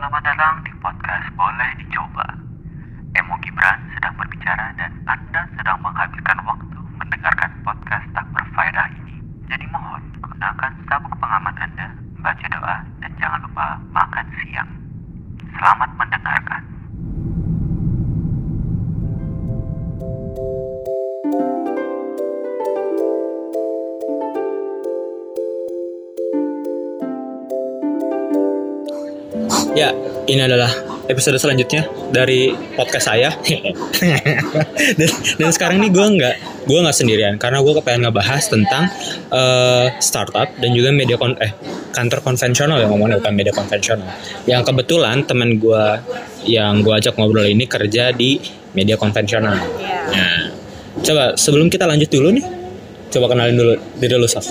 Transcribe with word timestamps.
Selamat 0.00 0.24
datang 0.24 0.64
di 0.64 0.72
podcast 0.80 1.28
Boleh 1.36 1.76
Dicoba. 1.76 2.24
Emo 3.20 3.36
Gibran 3.44 3.76
sedang 3.92 4.16
berbicara 4.16 4.72
dan 4.80 4.88
Anda 5.04 5.44
sedang 5.60 5.76
menghabiskan 5.84 6.39
ini 30.30 30.46
adalah 30.46 30.70
episode 31.10 31.34
selanjutnya 31.42 31.90
dari 32.14 32.54
podcast 32.78 33.10
saya. 33.10 33.34
dan, 34.98 35.10
dan 35.42 35.50
sekarang 35.50 35.82
ini 35.82 35.90
gue 35.90 36.06
nggak 36.06 36.36
gue 36.70 36.78
nggak 36.78 36.96
sendirian 36.96 37.34
karena 37.34 37.58
gue 37.58 37.72
kepengen 37.82 38.06
ngebahas 38.06 38.42
tentang 38.46 38.86
eh, 39.34 39.86
startup 39.98 40.46
dan 40.62 40.70
juga 40.70 40.94
media 40.94 41.18
kon 41.18 41.34
eh 41.42 41.50
kantor 41.90 42.22
konvensional 42.22 42.78
ya 42.78 42.86
ngomongnya 42.86 43.18
bukan 43.18 43.34
media 43.34 43.50
konvensional. 43.50 44.06
Yang 44.46 44.62
kebetulan 44.70 45.26
teman 45.26 45.58
gue 45.58 45.84
yang 46.46 46.86
gue 46.86 46.94
ajak 46.94 47.18
ngobrol 47.18 47.44
ini 47.44 47.66
kerja 47.66 48.14
di 48.14 48.38
media 48.72 48.94
konvensional. 48.94 49.58
Nah, 50.14 50.42
coba 51.02 51.34
sebelum 51.34 51.66
kita 51.66 51.90
lanjut 51.90 52.06
dulu 52.06 52.30
nih, 52.30 52.46
coba 53.10 53.34
kenalin 53.34 53.58
dulu 53.58 53.74
diri 53.98 54.14
lu 54.14 54.30
Saf. 54.30 54.46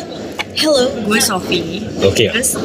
Halo, 0.58 1.06
gue 1.06 1.20
Sofi. 1.22 1.86
Oke. 2.02 2.26
Terus 2.34 2.58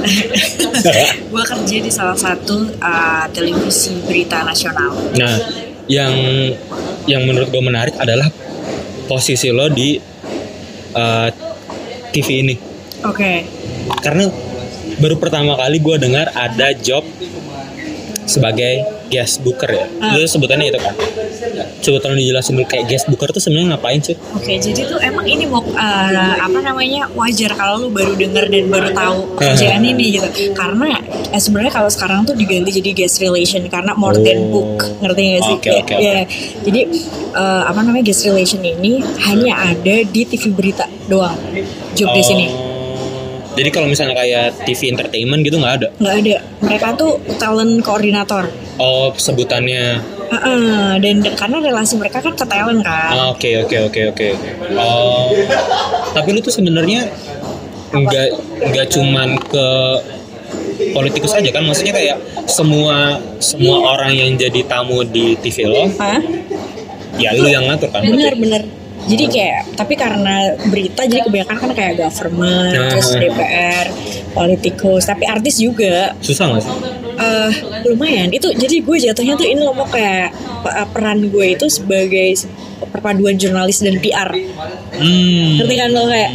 gue 1.32 1.42
kerja 1.44 1.76
di 1.84 1.90
salah 1.92 2.16
satu 2.16 2.72
uh, 2.80 3.28
televisi 3.28 4.00
berita 4.08 4.40
nasional. 4.40 4.96
Nah, 5.12 5.34
yang 5.84 6.14
yang 7.04 7.28
menurut 7.28 7.52
gue 7.52 7.60
menarik 7.60 7.92
adalah 8.00 8.32
posisi 9.04 9.52
lo 9.52 9.68
di 9.68 10.00
uh, 10.96 11.28
TV 12.08 12.28
ini. 12.40 12.56
Oke. 13.04 13.44
Karena 14.00 14.32
baru 14.96 15.20
pertama 15.20 15.58
kali 15.60 15.76
gue 15.82 15.96
dengar 16.00 16.32
ada 16.32 16.72
job 16.72 17.04
sebagai 18.24 19.03
guest 19.14 19.38
booker 19.40 19.70
ya. 19.70 19.86
Ah. 20.02 20.12
Lu 20.12 20.26
sebutannya 20.26 20.66
itu 20.68 20.78
kan. 20.78 20.94
Coba 21.78 21.96
tolong 22.00 22.18
dijelasin 22.18 22.56
dulu 22.56 22.66
kayak 22.66 22.84
guest 22.86 23.06
booker 23.06 23.30
tuh 23.30 23.38
sebenarnya 23.38 23.76
ngapain 23.76 24.00
sih? 24.00 24.16
Oke, 24.32 24.56
jadi 24.56 24.80
tuh 24.84 24.98
emang 24.98 25.22
ini 25.24 25.44
mau 25.44 25.62
uh, 25.62 26.34
apa 26.36 26.58
namanya 26.58 27.06
wajar 27.12 27.52
kalau 27.52 27.78
lu 27.78 27.88
baru 27.88 28.12
denger 28.12 28.48
dan 28.48 28.64
baru 28.66 28.90
tahu 28.90 29.18
kerjaan 29.36 29.84
ini 29.84 30.18
gitu. 30.18 30.26
Karena 30.52 30.98
eh, 31.30 31.38
sebenarnya 31.38 31.72
kalau 31.72 31.86
sekarang 31.86 32.24
tuh 32.24 32.34
diganti 32.34 32.74
jadi 32.74 32.90
guest 32.96 33.20
relation 33.20 33.62
karena 33.68 33.94
more 33.94 34.16
than 34.16 34.32
Oh. 34.34 34.50
book, 34.50 34.90
ngerti 34.98 35.20
gak 35.30 35.42
sih? 35.42 35.54
Oke, 35.54 35.68
Kayak- 35.70 35.84
oke, 35.84 35.94
oke. 35.94 36.02
ya. 36.02 36.20
Jadi 36.64 36.80
eh, 37.32 37.62
apa 37.64 37.78
namanya 37.78 38.04
guest 38.04 38.24
relation 38.24 38.60
ini 38.60 38.98
hanya 39.22 39.52
ada 39.70 39.96
di 40.02 40.20
TV 40.24 40.50
berita 40.50 40.84
doang. 41.06 41.36
Job 41.92 42.10
di 42.10 42.22
sini. 42.24 42.46
Jadi 43.54 43.68
kalau 43.70 43.86
misalnya 43.86 44.18
kayak 44.18 44.66
TV 44.66 44.90
entertainment 44.90 45.46
gitu 45.46 45.56
nggak 45.58 45.74
ada. 45.82 45.88
nggak 45.98 46.14
ada. 46.20 46.36
Mereka 46.60 46.86
tuh 46.98 47.12
talent 47.38 47.80
koordinator. 47.80 48.50
Oh, 48.76 49.14
sebutannya. 49.14 50.02
Heeh, 50.24 50.98
dan, 50.98 51.22
dan 51.22 51.34
karena 51.38 51.62
relasi 51.62 51.94
mereka 51.94 52.18
kan 52.18 52.34
ke 52.34 52.42
talent 52.42 52.82
kan. 52.82 53.12
Ah, 53.14 53.26
Oke 53.30 53.62
oke 53.62 53.76
oke 53.86 54.00
oke. 54.10 54.28
Oh, 54.74 55.30
tapi 56.10 56.34
lu 56.34 56.42
tuh 56.42 56.50
sebenarnya 56.50 57.06
nggak 57.94 58.28
nggak 58.74 58.86
cuman 58.90 59.38
ke 59.38 59.66
politikus 60.90 61.32
aja 61.32 61.50
kan? 61.50 61.62
Maksudnya 61.62 61.94
kayak 61.94 62.18
semua 62.50 63.22
semua 63.38 63.94
orang 63.94 64.10
yang 64.10 64.30
jadi 64.34 64.66
tamu 64.66 65.06
di 65.06 65.38
TV 65.38 65.70
lo, 65.70 65.86
Hah? 65.98 66.18
ya 67.14 67.30
lu 67.38 67.46
yang 67.46 67.70
ngatur 67.70 67.94
kan? 67.94 68.02
Bener 68.02 68.34
berarti? 68.34 68.42
bener. 68.42 68.62
Jadi 69.04 69.24
kayak 69.26 69.74
tapi 69.74 69.94
karena 69.94 70.34
berita 70.64 71.04
jadi 71.04 71.22
kebanyakan 71.22 71.56
kan 71.58 71.70
kayak 71.72 71.94
government, 71.98 72.72
Nah. 72.72 72.88
terus 72.88 73.08
DPR, 73.12 73.86
politikus, 74.30 75.02
tapi 75.04 75.24
artis 75.24 75.56
juga. 75.56 76.16
Susah 76.18 76.48
nggak 76.48 76.62
sih? 76.62 76.72
eh 77.14 77.50
lumayan 77.86 78.26
itu 78.28 78.50
jadi 78.50 78.82
gue 78.82 78.96
jatuhnya 79.00 79.38
tuh 79.38 79.46
ini 79.46 79.62
loh 79.62 79.70
mau 79.70 79.86
kayak 79.86 80.34
pe- 80.34 80.88
peran 80.90 81.22
gue 81.24 81.46
itu 81.48 81.70
sebagai 81.70 82.34
perpaduan 82.84 83.38
jurnalis 83.38 83.78
dan 83.78 84.02
PR 84.02 84.34
Hmm. 84.94 85.54
ngerti 85.56 85.74
kan 85.76 85.90
lo 85.90 86.06
kayak 86.06 86.30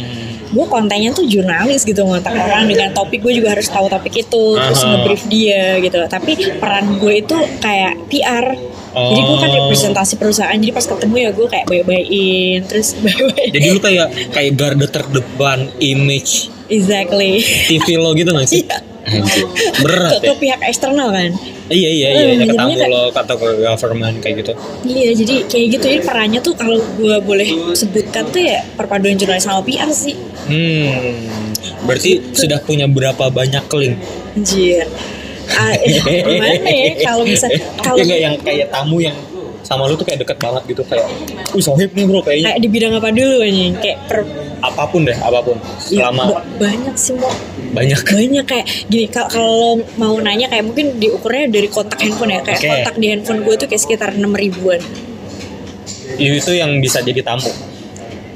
gue 0.50 0.66
kontennya 0.66 1.14
tuh 1.14 1.24
jurnalis 1.24 1.86
gitu 1.86 2.02
ngontak 2.02 2.34
orang 2.34 2.66
dengan 2.66 2.90
topik 2.90 3.22
gue 3.22 3.38
juga 3.38 3.54
harus 3.54 3.70
tahu 3.70 3.86
topik 3.86 4.14
itu 4.18 4.44
terus 4.58 4.82
Aha. 4.82 4.88
ngebrief 4.98 5.22
dia 5.30 5.78
gitu 5.78 6.00
tapi 6.10 6.34
peran 6.58 6.98
gue 6.98 7.22
itu 7.22 7.34
kayak 7.62 7.94
PR 8.10 8.46
jadi 8.90 9.20
gue 9.22 9.36
kan 9.38 9.48
Oh. 9.50 9.56
representasi 9.70 10.18
perusahaan 10.18 10.58
jadi 10.58 10.74
pas 10.74 10.82
ketemu 10.82 11.14
ya 11.22 11.30
gue 11.30 11.46
kayak 11.46 11.66
baik-baikin 11.70 12.66
terus 12.66 12.94
baik-baik 13.04 13.50
Jadi 13.54 13.66
lu 13.70 13.78
kayak 13.78 14.08
kayak 14.34 14.52
garda 14.58 14.86
terdepan 14.90 15.70
image 15.78 16.50
exactly 16.66 17.38
TV 17.70 17.94
lo 17.94 18.10
gitu 18.18 18.34
nggak 18.34 18.50
sih? 18.50 18.66
Iya. 19.10 19.22
Ke, 19.26 19.40
Berat 19.82 20.12
ke 20.16 20.26
ya? 20.26 20.34
pihak 20.38 20.60
eksternal 20.64 21.10
kan 21.10 21.30
Iya 21.70 21.90
iya 21.90 22.08
iya, 22.10 22.22
Hmm, 22.34 22.42
ya, 22.42 22.46
ke 22.46 22.54
tamu 22.58 22.74
lo 22.90 23.02
atau 23.10 23.36
ke 23.38 23.48
government 23.62 24.16
kayak 24.18 24.42
gitu. 24.42 24.52
Iya 24.82 25.10
jadi 25.14 25.34
kayak 25.46 25.66
gitu 25.70 25.84
jadi 25.86 26.00
perannya 26.02 26.40
tuh 26.42 26.54
kalau 26.58 26.82
gue 26.98 27.16
boleh 27.22 27.46
sebutkan 27.74 28.26
tuh 28.26 28.42
ya 28.42 28.58
perpaduan 28.74 29.14
jurnalis 29.14 29.46
sama 29.46 29.62
PR 29.62 29.86
sih 29.90 30.18
Hmm. 30.50 31.30
Berarti 31.86 32.34
sudah 32.34 32.58
punya 32.58 32.90
berapa 32.90 33.30
banyak 33.30 33.64
link? 33.70 33.94
Anjir 34.34 34.86
Ah, 35.50 35.74
gimana 36.30 36.70
ya 36.70 36.94
kalau 37.02 37.26
bisa 37.26 37.50
kalau 37.82 37.98
ya 37.98 38.18
yang 38.22 38.38
kayak 38.38 38.70
tamu 38.70 39.02
yang 39.02 39.14
sama 39.70 39.86
lu 39.86 39.94
tuh 39.94 40.02
kayak 40.02 40.26
deket 40.26 40.38
banget 40.42 40.62
gitu 40.66 40.82
kayak 40.82 41.06
uh 41.54 41.62
sohib 41.62 41.94
nih 41.94 42.02
bro 42.02 42.18
kayaknya. 42.26 42.50
Kayak 42.50 42.58
di 42.58 42.68
bidang 42.68 42.92
apa 42.98 43.08
dulu 43.14 43.36
anjing? 43.38 43.74
Kayak 43.78 43.98
per 44.10 44.18
apa 44.60 44.82
pun 44.90 45.00
deh 45.06 45.14
apa 45.14 45.38
pun. 45.38 45.56
Ya, 45.86 46.10
selama 46.10 46.22
ba- 46.26 46.46
banyak 46.58 46.94
sih 46.98 47.14
mau 47.14 47.30
banyak. 47.70 48.00
Banyak 48.18 48.44
kayak 48.50 48.66
gini 48.90 49.06
kal- 49.06 49.30
kalau 49.30 49.78
mau 49.94 50.18
nanya 50.18 50.50
kayak 50.50 50.66
mungkin 50.66 50.98
diukurnya 50.98 51.46
dari 51.46 51.70
kontak 51.70 52.02
handphone 52.02 52.34
ya. 52.34 52.42
Kayak 52.42 52.58
Oke. 52.58 52.66
kontak 52.66 52.94
di 52.98 53.06
handphone 53.14 53.40
gue 53.46 53.54
tuh 53.54 53.66
kayak 53.70 53.82
sekitar 53.86 54.10
enam 54.18 54.34
ribuan. 54.34 54.82
Itu 56.18 56.50
yang 56.50 56.82
bisa 56.82 56.98
jadi 56.98 57.22
tamu. 57.22 57.46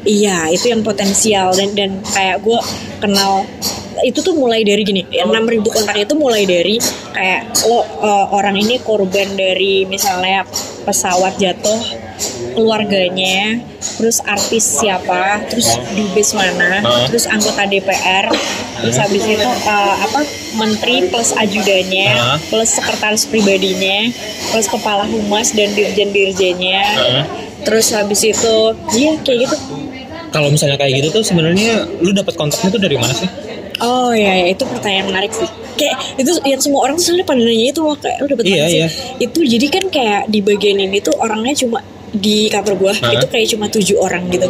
Iya 0.06 0.54
itu 0.54 0.70
yang 0.70 0.86
potensial. 0.86 1.50
Dan 1.50 1.74
dan 1.74 1.90
kayak 2.06 2.46
gue 2.46 2.58
kenal 3.02 3.42
itu 4.04 4.20
tuh 4.20 4.36
mulai 4.36 4.60
dari 4.60 4.84
gini 4.84 5.02
enam 5.16 5.48
ribu 5.48 5.72
kontak 5.72 5.96
itu 5.96 6.12
mulai 6.12 6.44
dari 6.44 6.76
kayak 7.16 7.56
lo 7.64 7.80
eh, 7.80 8.26
orang 8.36 8.60
ini 8.60 8.76
korban 8.84 9.32
dari 9.32 9.88
misalnya 9.88 10.44
pesawat 10.84 11.40
jatuh 11.40 11.80
keluarganya 12.54 13.58
terus 13.98 14.20
artis 14.22 14.62
siapa 14.78 15.42
terus 15.48 15.66
dubes 15.96 16.36
mana 16.36 16.84
terus 17.08 17.24
anggota 17.26 17.64
DPR 17.64 18.28
terus 18.84 18.96
habis 19.00 19.24
itu 19.24 19.48
eh, 19.48 19.94
apa 20.04 20.20
menteri 20.60 21.08
plus 21.08 21.32
ajudannya 21.34 22.38
plus 22.52 22.76
sekretaris 22.76 23.24
pribadinya 23.26 24.12
plus 24.52 24.68
kepala 24.68 25.08
humas 25.08 25.56
dan 25.56 25.72
dirjen-dirjennya 25.72 26.84
Hah? 26.84 27.24
terus 27.64 27.90
habis 27.96 28.20
itu 28.20 28.54
iya 28.92 29.16
kayak 29.24 29.48
gitu. 29.48 29.56
Kalau 30.34 30.50
misalnya 30.50 30.74
kayak 30.74 30.98
gitu 30.98 31.22
tuh 31.22 31.22
sebenarnya 31.22 31.86
lu 32.02 32.10
dapat 32.10 32.34
kontaknya 32.34 32.66
tuh 32.74 32.82
dari 32.82 32.98
mana 32.98 33.14
sih 33.14 33.30
Oh 33.84 34.10
iya, 34.16 34.32
iya, 34.40 34.46
itu 34.56 34.64
pertanyaan 34.64 35.12
menarik 35.12 35.32
sih. 35.36 35.48
Kayak 35.76 35.96
itu 36.16 36.30
yang 36.48 36.60
semua 36.62 36.80
orang 36.88 36.96
tuh 36.96 37.04
selalu 37.12 37.24
pada 37.28 37.40
nanya 37.44 37.66
itu 37.74 37.82
kayak 38.00 38.16
lu 38.22 38.26
dapet 38.32 38.44
Iya, 38.48 38.64
iya. 38.70 38.86
Itu 39.20 39.44
jadi 39.44 39.66
kan 39.68 39.84
kayak 39.92 40.22
di 40.32 40.40
bagian 40.40 40.78
ini 40.80 40.98
tuh 41.04 41.12
orangnya 41.20 41.52
cuma 41.52 41.84
di 42.14 42.48
kantor 42.48 42.74
gua 42.78 42.92
Hah? 42.94 43.18
itu 43.18 43.26
kayak 43.26 43.46
cuma 43.50 43.66
tujuh 43.68 43.96
orang 43.98 44.30
gitu 44.30 44.48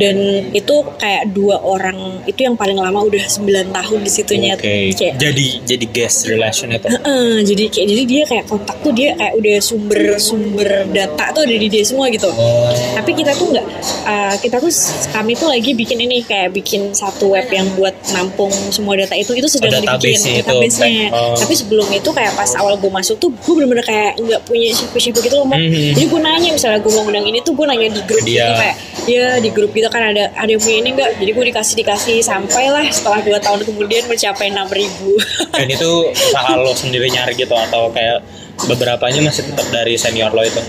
dan 0.00 0.16
itu 0.52 0.74
kayak 0.96 1.30
dua 1.36 1.60
orang 1.60 2.24
itu 2.24 2.40
yang 2.44 2.56
paling 2.56 2.76
lama 2.76 3.04
udah 3.04 3.24
9 3.28 3.70
tahun 3.70 3.98
di 4.00 4.10
situnya 4.10 4.52
oke 4.56 4.64
kayak 4.96 5.20
jadi 5.20 5.46
jadi 5.64 5.86
guest 5.92 6.26
relation 6.26 6.72
itu 6.72 6.88
Heeh, 6.88 7.44
jadi 7.44 7.64
kayak 7.68 7.86
jadi 7.92 8.02
dia 8.08 8.22
kayak 8.26 8.44
kontak 8.48 8.76
tuh 8.80 8.92
dia 8.92 9.14
kayak 9.16 9.34
udah 9.36 9.56
sumber 9.60 10.02
sumber 10.16 10.68
data 10.90 11.24
tuh 11.36 11.42
ada 11.44 11.56
di 11.56 11.68
dia 11.68 11.84
semua 11.84 12.08
gitu 12.08 12.28
oh 12.32 12.72
tapi 12.92 13.10
kita 13.16 13.32
tuh 13.36 13.52
nggak 13.52 13.66
uh, 14.06 14.34
kita 14.38 14.56
tuh 14.62 14.70
kami 15.10 15.32
tuh 15.36 15.48
lagi 15.50 15.70
bikin 15.72 15.98
ini 16.00 16.22
kayak 16.24 16.54
bikin 16.54 16.92
satu 16.94 17.34
web 17.34 17.46
yang 17.50 17.66
buat 17.74 17.94
nampung 18.14 18.52
semua 18.70 18.94
data 18.96 19.16
itu 19.16 19.34
itu 19.34 19.48
sedang 19.48 19.82
database-nya 19.82 20.40
dibikin 20.40 20.46
database-nya 20.46 21.06
oh. 21.10 21.36
tapi 21.36 21.54
sebelum 21.56 21.88
itu 21.90 22.10
kayak 22.14 22.32
pas 22.36 22.50
awal 22.58 22.78
gue 22.78 22.90
masuk 22.90 23.16
tuh 23.18 23.30
gue 23.32 23.52
bener-bener 23.54 23.84
kayak 23.84 24.18
nggak 24.20 24.40
punya 24.46 24.70
siapa-siapa 24.72 25.18
gitu 25.20 25.34
loh 25.38 25.46
Mak. 25.48 25.58
Mhm. 25.58 25.92
jadi 25.98 26.06
gue 26.06 26.20
nanya 26.20 26.50
misalnya 26.54 26.80
gue 26.80 26.92
mau 27.02 27.10
undang 27.10 27.24
ini 27.24 27.38
tuh 27.38 27.52
gue 27.52 27.66
nanya 27.66 27.90
di 27.90 28.02
grup 28.02 28.22
Dia. 28.22 28.46
gitu 28.46 28.54
kayak 28.56 28.76
ya 29.02 29.26
di 29.36 29.50
grup 29.50 29.70
gitu 29.70 29.88
kan 29.88 30.02
ada 30.06 30.30
ada 30.32 30.46
yang 30.46 30.56
punya 30.56 30.78
ini 30.78 30.88
enggak 30.92 31.10
jadi 31.16 31.30
gue 31.32 31.44
dikasih 31.50 31.74
dikasih 31.76 32.16
sampailah 32.20 32.86
setelah 32.88 33.18
dua 33.20 33.38
tahun 33.38 33.60
kemudian 33.64 34.06
mencapai 34.06 34.46
enam 34.48 34.68
ribu. 34.68 35.18
Dan 35.58 35.66
itu 35.66 35.90
usaha 36.08 36.54
lo 36.54 36.70
sendiri 36.72 37.08
nyari 37.08 37.34
gitu 37.34 37.50
atau 37.52 37.90
kayak 37.90 38.22
beberapanya 38.62 39.20
masih 39.22 39.42
tetap 39.44 39.66
dari 39.68 39.96
senior 39.96 40.30
lo 40.30 40.40
itu? 40.40 40.62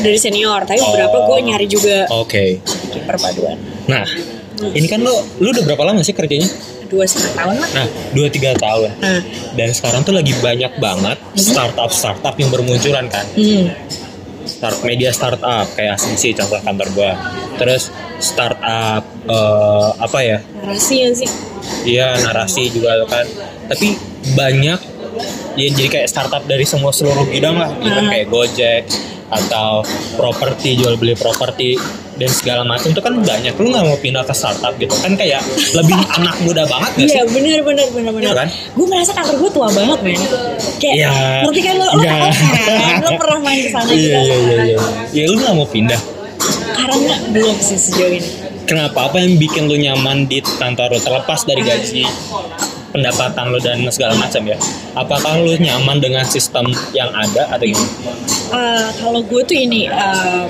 Dari 0.00 0.18
senior 0.18 0.62
tapi 0.62 0.76
Oh. 0.76 0.90
beberapa 0.90 1.16
gue 1.24 1.38
nyari 1.44 1.66
juga. 1.66 2.10
oke. 2.10 2.44
Bikin 2.58 3.02
perpaduan. 3.06 3.54
Nah, 3.86 4.02
ini 4.66 4.84
kan 4.84 4.98
lo 4.98 5.14
lu 5.38 5.48
udah 5.48 5.62
berapa 5.64 5.82
lama 5.84 6.00
sih 6.00 6.10
kerjanya? 6.10 6.50
Dua 6.84 7.04
setengah 7.04 7.32
tahun 7.36 7.54
lah. 7.56 7.70
Nah 7.72 7.86
dua 8.12 8.26
tiga 8.28 8.50
tahun. 8.54 8.90
Nah 8.98 9.20
dan 9.52 9.68
sekarang 9.70 10.02
tuh 10.02 10.12
lagi 10.12 10.30
banyak 10.36 10.72
banget 10.76 11.18
startup 11.34 11.90
startup 11.90 12.34
yang 12.34 12.50
bermunculan 12.50 13.06
kan? 13.08 13.24
Hmm. 13.32 13.72
Start 14.46 14.78
media 14.84 15.10
startup 15.10 15.66
kayak 15.74 15.96
asumsi 15.98 16.36
contoh 16.36 16.60
kantor 16.60 16.88
gua. 16.94 17.12
Terus 17.56 17.90
startup 18.20 19.02
eh, 19.26 19.90
apa 19.98 20.18
ya? 20.20 20.38
Narasi 20.62 20.94
ya 21.02 21.08
sih? 21.12 21.30
Iya 21.84 22.08
narasi 22.20 22.68
juga 22.72 23.04
kan. 23.08 23.26
Tapi 23.72 23.96
banyak 24.36 24.80
ya 25.54 25.68
jadi 25.70 25.88
kayak 25.88 26.08
startup 26.10 26.42
dari 26.44 26.66
semua 26.68 26.92
seluruh 26.92 27.24
bidang 27.28 27.56
lah. 27.56 27.70
Gitu 27.78 27.94
kan 27.94 28.06
kayak 28.10 28.26
Gojek 28.28 28.82
atau 29.26 29.80
properti 30.14 30.76
jual 30.76 30.94
beli 30.94 31.12
properti 31.12 31.74
dan 32.14 32.30
segala 32.30 32.62
macam 32.62 32.86
itu 32.86 33.00
kan 33.00 33.14
banyak 33.16 33.50
lu 33.52 33.68
nggak 33.68 33.84
mau 33.84 33.96
pindah 33.96 34.22
ke 34.22 34.30
startup 34.30 34.70
gitu 34.76 34.94
kan 34.94 35.12
kayak 35.14 35.42
lebih 35.72 35.96
anak 36.16 36.36
muda 36.40 36.62
banget 36.64 36.90
gak 36.94 37.04
sih 37.04 37.16
Iya 37.16 37.24
bener 37.26 37.58
bener 37.60 37.86
bener 37.90 38.12
bener. 38.12 38.22
Iya 38.22 38.34
kan? 38.36 38.48
Gue 38.70 38.86
merasa 38.86 39.10
kantor 39.10 39.34
gue 39.36 39.50
tua 39.50 39.68
banget 39.68 39.98
men. 40.00 40.20
Kayak 40.78 40.94
Iya. 40.94 41.10
ngerti 41.42 41.60
kan 41.60 41.74
lo 41.74 41.86
lo 41.88 41.92
Iya. 41.98 42.12
kan? 42.14 42.32
Lo 43.00 43.10
pernah 43.16 43.40
main 43.42 43.58
ke 43.58 43.68
sana 43.68 43.88
iya 43.88 43.98
juga. 43.98 44.18
iya 44.20 44.36
iya 44.36 44.56
iya 44.64 44.78
ya 45.12 45.22
lu 45.26 45.36
nggak 45.36 45.54
mau 45.54 45.66
pindah 45.66 46.00
Karena 46.74 47.14
belum 47.30 47.56
sih 47.56 47.78
sejauh 47.80 48.12
ini. 48.12 48.28
kenapa 48.64 49.08
apa 49.08 49.16
yang 49.18 49.34
bikin 49.34 49.64
lu 49.64 49.76
nyaman 49.76 50.24
di 50.24 50.38
kantor 50.40 50.88
lu 50.90 51.00
terlepas 51.00 51.40
dari 51.42 51.60
gaji 51.60 52.04
pendapatan 52.94 53.50
lu 53.50 53.58
dan 53.58 53.82
segala 53.90 54.14
macam 54.14 54.46
ya. 54.46 54.54
Apakah 54.94 55.42
lu 55.42 55.58
nyaman 55.58 55.98
dengan 55.98 56.22
sistem 56.22 56.70
yang 56.94 57.10
ada 57.10 57.50
atau 57.50 57.66
gimana? 57.66 57.90
Eh, 58.54 58.86
kalau 59.02 59.20
gue 59.26 59.42
tuh 59.42 59.58
ini 59.58 59.90
eh, 59.90 60.44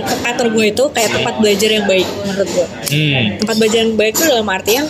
ke 0.00 0.14
kantor 0.24 0.48
gue 0.56 0.64
itu 0.72 0.84
kayak 0.96 1.12
tempat 1.12 1.34
belajar 1.36 1.68
yang 1.68 1.84
baik 1.84 2.08
menurut 2.24 2.48
gue. 2.48 2.66
hmm. 2.88 3.44
Tempat 3.44 3.56
belajar 3.60 3.78
yang 3.84 3.94
baik 4.00 4.12
tuh 4.16 4.26
dalam 4.32 4.48
artian 4.48 4.88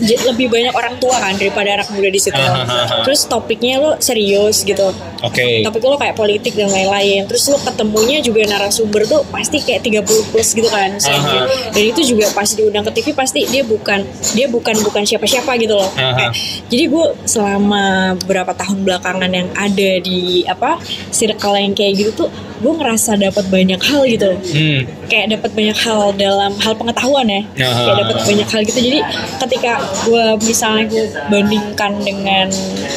lebih 0.00 0.46
banyak 0.48 0.72
orang 0.72 0.96
tua 0.96 1.16
kan 1.20 1.34
daripada 1.36 1.76
anak 1.76 1.88
muda 1.92 2.08
di 2.08 2.20
situ. 2.20 2.38
Ah. 2.38 3.04
Terus 3.04 3.28
topiknya 3.28 3.80
lo 3.82 3.96
serius 4.00 4.64
gitu. 4.64 4.92
oke 5.22 5.46
Topik 5.62 5.82
lo 5.84 5.96
kayak 6.00 6.16
politik 6.16 6.56
dan 6.56 6.72
lain-lain. 6.72 7.28
Terus 7.28 7.48
lo 7.52 7.58
ketemunya 7.60 8.24
juga 8.24 8.44
narasumber 8.48 9.04
tuh 9.04 9.22
pasti 9.28 9.60
kayak 9.60 9.84
30 10.04 10.32
plus 10.32 10.48
gitu 10.56 10.68
kan. 10.68 10.94
misalnya. 10.96 11.20
Aha. 11.22 11.72
Dan 11.72 11.84
itu 11.92 12.00
juga 12.04 12.28
pas 12.32 12.48
diundang 12.48 12.84
ke 12.88 12.92
TV 13.00 13.06
pasti 13.16 13.44
dia 13.48 13.62
bukan 13.62 14.04
dia 14.32 14.46
bukan 14.48 14.74
bukan 14.82 15.02
siapa-siapa 15.04 15.56
gitu 15.60 15.76
loh. 15.76 15.90
Aha. 15.96 16.12
Kayak, 16.16 16.32
jadi 16.68 16.84
gue 16.88 17.06
selama 17.28 18.14
beberapa 18.24 18.52
tahun 18.56 18.84
belakangan 18.84 19.30
yang 19.30 19.48
ada 19.56 19.90
di 20.00 20.44
apa 20.48 20.80
circle 21.12 21.56
yang 21.58 21.72
kayak 21.72 21.92
gitu 21.98 22.26
tuh 22.26 22.30
gue 22.62 22.72
ngerasa 22.78 23.18
dapat 23.18 23.44
banyak 23.50 23.80
hal 23.82 24.02
gitu. 24.06 24.30
hmm 24.38 24.80
Kayak 25.12 25.36
dapat 25.36 25.50
banyak 25.52 25.76
hal 25.76 26.00
dalam 26.16 26.52
hal 26.56 26.72
pengetahuan 26.72 27.28
ya. 27.28 27.42
Aha. 27.68 27.82
Kayak 27.84 27.98
dapat 28.08 28.18
banyak 28.24 28.48
hal 28.48 28.60
gitu. 28.64 28.80
Jadi 28.80 28.98
ketika 29.44 29.72
gue 30.08 30.24
misalnya 30.40 30.84
gue 30.88 31.04
bandingkan 31.28 31.92
dengan 32.00 32.48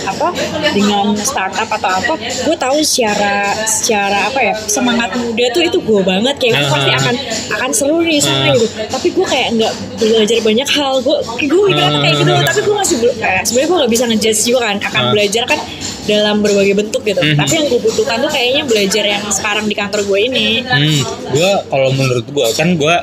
apa 0.06 0.30
dengan 0.72 1.18
startup 1.18 1.68
atau 1.68 1.92
apa 1.92 2.14
gue 2.20 2.56
tahu 2.56 2.78
secara 2.86 3.52
secara 3.68 4.30
apa 4.30 4.40
ya 4.40 4.54
semangat 4.70 5.12
muda 5.18 5.46
tuh 5.52 5.66
itu 5.66 5.78
gue 5.82 6.02
banget 6.06 6.36
kayak 6.38 6.54
gue 6.62 6.70
pasti 6.70 6.92
akan 6.94 7.16
akan 7.58 7.70
seru 7.74 7.98
nih 8.06 8.22
Aha. 8.22 8.54
gitu 8.54 8.66
tapi 8.88 9.08
gue 9.12 9.26
kayak 9.26 9.48
nggak 9.58 9.74
belajar 9.98 10.38
banyak 10.46 10.70
hal 10.70 10.94
gue 11.02 11.18
gue 11.50 11.62
mikirnya 11.74 12.00
kayak 12.00 12.16
gitu 12.22 12.32
tapi 12.46 12.60
gue 12.62 12.76
masih 12.76 12.96
belum 13.02 13.16
kayak 13.18 13.42
sebenarnya 13.44 13.68
gue 13.68 13.78
nggak 13.82 13.92
bisa 13.92 14.04
ngejudge 14.06 14.42
juga 14.46 14.60
kan 14.70 14.76
akan 14.80 15.04
belajar 15.12 15.44
kan 15.50 15.60
dalam 16.06 16.40
berbagai 16.40 16.76
bentuk 16.76 17.02
gitu 17.02 17.18
Mhm. 17.18 17.36
tapi 17.36 17.54
yang 17.56 17.66
gue 17.68 17.80
butuhkan 17.80 18.18
tuh 18.20 18.30
kayaknya 18.30 18.62
belajar 18.64 19.04
yang 19.04 19.24
sekarang 19.28 19.66
di 19.66 19.74
kantor 19.74 20.02
gue 20.04 20.20
ini 20.24 20.48
Hmm, 20.62 21.02
gue 21.30 21.50
kalau 21.66 21.90
menurut 21.92 22.26
gue 22.26 22.48
kan 22.54 22.74
gue 22.74 22.96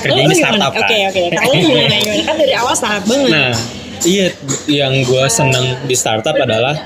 kerja 0.00 0.12
Lo- 0.12 0.20
di 0.22 0.26
lo 0.26 0.34
gimana? 0.34 0.36
startup 0.60 0.72
kan. 0.74 0.82
Oke 0.82 0.98
oke. 1.06 1.22
Kalau 1.34 1.52
gimana 1.54 1.94
gimana? 1.94 2.22
Kan 2.22 2.36
dari 2.36 2.54
awal 2.54 2.74
startup 2.74 3.04
banget. 3.04 3.30
Nah, 3.30 3.52
iya 4.02 4.26
yang 4.66 4.94
gue 5.00 5.24
seneng 5.28 5.64
di 5.82 5.94
startup 5.94 6.36
adalah 6.36 6.76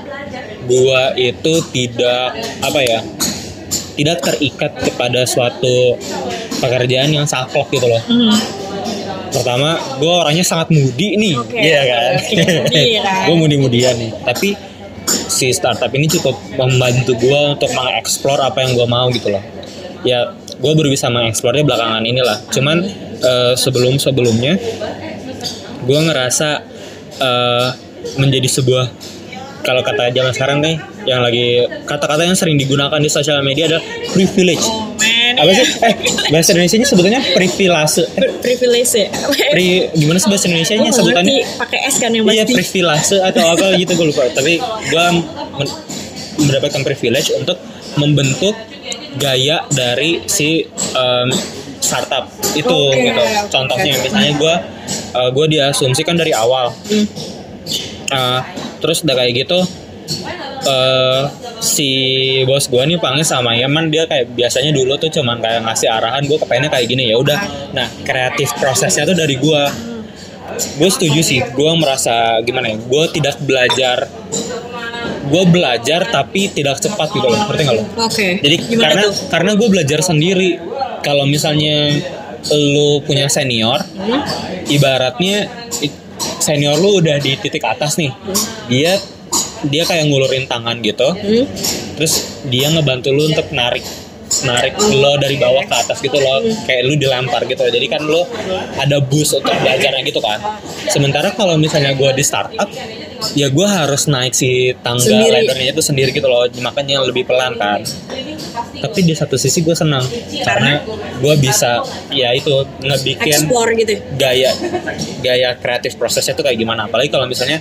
gue 0.61 1.01
itu 1.17 1.53
tidak 1.69 2.23
apa 2.59 2.79
ya, 2.81 2.99
tidak 3.93 4.17
terikat 4.21 4.71
kepada 4.73 5.21
suatu 5.25 5.99
pekerjaan 6.57 7.11
yang 7.13 7.25
saklek 7.25 7.67
gitu 7.69 7.85
loh. 7.85 7.99
Hmm. 8.01 8.35
Pertama, 9.29 9.69
gue 9.95 10.09
orangnya 10.09 10.41
sangat 10.41 10.69
mudi 10.69 11.13
nih, 11.13 11.35
Oke, 11.35 11.53
iya 11.55 11.79
oke, 11.79 11.91
kan? 11.91 12.09
oke. 12.65 12.79
Iya 12.81 13.01
kan? 13.03 13.23
gue 13.27 13.35
mudi-mudian 13.37 13.93
nih. 13.95 14.11
Tapi 14.23 14.49
si 15.09 15.49
startup 15.49 15.89
ini 15.93 16.05
cukup 16.05 16.37
membantu 16.55 17.17
gue 17.17 17.39
untuk 17.57 17.71
mengeksplor 17.73 18.39
apa 18.39 18.61
yang 18.63 18.77
gue 18.77 18.87
mau 18.87 19.09
gitu 19.09 19.33
loh. 19.33 19.43
Ya, 20.05 20.31
gue 20.35 20.71
baru 20.71 20.87
bisa 20.87 21.11
mengeksplornya 21.11 21.65
belakangan 21.65 22.03
inilah. 22.05 22.37
Cuman 22.53 22.77
eh, 23.19 23.53
sebelum-sebelumnya, 23.57 24.53
gue 25.83 25.99
ngerasa 25.99 26.49
eh, 27.19 27.67
menjadi 28.15 28.47
sebuah 28.47 28.85
kalau 29.59 29.83
kata 29.83 30.15
zaman 30.15 30.31
sekarang 30.31 30.57
nih 30.63 30.79
yang 31.03 31.19
lagi 31.19 31.67
kata-kata 31.83 32.23
yang 32.23 32.37
sering 32.37 32.55
digunakan 32.55 32.95
di 32.95 33.11
sosial 33.11 33.43
media 33.43 33.67
adalah 33.67 33.83
privilege. 34.15 34.88
Oh 35.31 35.35
man. 35.35 35.35
Apa 35.39 35.51
sih? 35.53 35.67
Eh, 35.79 35.93
bahasa 36.29 36.49
Indonesia-nya 36.51 36.85
sebetulnya 36.85 37.19
privilege. 37.29 37.95
Pri- 38.09 38.35
privilege 38.39 38.91
ya. 38.95 39.07
Pri, 39.49 39.67
gimana 39.93 40.17
sih 40.17 40.27
bahasa 40.27 40.45
Indonesia-nya 40.47 40.79
Gue 40.79 40.87
nggak 40.87 40.99
sebutannya? 40.99 41.35
pakai 41.57 41.79
S 41.85 41.95
kan 41.97 42.09
yang 42.09 42.25
Iya 42.25 42.43
pasti. 42.43 42.53
privilege 42.55 43.09
atau 43.15 43.43
apa 43.47 43.65
gitu 43.75 43.91
gue 43.93 44.07
lupa. 44.07 44.23
Tapi 44.29 44.53
gue 44.59 45.05
men- 45.55 45.75
mendapatkan 46.39 46.81
privilege 46.81 47.29
untuk 47.33 47.57
membentuk 47.95 48.55
gaya 49.15 49.65
dari 49.67 50.23
si 50.25 50.63
em, 50.93 51.29
startup 51.79 52.25
itu 52.53 52.67
Oke, 52.67 52.99
gitu. 53.03 53.23
Contohnya 53.49 53.91
oke. 53.91 54.03
misalnya 54.03 54.33
gue 54.35 54.55
gue 55.29 55.45
diasumsikan 55.49 56.13
dari 56.13 56.31
awal. 56.31 56.73
Hmm. 56.85 57.05
Eh, 58.09 58.41
terus 58.79 59.03
udah 59.03 59.15
kayak 59.15 59.33
gitu 59.37 59.59
eh 60.59 61.23
si 61.59 61.89
bos 62.43 62.65
gue 62.65 62.83
nih 62.85 62.97
panggil 62.97 63.23
sama 63.23 63.51
Yaman 63.53 63.87
dia 63.87 64.03
kayak 64.03 64.31
biasanya 64.31 64.71
dulu 64.71 64.95
tuh 64.95 65.07
cuman 65.09 65.39
kayak 65.39 65.63
ngasih 65.63 65.87
arahan 65.87 66.23
gue 66.23 66.35
kepengennya 66.35 66.71
kayak 66.71 66.87
gini 66.87 67.03
ya 67.07 67.15
udah 67.15 67.39
nah 67.71 67.87
kreatif 68.01 68.51
prosesnya 68.55 69.03
tuh 69.03 69.13
dari 69.13 69.35
gue 69.35 69.61
gue 70.75 70.89
setuju 70.89 71.21
sih 71.21 71.39
gue 71.39 71.71
merasa 71.75 72.39
gimana 72.41 72.71
ya 72.71 72.77
gue 72.77 73.03
tidak 73.13 73.39
belajar 73.39 74.07
gue 75.29 75.43
belajar 75.45 76.09
tapi 76.09 76.49
tidak 76.49 76.79
cepat 76.79 77.07
gitu 77.11 77.27
loh 77.27 77.37
ngerti 77.45 77.63
nggak 77.63 77.75
lo 77.77 77.83
Oke. 78.01 78.27
jadi 78.41 78.55
Gimana 78.57 78.83
karena 78.83 79.03
tuh? 79.05 79.13
karena 79.29 79.51
gue 79.55 79.67
belajar 79.69 79.99
sendiri 80.01 80.49
kalau 80.99 81.23
misalnya 81.23 81.93
lu 82.51 82.99
punya 83.03 83.27
senior 83.27 83.79
Hmm? 83.99 84.23
ibaratnya 84.67 85.45
senior 86.39 86.79
lu 86.79 86.97
udah 86.97 87.19
di 87.19 87.35
titik 87.35 87.61
atas 87.61 87.95
nih 87.95 88.09
dia 88.65 88.97
dia 89.67 89.83
kayak 89.83 90.07
ngulurin 90.07 90.45
tangan 90.47 90.79
gitu. 90.79 91.09
Hmm? 91.11 91.45
terus 91.99 92.39
dia 92.47 92.71
ngebantu 92.71 93.11
lu 93.11 93.27
untuk 93.27 93.51
narik 93.51 93.83
narik 94.45 94.77
lo 94.93 95.17
dari 95.19 95.35
bawah 95.35 95.65
ke 95.65 95.75
atas 95.75 95.99
gitu 95.99 96.15
loh 96.15 96.39
kayak 96.63 96.85
lu 96.85 96.95
dilempar 96.95 97.43
gitu. 97.49 97.65
Jadi 97.65 97.87
kan 97.89 98.01
lo 98.05 98.23
ada 98.77 99.01
boost 99.01 99.35
untuk 99.35 99.51
belajarnya 99.51 100.05
gitu 100.05 100.21
kan. 100.21 100.39
Sementara 100.87 101.33
kalau 101.33 101.57
misalnya 101.59 101.91
gue 101.97 102.07
di 102.13 102.23
startup 102.23 102.69
ya 103.35 103.51
gue 103.51 103.67
harus 103.67 104.07
naik 104.07 104.31
si 104.31 104.71
tangga 104.79 105.03
Sendiri. 105.03 105.43
laddernya 105.43 105.75
itu 105.75 105.83
sendiri 105.83 106.09
gitu 106.13 106.29
loh. 106.29 106.45
Makanya 106.47 107.03
lebih 107.03 107.27
pelan 107.27 107.57
kan. 107.57 107.81
Tapi 108.79 108.99
di 109.03 109.17
satu 109.17 109.35
sisi 109.35 109.65
gue 109.65 109.75
senang 109.75 110.05
karena 110.45 110.85
gue 111.19 111.35
bisa 111.41 111.83
ya 112.13 112.31
itu 112.31 112.63
ngebikin 112.79 113.49
gitu. 113.81 113.93
gaya 114.15 114.53
gaya 115.19 115.49
kreatif 115.57 115.97
prosesnya 115.97 116.37
tuh 116.37 116.45
kayak 116.45 116.55
gimana. 116.55 116.85
Apalagi 116.87 117.11
kalau 117.11 117.25
misalnya 117.27 117.59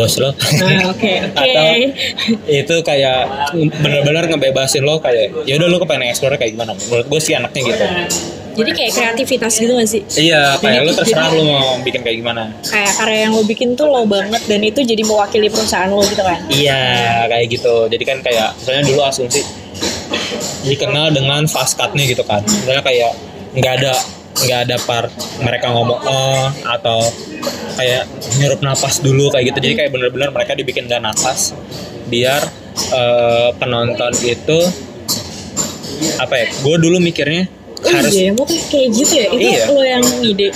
bos 0.00 0.16
lo 0.16 0.32
Nah, 0.32 0.88
oke 0.88 1.12
oke. 1.28 1.36
atau 1.36 1.64
itu 2.48 2.74
kayak 2.80 3.52
benar-benar 3.76 4.24
ngebebasin 4.26 4.80
lo 4.80 4.96
kayak 4.98 5.44
ya 5.44 5.54
udah 5.54 5.68
lo 5.68 5.76
kepengen 5.78 6.08
explore 6.08 6.34
kayak 6.34 6.56
gimana 6.56 6.72
menurut 6.80 7.06
gue 7.06 7.20
sih 7.20 7.34
anaknya 7.34 7.60
gitu 7.66 7.84
Jadi 8.50 8.70
kayak 8.72 8.92
kreativitas 8.92 9.52
gitu 9.54 9.72
gak 9.72 9.86
sih? 9.86 10.02
iya 10.18 10.58
kayak 10.58 10.82
Jadi- 10.82 10.86
lo 10.86 10.92
terserah 10.94 11.26
jadi- 11.26 11.38
lo 11.38 11.42
mau 11.46 11.78
bikin 11.80 12.00
kayak 12.00 12.16
gimana 12.18 12.42
Kayak 12.62 12.92
karya 12.94 13.18
yang 13.20 13.32
lo 13.32 13.42
bikin 13.42 13.68
tuh 13.72 13.86
lo 13.86 14.02
banget 14.04 14.42
dan 14.42 14.60
itu 14.60 14.80
jadi 14.82 15.02
mewakili 15.02 15.46
perusahaan 15.46 15.86
lo 15.86 16.02
gitu 16.02 16.20
kan? 16.20 16.40
iya 16.50 16.80
kayak 17.26 17.46
gitu 17.48 17.86
jadi 17.86 18.04
kan 18.04 18.18
kayak 18.20 18.56
misalnya 18.56 18.82
dulu 18.84 19.00
asumsi 19.02 19.44
dikenal 20.62 21.10
dengan 21.10 21.44
fast 21.46 21.74
cutnya 21.74 22.04
gitu 22.04 22.20
kan 22.22 22.42
misalnya 22.42 22.82
kayak 22.82 23.12
nggak 23.52 23.72
ada 23.76 23.92
nggak 24.32 24.60
ada 24.64 24.76
part 24.80 25.10
mereka 25.38 25.68
ngomong 25.68 26.00
oh 26.00 26.46
atau 26.64 27.02
kayak 27.74 28.04
nyurup 28.36 28.60
napas 28.60 29.00
dulu 29.00 29.28
kayak 29.28 29.52
gitu 29.52 29.58
jadi 29.60 29.74
kayak 29.76 29.90
bener-bener 29.90 30.30
mereka 30.30 30.52
dibikin 30.54 30.86
dan 30.86 31.02
nafas 31.02 31.52
biar 32.06 32.40
eh, 32.90 33.48
penonton 33.56 34.12
itu 34.22 34.58
apa 36.16 36.34
ya 36.34 36.46
gue 36.50 36.76
dulu 36.78 36.96
mikirnya 36.98 37.48
Oh 37.80 37.88
harus 37.88 38.12
iya, 38.12 38.28
mau 38.30 38.44
kayak 38.44 38.88
gitu 38.92 39.12
ya? 39.16 39.26
Itu 39.32 39.40
Iya. 39.40 39.64
lo 39.72 39.80
yang 39.80 40.04
ide. 40.20 40.52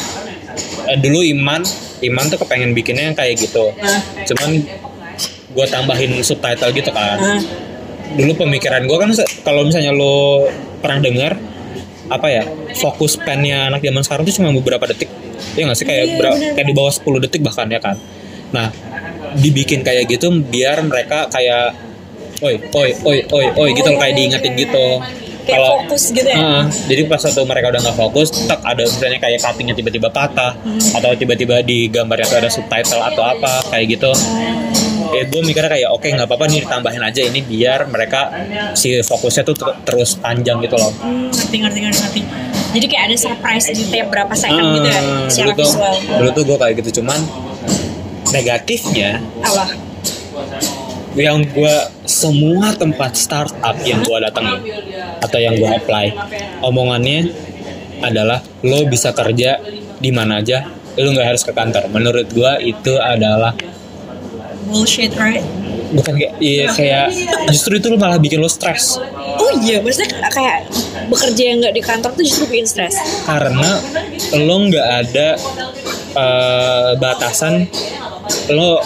eh, 0.84 0.98
dulu 1.00 1.24
Iman 1.24 1.64
Iman 1.98 2.24
tuh 2.28 2.36
kepengen 2.36 2.76
bikinnya 2.76 3.08
yang 3.08 3.16
kayak 3.16 3.40
gitu 3.40 3.72
Nah, 3.72 4.00
cuman 4.28 4.60
gue 5.48 5.66
tambahin 5.66 6.12
subtitle 6.20 6.68
gitu 6.70 6.90
kan 6.90 7.16
nah, 7.16 7.40
dulu 8.12 8.36
pemikiran 8.38 8.84
gue 8.84 8.98
kan 8.98 9.08
kalau 9.40 9.64
misalnya 9.64 9.90
lo 9.90 10.44
pernah 10.78 11.00
dengar 11.00 11.32
apa 12.08 12.26
ya 12.28 12.42
fokus 12.76 13.16
pennya 13.16 13.72
anak 13.72 13.80
zaman 13.80 14.02
sekarang 14.04 14.22
tuh 14.28 14.34
cuma 14.36 14.52
beberapa 14.52 14.84
detik. 14.86 15.08
Ya 15.56 15.64
nggak 15.64 15.78
sih? 15.78 15.86
Kayak 15.86 16.04
Iya, 16.14 16.52
kayak 16.54 16.66
di 16.68 16.74
bawah 16.76 16.92
10 16.92 17.20
detik 17.24 17.40
bahkan 17.40 17.66
ya 17.68 17.80
kan? 17.80 17.96
Nah 18.52 18.68
dibikin 19.34 19.82
kayak 19.82 20.06
gitu 20.06 20.30
biar 20.30 20.78
mereka 20.84 21.26
kayak 21.26 21.74
oi 22.38 22.54
oi 22.60 22.90
oi 23.02 23.18
oi 23.30 23.46
oi 23.56 23.68
gitu 23.74 23.88
loh, 23.90 23.98
kayak 23.98 24.14
diingetin 24.14 24.54
gitu. 24.54 24.86
kayak 25.44 25.60
fokus 25.60 26.08
gitu 26.08 26.24
ya? 26.24 26.40
Heeh, 26.40 26.62
jadi 26.88 27.04
pas 27.04 27.20
waktu 27.20 27.44
mereka 27.44 27.68
udah 27.68 27.80
nggak 27.84 27.98
fokus, 28.00 28.32
tak 28.48 28.64
ada 28.64 28.80
misalnya 28.80 29.20
kayak 29.20 29.44
cuttingnya 29.44 29.76
tiba-tiba 29.76 30.08
patah, 30.08 30.56
Hmm. 30.56 30.80
atau 30.96 31.12
tiba-tiba 31.12 31.60
di 31.60 31.92
gambarnya 31.92 32.24
tuh 32.32 32.38
ada 32.40 32.48
subtitle 32.48 32.96
atau 32.96 33.24
apa 33.28 33.60
kayak 33.68 33.92
gitu. 33.92 34.08
Ya 35.14 35.24
gue 35.30 35.40
mikirnya 35.46 35.70
kayak 35.70 35.90
oke 35.94 36.06
nggak 36.10 36.26
apa-apa 36.26 36.44
nih 36.50 36.66
ditambahin 36.66 37.02
aja 37.06 37.20
ini 37.22 37.40
biar 37.40 37.86
mereka 37.86 38.34
si 38.74 38.98
fokusnya 38.98 39.42
tuh 39.46 39.54
ter- 39.54 39.78
terus 39.86 40.18
panjang 40.18 40.58
gitu 40.60 40.74
loh. 40.74 40.90
Hmm, 40.98 41.30
ngerti 41.30 41.56
ngerti 41.62 41.78
ngerti 41.86 42.00
ngerti 42.02 42.22
jadi 42.74 42.86
kayak 42.90 43.04
ada 43.06 43.16
surprise 43.16 43.66
di 43.70 43.84
tiap 43.86 44.10
berapa 44.10 44.34
second 44.34 44.66
gitu 44.74 44.88
ya 44.90 45.00
secara 45.30 45.54
dulu 45.54 45.62
tuh, 45.62 45.68
visual. 45.70 45.94
dulu 46.18 46.30
tuh 46.34 46.42
gue 46.42 46.56
kayak 46.58 46.74
gitu 46.82 46.90
cuman 47.00 47.20
negatifnya 48.34 49.10
Allah 49.46 49.68
yang 51.14 51.46
gue 51.46 51.76
semua 52.02 52.74
tempat 52.74 53.14
startup 53.14 53.78
yang 53.86 54.02
gue 54.02 54.18
datengin 54.18 54.58
atau 55.22 55.38
yang 55.38 55.54
gue 55.54 55.70
apply 55.70 56.10
omongannya 56.66 57.30
adalah 58.02 58.42
lo 58.66 58.82
bisa 58.90 59.14
kerja 59.14 59.62
di 60.02 60.10
mana 60.10 60.42
aja 60.42 60.66
lo 60.94 61.10
nggak 61.10 61.26
harus 61.26 61.42
ke 61.42 61.50
kantor. 61.50 61.90
Menurut 61.90 62.30
gue 62.30 62.52
itu 62.70 62.94
adalah 63.02 63.50
bullshit 64.64 65.12
right? 65.14 65.44
Bukan 65.90 66.12
kayak 66.12 66.32
iya 66.38 66.66
kayak 66.68 67.06
justru 67.46 67.78
itu 67.78 67.86
lo 67.86 67.96
malah 67.96 68.18
bikin 68.18 68.38
lo 68.38 68.48
stres. 68.48 68.98
Oh 69.36 69.50
iya 69.60 69.78
maksudnya 69.78 70.10
kayak 70.26 70.66
bekerja 71.06 71.42
yang 71.44 71.58
nggak 71.60 71.72
di 71.72 71.82
kantor 71.82 72.10
tuh 72.12 72.24
justru 72.24 72.44
bikin 72.48 72.66
stres. 72.66 72.98
Karena 73.22 73.78
lo 74.36 74.56
nggak 74.64 74.86
ada 74.98 75.28
eh, 76.14 76.90
batasan 76.96 77.70
lo 78.50 78.82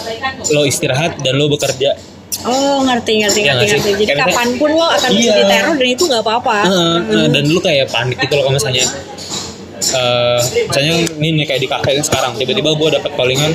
lo 0.49 0.61
istirahat 0.63 1.17
dan 1.19 1.33
lo 1.33 1.47
bekerja. 1.47 1.97
Oh 2.39 2.79
ngerti 2.81 3.19
ngerti 3.19 3.39
Iya 3.41 3.51
ngerti 3.53 3.67
ngerti. 3.73 3.89
jadi 3.97 4.13
Karena- 4.15 4.31
kapan 4.31 4.47
pun 4.55 4.69
lo 4.71 4.87
akan 4.87 5.09
bisa 5.11 5.27
Iya. 5.27 5.35
diteror 5.43 5.75
dan 5.75 5.89
itu 5.89 6.03
nggak 6.07 6.23
apa-apa. 6.23 6.57
Heeh, 6.63 6.95
nah, 7.09 7.27
dan 7.27 7.43
lu 7.45 7.59
kayak 7.59 7.89
panik 7.89 8.15
gitu 8.17 8.33
loh 8.33 8.43
kalau 8.45 8.55
misalnya 8.55 8.85
eh 9.79 10.39
misalnya 10.67 10.93
ini 11.17 11.27
nih 11.33 11.45
kayak 11.45 11.61
di 11.63 11.69
kafe 11.69 11.99
sekarang 11.99 12.35
tiba-tiba 12.35 12.69
gue 12.69 12.89
dapat 12.93 13.11
callingan 13.11 13.51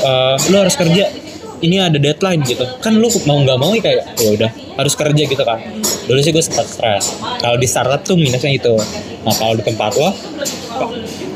eh 0.00 0.36
lu 0.48 0.56
harus 0.56 0.76
kerja. 0.78 1.04
Ini 1.62 1.78
ada 1.78 1.94
deadline 1.94 2.42
gitu. 2.42 2.66
Kan 2.82 2.98
lu 2.98 3.06
mau 3.22 3.38
nggak 3.38 3.58
mau 3.60 3.70
ya 3.70 3.82
kayak 3.86 4.18
ya 4.18 4.30
udah 4.34 4.50
harus 4.82 4.98
kerja 4.98 5.22
gitu 5.30 5.42
kan. 5.46 5.62
Dulu 6.10 6.18
sih 6.18 6.34
gue 6.34 6.42
sempat 6.42 6.66
stres. 6.66 7.14
Kalau 7.38 7.54
di 7.54 7.70
startup 7.70 8.02
tuh 8.02 8.18
minusnya 8.18 8.50
itu. 8.50 8.74
Nah 9.22 9.30
kalau 9.30 9.54
di 9.54 9.62
tempat 9.62 9.94
lo 9.94 10.10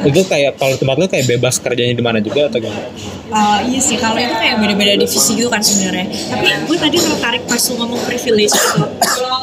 itu 0.02 0.20
kayak 0.26 0.58
kalau 0.58 0.74
tempat 0.74 0.96
lo 0.98 1.06
kayak 1.06 1.30
bebas 1.30 1.62
kerjanya 1.62 1.94
di 1.94 2.02
mana 2.02 2.18
juga 2.18 2.50
atau 2.50 2.58
gimana 2.58 2.90
Uh, 3.26 3.58
iya 3.64 3.78
sih 3.78 3.96
kalau 3.96 4.14
itu 4.14 4.30
kayak 4.32 4.54
beda-beda 4.56 4.94
divisi 4.96 5.34
gitu 5.34 5.46
kan 5.46 5.58
sebenarnya 5.58 6.06
tapi 6.30 6.46
gue 6.62 6.76
tadi 6.76 6.96
tertarik 6.96 7.42
pas 7.42 7.58
lu 7.58 7.74
ngomong 7.76 7.98
privilege 8.02 8.54
gitu 8.54 8.86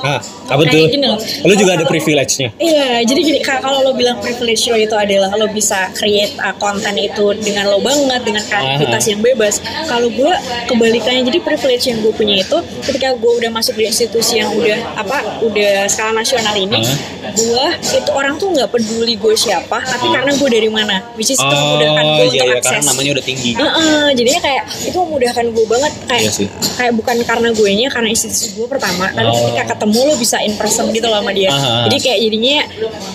ah 0.01 0.19
apa 0.45 0.61
tuh 0.65 0.85
gini 0.85 1.03
loh. 1.03 1.19
lu 1.19 1.53
juga 1.53 1.71
ada 1.73 1.83
privilege-nya 1.83 2.51
Iya, 2.55 3.01
jadi 3.01 3.19
gini 3.21 3.39
ka- 3.39 3.59
kalau 3.59 3.79
lo 3.81 3.91
bilang 3.91 4.19
privilege 4.19 4.67
lo 4.67 4.75
itu 4.77 4.91
adalah 4.93 5.31
lo 5.33 5.47
bisa 5.49 5.91
create 5.91 6.31
uh, 6.37 6.51
konten 6.55 6.95
itu 6.95 7.31
dengan 7.37 7.67
lo 7.67 7.79
banget, 7.79 8.21
dengan 8.21 8.43
kreativitas 8.43 9.03
yang 9.05 9.19
bebas. 9.19 9.59
Kalau 9.83 10.07
gue 10.07 10.31
kebalikannya, 10.65 11.23
jadi 11.23 11.39
privilege 11.39 11.83
yang 11.85 11.99
gue 11.99 12.11
punya 12.11 12.35
itu 12.37 12.57
ketika 12.83 13.15
gue 13.15 13.31
udah 13.33 13.49
masuk 13.49 13.73
di 13.73 13.87
institusi 13.87 14.37
yang 14.37 14.51
udah 14.53 14.75
apa, 14.95 15.17
udah 15.41 15.87
skala 15.87 16.11
nasional 16.13 16.53
ini, 16.53 16.83
Ah. 16.83 17.31
gue 17.31 17.65
itu 17.93 18.09
orang 18.11 18.35
tuh 18.35 18.51
nggak 18.51 18.69
peduli 18.69 19.15
gue 19.15 19.33
siapa, 19.33 19.79
tapi 19.79 20.05
karena 20.07 20.31
gue 20.31 20.49
dari 20.49 20.69
mana, 20.69 21.01
which 21.15 21.31
is 21.31 21.39
itu 21.39 21.47
memudahkan 21.49 22.03
gue 22.03 22.13
oh 22.13 22.19
untuk 22.21 22.35
iya, 22.35 22.43
iya 22.43 22.53
akses. 22.53 22.67
karena 22.69 22.83
namanya 22.85 23.09
udah 23.13 23.25
tinggi 23.25 23.51
Heeh, 23.75 24.07
jadinya 24.13 24.39
kayak 24.39 24.63
itu 24.83 24.95
memudahkan 24.95 25.45
gue 25.47 25.65
banget 25.65 25.93
kayak 26.05 26.23
Iya 26.23 26.31
sih. 26.31 26.47
kayak 26.73 26.93
bukan 26.93 27.15
karena 27.21 27.49
gue 27.49 27.69
nya 27.71 27.87
karena 27.87 28.07
institusi 28.07 28.53
gue 28.53 28.65
pertama 28.65 29.05
tapi 29.07 29.25
Oh. 29.25 29.35
ketika 29.43 29.63
ketemu 29.73 29.99
lo 30.03 30.13
bisa 30.15 30.37
in 30.39 30.53
person 30.53 30.89
gitu 30.89 31.05
loh 31.05 31.17
sama 31.17 31.31
dia 31.31 31.49
Aha. 31.49 31.85
jadi 31.85 31.97
kayak 31.99 32.19
jadinya 32.21 32.57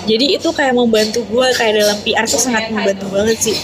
jadi 0.04 0.26
itu 0.34 0.48
kayak 0.50 0.74
membantu 0.74 1.20
gue 1.24 1.46
kayak 1.52 1.72
dalam 1.76 1.96
PR 2.00 2.24
tuh 2.24 2.38
sangat 2.38 2.68
membantu 2.68 3.06
banget 3.08 3.38
sih 3.40 3.56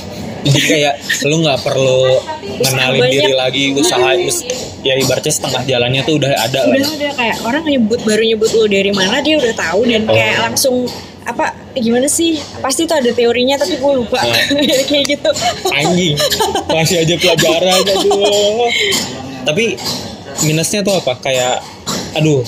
jadi 0.44 0.60
kayak 0.62 0.94
lu 1.24 1.40
nggak 1.40 1.60
perlu 1.60 2.20
ngenalin 2.60 3.00
banyak. 3.00 3.12
diri 3.16 3.32
lagi 3.32 3.64
usaha 3.72 4.12
us- 4.14 4.44
ya 4.80 4.94
ibaratnya 4.94 5.32
setengah 5.32 5.62
jalannya 5.64 6.00
tuh 6.02 6.14
udah 6.16 6.32
ada 6.36 6.60
lah 6.62 6.74
udah 6.74 6.84
ya. 6.84 6.94
ada 6.94 7.08
kayak 7.14 7.36
orang 7.42 7.62
nyebut 7.64 8.00
baru 8.00 8.22
nyebut 8.22 8.50
lo 8.52 8.64
dari 8.66 8.92
mana 8.92 9.18
dia 9.18 9.34
udah 9.34 9.54
tahu 9.54 9.80
dan 9.84 10.04
Oh. 10.04 10.12
kayak 10.12 10.36
langsung 10.42 10.84
apa 11.24 11.63
gimana 11.76 12.06
sih? 12.06 12.38
Pasti 12.58 12.84
tuh 12.84 12.94
ada 12.94 13.10
teorinya 13.10 13.54
tapi 13.54 13.76
gue 13.76 13.92
lupa. 13.96 14.18
Oh. 14.18 14.34
kayak 14.88 15.04
gitu. 15.08 15.30
Anjing. 15.70 16.14
Masih 16.68 16.96
aja 17.00 17.14
pelajaran 17.14 17.80
aduh. 17.92 18.70
Tapi 19.44 19.74
minusnya 20.42 20.80
tuh 20.80 20.94
apa? 20.94 21.18
Kayak 21.18 21.62
aduh. 22.14 22.42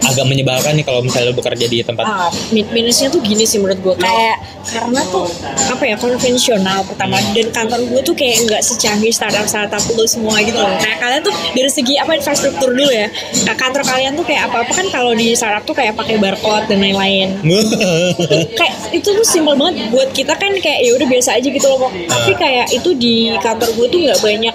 Agak 0.00 0.26
menyebalkan 0.26 0.74
nih 0.74 0.82
kalau 0.82 1.04
misalnya 1.04 1.30
bekerja 1.30 1.66
di 1.66 1.84
tempat 1.84 2.02
Ah, 2.02 2.30
min- 2.50 2.66
minusnya 2.66 3.06
tuh 3.08 3.20
gini 3.20 3.44
sih 3.44 3.60
menurut 3.60 3.78
gue 3.78 3.94
kayak 3.96 4.49
karena 4.68 5.00
tuh 5.08 5.26
apa 5.70 5.82
ya 5.84 5.96
konvensional 5.96 6.84
pertama. 6.84 7.16
Dan 7.32 7.48
kantor 7.50 7.80
gue 7.88 8.00
tuh 8.04 8.14
kayak 8.14 8.48
nggak 8.48 8.62
secanggih 8.64 9.12
startup 9.12 9.46
startup 9.48 9.82
lo 9.96 10.04
semua 10.04 10.38
gitu 10.44 10.56
loh. 10.56 10.70
Kayak 10.78 10.98
kalian 11.00 11.20
tuh 11.24 11.34
dari 11.56 11.70
segi 11.70 11.94
apa 11.96 12.16
infrastruktur 12.16 12.72
dulu 12.72 12.90
ya. 12.90 13.08
Nah, 13.48 13.54
kantor 13.56 13.82
kalian 13.86 14.12
tuh 14.14 14.24
kayak 14.26 14.52
apa 14.52 14.66
apa 14.66 14.72
kan 14.72 14.86
kalau 14.92 15.12
di 15.16 15.32
startup 15.32 15.64
tuh 15.64 15.74
kayak 15.76 15.96
pakai 15.96 16.20
barcode 16.20 16.68
dan 16.68 16.78
lain-lain. 16.80 17.28
Kayak 18.60 18.74
itu 18.92 19.08
tuh 19.08 19.24
simpel 19.24 19.56
banget. 19.56 19.88
Buat 19.94 20.10
kita 20.12 20.34
kan 20.36 20.52
kayak 20.58 20.80
ya 20.84 20.92
udah 20.96 21.06
biasa 21.08 21.38
aja 21.38 21.48
gitu 21.48 21.66
loh 21.66 21.90
tapi 22.08 22.32
kayak 22.36 22.66
itu 22.74 22.90
di 22.96 23.32
kantor 23.40 23.68
gue 23.74 23.86
tuh 23.88 24.00
nggak 24.04 24.20
banyak 24.20 24.54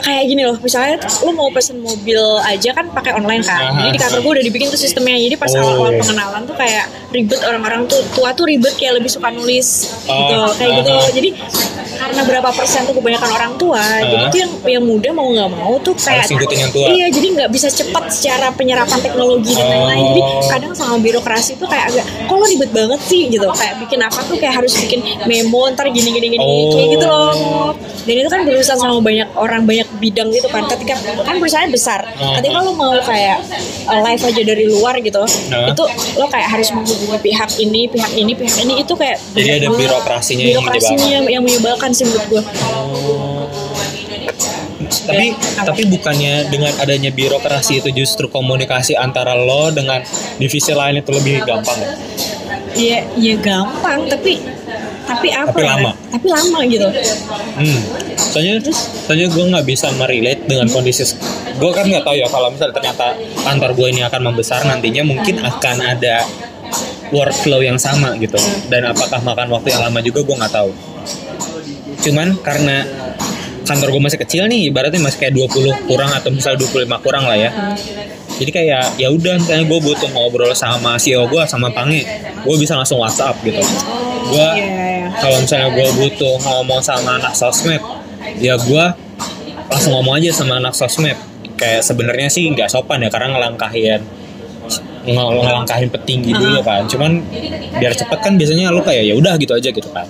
kayak 0.00 0.24
gini 0.26 0.42
loh 0.42 0.56
misalnya 0.56 0.96
lo 1.20 1.30
mau 1.30 1.48
pesen 1.48 1.78
mobil 1.78 2.16
aja 2.42 2.70
kan 2.72 2.88
pakai 2.88 3.12
online 3.12 3.40
kan 3.40 3.60
jadi 3.76 3.90
di 3.90 3.98
kantor 3.98 4.18
gue 4.20 4.32
udah 4.34 4.44
dibikin 4.44 4.66
tuh 4.68 4.78
sistemnya 4.78 5.14
jadi 5.14 5.36
pas 5.36 5.48
Oh. 5.50 5.58
awal-awal 5.58 5.92
pengenalan 5.96 6.42
tuh 6.44 6.54
kayak 6.54 6.84
ribet 7.10 7.40
orang-orang 7.42 7.82
tuh 7.84 7.98
tua 8.10 8.30
tuh 8.30 8.44
ribet 8.44 8.72
kayak 8.72 8.96
lebih 8.96 9.08
suka 9.08 9.28
nulis 9.28 9.68
gitu 10.02 10.34
Oh, 10.36 10.52
kayak 10.52 10.72
gitu 10.80 10.90
jadi 11.12 11.28
karena 11.92 12.22
berapa 12.24 12.48
persen 12.50 12.80
tuh 12.82 12.94
kebanyakan 12.94 13.30
orang 13.30 13.52
tua 13.56 13.82
jadi 14.00 14.24
tuh 14.26 14.38
yang 14.38 14.50
yang 14.72 14.84
muda 14.84 15.08
mau 15.10 15.28
nggak 15.28 15.50
mau 15.50 15.76
tuh 15.78 15.92
kayak 15.94 16.24
yang 16.26 16.40
tua. 16.70 16.86
iya 16.88 17.06
jadi 17.08 17.26
nggak 17.30 17.50
bisa 17.50 17.68
cepat 17.68 18.08
secara 18.08 18.48
penyerapan 18.50 18.98
teknologi 18.98 19.52
dan 19.52 19.62
Oh. 19.62 19.70
lain-lain 19.84 20.04
jadi 20.10 20.22
kadang 20.48 20.72
sama 20.72 20.96
birokrasi 20.96 21.54
tuh 21.54 21.66
kayak 21.66 21.90
agak 21.90 22.06
kok 22.24 22.32
lo 22.32 22.46
ribet 22.46 22.70
banget 22.70 23.00
sih 23.02 23.28
gitu 23.28 23.46
kayak 23.50 23.74
bikin 23.78 24.00
apa 24.00 24.20
tuh 24.22 24.36
kayak 24.36 24.54
harus 24.56 24.72
bikin 24.76 25.00
memo 25.24 25.68
ntar 25.68 25.86
gini 25.88 26.08
gini 26.10 26.26
gini 26.30 26.38
Oh. 26.40 26.72
kayak 26.72 26.88
gitu 26.90 27.06
loh 27.06 27.34
dan 28.00 28.14
itu 28.16 28.28
kan 28.28 28.40
berurusan 28.42 28.76
sama 28.76 28.96
banyak 28.98 29.28
orang 29.34 29.62
banyak 29.62 29.88
bidang 30.00 30.28
gitu 30.30 30.48
kan 30.48 30.64
ketika 30.66 30.96
kan 31.20 31.36
perusahaan 31.36 31.68
besar 31.68 32.00
Oh. 32.16 32.32
ketika 32.34 32.56
lo 32.58 32.72
mau 32.72 32.90
kayak 32.96 33.44
uh, 33.84 34.00
live 34.00 34.22
aja 34.22 34.42
dari 34.42 34.64
luar 34.66 34.96
gitu 34.98 35.20
Nah. 35.48 35.68
itu 35.68 35.84
lo 36.16 36.26
kayak 36.26 36.48
harus 36.48 36.68
menghubungi 36.70 37.20
pihak 37.20 37.50
ini 37.58 37.84
pihak 37.86 38.12
ini 38.14 38.32
pihak 38.32 38.56
ini 38.58 38.74
itu 38.78 38.92
kayak 38.94 39.20
Jadi 39.32 39.48
ada 39.56 39.68
birokrasinya 39.70 40.42
yang 40.42 40.64
birokrasinya 40.64 41.06
yang, 41.10 41.24
yang 41.28 41.42
menyebalkan 41.42 41.90
sih 41.90 42.04
menurut 42.04 42.26
gue 42.26 42.42
tapi 45.00 45.26
Apa? 45.30 45.70
tapi 45.70 45.82
bukannya 45.86 46.48
dengan 46.48 46.72
adanya 46.76 47.10
birokrasi 47.10 47.78
itu 47.78 47.90
justru 47.94 48.26
komunikasi 48.26 48.94
antara 48.96 49.34
lo 49.34 49.70
dengan 49.70 50.02
divisi 50.36 50.72
lain 50.72 50.98
itu 50.98 51.10
lebih 51.10 51.44
gampang 51.44 51.78
ya? 51.78 51.90
Iya, 52.70 52.98
iya 53.16 53.34
gampang, 53.36 54.06
tapi 54.06 54.38
tapi 55.10 55.28
apa? 55.34 55.50
Tapi 55.50 55.62
ya? 55.66 55.70
lama. 55.74 55.90
Tapi 56.14 56.26
lama 56.30 56.58
gitu. 56.70 56.86
Hmm. 57.58 57.80
Soalnya, 58.30 58.54
soalnya 59.06 59.26
gue 59.26 59.44
nggak 59.50 59.66
bisa 59.66 59.86
merelate 59.98 60.42
dengan 60.46 60.66
kondisi. 60.70 61.02
Gue 61.58 61.70
kan 61.74 61.84
nggak 61.90 62.06
tahu 62.06 62.16
ya 62.16 62.30
kalau 62.30 62.48
misalnya 62.54 62.74
ternyata 62.78 63.06
kantor 63.42 63.70
gue 63.74 63.88
ini 63.90 64.00
akan 64.06 64.20
membesar 64.30 64.62
nantinya 64.62 65.02
mungkin 65.02 65.42
akan 65.42 65.76
ada 65.82 66.22
workflow 67.10 67.60
yang 67.60 67.76
sama 67.76 68.14
gitu. 68.22 68.38
Dan 68.70 68.86
apakah 68.86 69.18
makan 69.20 69.50
waktu 69.50 69.74
yang 69.74 69.82
lama 69.90 69.98
juga 69.98 70.22
gue 70.22 70.36
nggak 70.38 70.54
tahu. 70.54 70.70
Cuman 72.00 72.38
karena 72.40 72.86
kantor 73.66 73.88
gue 73.98 74.02
masih 74.02 74.18
kecil 74.22 74.42
nih, 74.46 74.70
ibaratnya 74.70 75.02
masih 75.02 75.18
kayak 75.26 75.34
20 75.36 75.90
kurang 75.90 76.10
atau 76.14 76.30
misal 76.30 76.54
25 76.54 76.86
kurang 77.02 77.26
lah 77.26 77.38
ya. 77.38 77.50
Jadi 78.40 78.50
kayak 78.50 78.96
ya 78.96 79.12
udah 79.12 79.36
misalnya 79.36 79.68
gue 79.68 79.78
butuh 79.78 80.08
ngobrol 80.10 80.48
sama 80.50 80.96
CEO 80.96 81.28
gue 81.28 81.44
sama 81.44 81.68
Pange, 81.68 82.00
gue 82.40 82.56
bisa 82.56 82.72
langsung 82.72 82.96
WhatsApp 82.96 83.36
gitu. 83.44 83.60
Gue 84.26 84.48
Iya, 84.56 84.64
iya. 84.64 85.08
kalau 85.12 85.36
misalnya 85.38 85.68
gue 85.70 85.88
butuh 85.92 86.34
ngomong 86.40 86.80
sama 86.80 87.20
anak 87.20 87.36
sosmed 87.36 87.82
ya 88.38 88.56
gue 88.56 88.84
langsung 89.66 89.92
ngomong 89.92 90.16
aja 90.16 90.32
sama 90.32 90.56
anak 90.56 90.72
sosmed 90.72 91.18
kayak 91.54 91.84
sebenarnya 91.84 92.26
sih 92.26 92.48
nggak 92.48 92.68
sopan 92.68 93.02
ya 93.02 93.12
karena 93.12 93.36
ngelangkahin 93.36 94.00
ngel- 95.04 95.40
ngelangkahin 95.40 95.88
petinggi 95.88 96.32
dulu 96.32 96.62
kan 96.62 96.84
cuman 96.86 97.20
biar 97.76 97.92
cepet 97.92 98.18
kan 98.20 98.36
biasanya 98.36 98.70
lu 98.70 98.80
kayak 98.80 99.04
ya 99.04 99.14
udah 99.16 99.34
gitu 99.36 99.52
aja 99.52 99.68
gitu 99.68 99.88
kan 99.90 100.06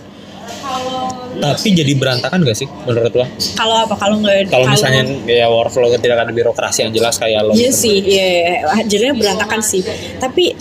tapi 1.41 1.69
jadi 1.73 1.93
berantakan 1.97 2.39
gak 2.45 2.57
sih 2.57 2.69
menurut 2.85 3.13
lo 3.17 3.27
Kalau 3.57 3.77
apa? 3.89 3.95
Kalau 3.97 4.17
nggak 4.21 4.53
kalau 4.53 4.67
misalnya 4.69 5.03
ya 5.27 5.49
workflow 5.49 5.89
tidak 5.97 6.21
ada 6.21 6.33
birokrasi 6.33 6.87
yang 6.87 6.93
jelas 6.93 7.17
kayak 7.17 7.41
lo 7.49 7.53
Iya 7.57 7.73
gitu. 7.73 7.81
sih, 7.89 7.97
iya, 8.05 8.27
iya. 8.29 8.55
jadinya 8.85 9.15
berantakan 9.17 9.61
sih. 9.65 9.81
Tapi 10.21 10.53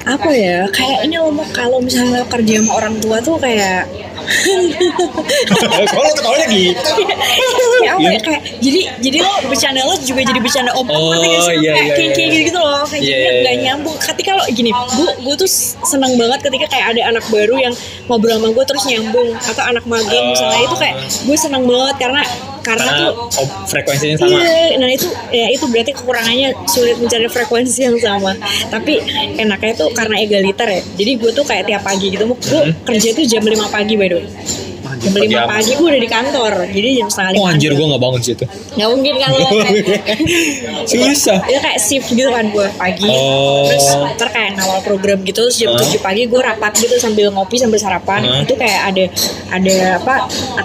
apa 0.00 0.32
ya 0.32 0.64
kayak 0.72 1.04
ini 1.04 1.20
loh 1.20 1.28
Mo, 1.28 1.44
kalau 1.52 1.76
misalnya 1.84 2.24
kerja 2.24 2.64
sama 2.64 2.72
orang 2.80 2.96
tua 3.04 3.20
tuh 3.20 3.36
kayak 3.36 3.84
Kalau 5.90 6.10
ketawanya 6.14 6.46
gitu. 6.50 6.92
kayak 7.80 7.94
apa 7.96 8.06
ya 8.06 8.18
kayak 8.20 8.42
jadi 8.60 8.80
jadi 9.00 9.18
lo 9.24 9.32
bercanda 9.48 9.80
lo 9.84 9.94
juga 9.98 10.20
jadi 10.22 10.40
bercanda 10.40 10.72
om 10.76 10.86
Oh, 10.90 11.14
iya, 11.16 11.38
kayak 11.40 11.60
iya, 11.60 11.72
kayak 11.72 11.86
iya. 11.86 12.10
kayak 12.12 12.28
gitu, 12.34 12.46
gitu 12.52 12.58
loh 12.60 12.82
kayak 12.86 13.02
Iya, 13.02 13.10
jadinya 13.10 13.30
iya, 13.30 13.40
nggak 13.40 13.54
iya. 13.54 13.62
nyambung 13.70 13.96
ketika 13.98 14.30
lo 14.36 14.44
gini 14.50 14.70
gue 14.70 15.10
gue 15.22 15.34
tuh 15.38 15.50
seneng 15.86 16.12
banget 16.18 16.40
ketika 16.46 16.66
kayak 16.70 16.86
ada 16.96 17.02
anak 17.14 17.24
baru 17.30 17.56
yang 17.58 17.74
ngobrol 18.06 18.36
sama 18.36 18.48
gue 18.52 18.64
terus 18.66 18.84
nyambung 18.86 19.28
atau 19.34 19.62
anak 19.64 19.84
magang 19.86 20.24
misalnya 20.30 20.60
itu 20.66 20.76
kayak 20.76 20.96
gue 21.00 21.36
seneng 21.38 21.62
banget 21.66 21.96
karena 21.98 22.22
karena 22.70 22.90
tuh 23.02 23.10
oh, 23.42 23.48
frekuensinya 23.66 24.16
sama. 24.22 24.38
Iya, 24.38 24.78
nah 24.78 24.88
itu 24.90 25.06
ya 25.34 25.46
itu 25.50 25.64
berarti 25.66 25.92
kekurangannya 25.96 26.48
sulit 26.70 26.96
mencari 27.02 27.26
frekuensi 27.26 27.80
yang 27.82 27.98
sama. 27.98 28.32
Tapi 28.70 29.02
enaknya 29.36 29.72
tuh 29.74 29.88
karena 29.90 30.22
egaliter 30.22 30.68
ya. 30.70 30.80
Jadi 30.94 31.10
gue 31.18 31.30
tuh 31.34 31.44
kayak 31.44 31.66
tiap 31.66 31.82
pagi 31.82 32.06
gitu, 32.14 32.24
gue 32.30 32.38
Hmm. 32.60 32.72
kerja 32.86 33.08
tuh 33.14 33.24
jam 33.26 33.42
5 33.42 33.66
pagi 33.70 33.94
by 33.98 34.08
the 34.10 34.16
way. 34.22 34.26
Jam 35.00 35.12
5 35.12 35.24
amat. 35.26 35.48
pagi 35.50 35.72
gue 35.72 35.86
udah 35.86 36.00
di 36.00 36.10
kantor. 36.10 36.52
Jadi 36.68 36.88
jam 36.94 37.08
setengah 37.08 37.30
lima. 37.32 37.40
Oh 37.40 37.46
anjir 37.46 37.70
gue 37.72 37.86
gak 37.86 38.00
bangun 38.00 38.20
situ. 38.20 38.44
Nggak 38.76 38.88
mungkin 38.90 39.14
kan 39.16 39.28
lo 39.30 39.48
kayak 39.50 40.18
Susah. 40.90 41.38
Ya 41.46 41.58
kayak 41.58 41.78
shift 41.78 42.08
gitu 42.08 42.28
kan 42.28 42.44
gue 42.46 42.66
pagi 42.74 43.02
Oh. 43.02 43.66
Terus 43.66 43.86
ntar 44.14 44.28
kayak 44.28 44.50
ngawal 44.56 44.80
program 44.80 45.18
gitu 45.22 45.40
Terus 45.42 45.56
jam? 45.56 45.72
7 45.72 45.98
pagi 46.00 46.22
gue 46.24 46.40
rapat 46.40 46.72
gitu 46.76 46.94
sambil 46.96 47.30
ngopi 47.30 47.56
sambil 47.56 47.76
sarapan 47.76 48.20
Hah? 48.22 48.42
Itu 48.42 48.54
kayak 48.54 48.80
ada 48.86 49.04
ada 49.50 49.76
apa 49.96 50.14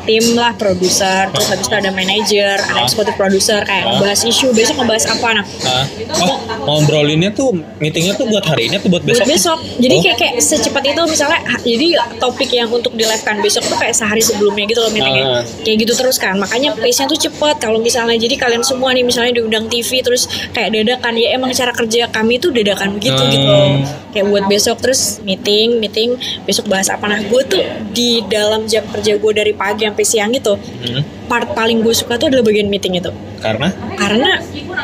tim 0.04 0.26
lah 0.34 0.52
produser 0.54 1.32
Terus 1.32 1.48
habis 1.50 1.66
itu 1.66 1.76
ada 1.76 1.90
manajer 1.90 2.58
Ada 2.58 2.74
Hah? 2.74 2.84
eksekutif 2.84 3.16
produser 3.16 3.62
Kayak 3.62 3.84
Hah? 3.84 3.92
ngebahas 3.96 4.20
isu 4.22 4.48
Besok 4.52 4.76
ngebahas 4.78 5.06
apa 5.10 5.28
nah 5.34 5.46
Hah? 5.64 5.86
Oh, 6.18 6.38
ngobrolinnya 6.68 7.32
tuh 7.32 7.52
meetingnya 7.78 8.14
tuh 8.14 8.26
buat 8.26 8.44
hari 8.44 8.68
ini 8.68 8.78
atau 8.78 8.90
buat 8.90 9.02
Buat 9.02 9.16
besok? 9.16 9.28
besok 9.28 9.60
Jadi 9.78 9.94
Oh. 9.96 10.02
kayak, 10.02 10.18
kayak 10.18 10.36
secepat 10.40 10.84
itu 10.86 11.02
misalnya 11.06 11.40
Jadi 11.62 11.88
topik 12.18 12.50
yang 12.50 12.68
untuk 12.68 12.92
di 12.92 13.04
live 13.04 13.22
kan 13.22 13.40
besok 13.40 13.64
tuh 13.64 13.78
kayak 13.78 13.94
sehari 13.94 14.20
sebelumnya 14.26 14.66
gitu 14.66 14.82
loh 14.82 14.90
meetingnya. 14.90 15.26
Ah. 15.26 15.42
Kayak 15.62 15.78
gitu 15.86 15.94
terus 15.96 16.18
kan 16.18 16.34
Makanya 16.36 16.74
pace-nya 16.74 17.06
tuh 17.06 17.20
cepet. 17.20 17.56
Kalau 17.58 17.78
misalnya 17.78 18.18
jadi 18.18 18.36
kalian 18.36 18.66
semua 18.66 18.90
nih 18.92 19.06
misalnya 19.06 19.38
diundang 19.38 19.70
TV 19.70 20.02
Terus 20.02 20.26
kayak 20.50 20.74
dadakan 20.74 21.14
Ya 21.14 21.32
emang 21.32 21.54
cara 21.54 21.70
kerja 21.70 22.10
kami 22.10 22.38
tuh 22.38 22.50
dadakan 22.50 22.98
begitu 22.98 23.16
Hmm. 23.16 23.30
gitu. 23.30 23.46
Loh 23.46 23.70
Kayak 24.10 24.26
buat 24.28 24.46
besok 24.48 24.78
terus 24.82 25.22
meeting 25.22 25.78
Meeting 25.78 26.18
besok 26.44 26.66
bahas 26.66 26.90
apa. 26.90 27.06
Nah 27.06 27.22
gue 27.22 27.42
tuh 27.46 27.62
di 27.92 28.26
dalam 28.26 28.66
jam 28.66 28.82
kerja 28.88 29.16
gue 29.16 29.32
dari 29.32 29.54
pagi 29.54 29.86
sampai 29.86 30.06
siang 30.06 30.32
itu 30.32 30.56
Hmm, 30.56 31.04
Part 31.26 31.54
paling 31.54 31.82
gue 31.82 31.94
suka 31.94 32.16
tuh 32.16 32.30
adalah 32.30 32.46
bagian 32.46 32.70
meeting 32.70 32.98
itu. 32.98 33.10
Karena? 33.42 33.70
Karena 33.98 34.32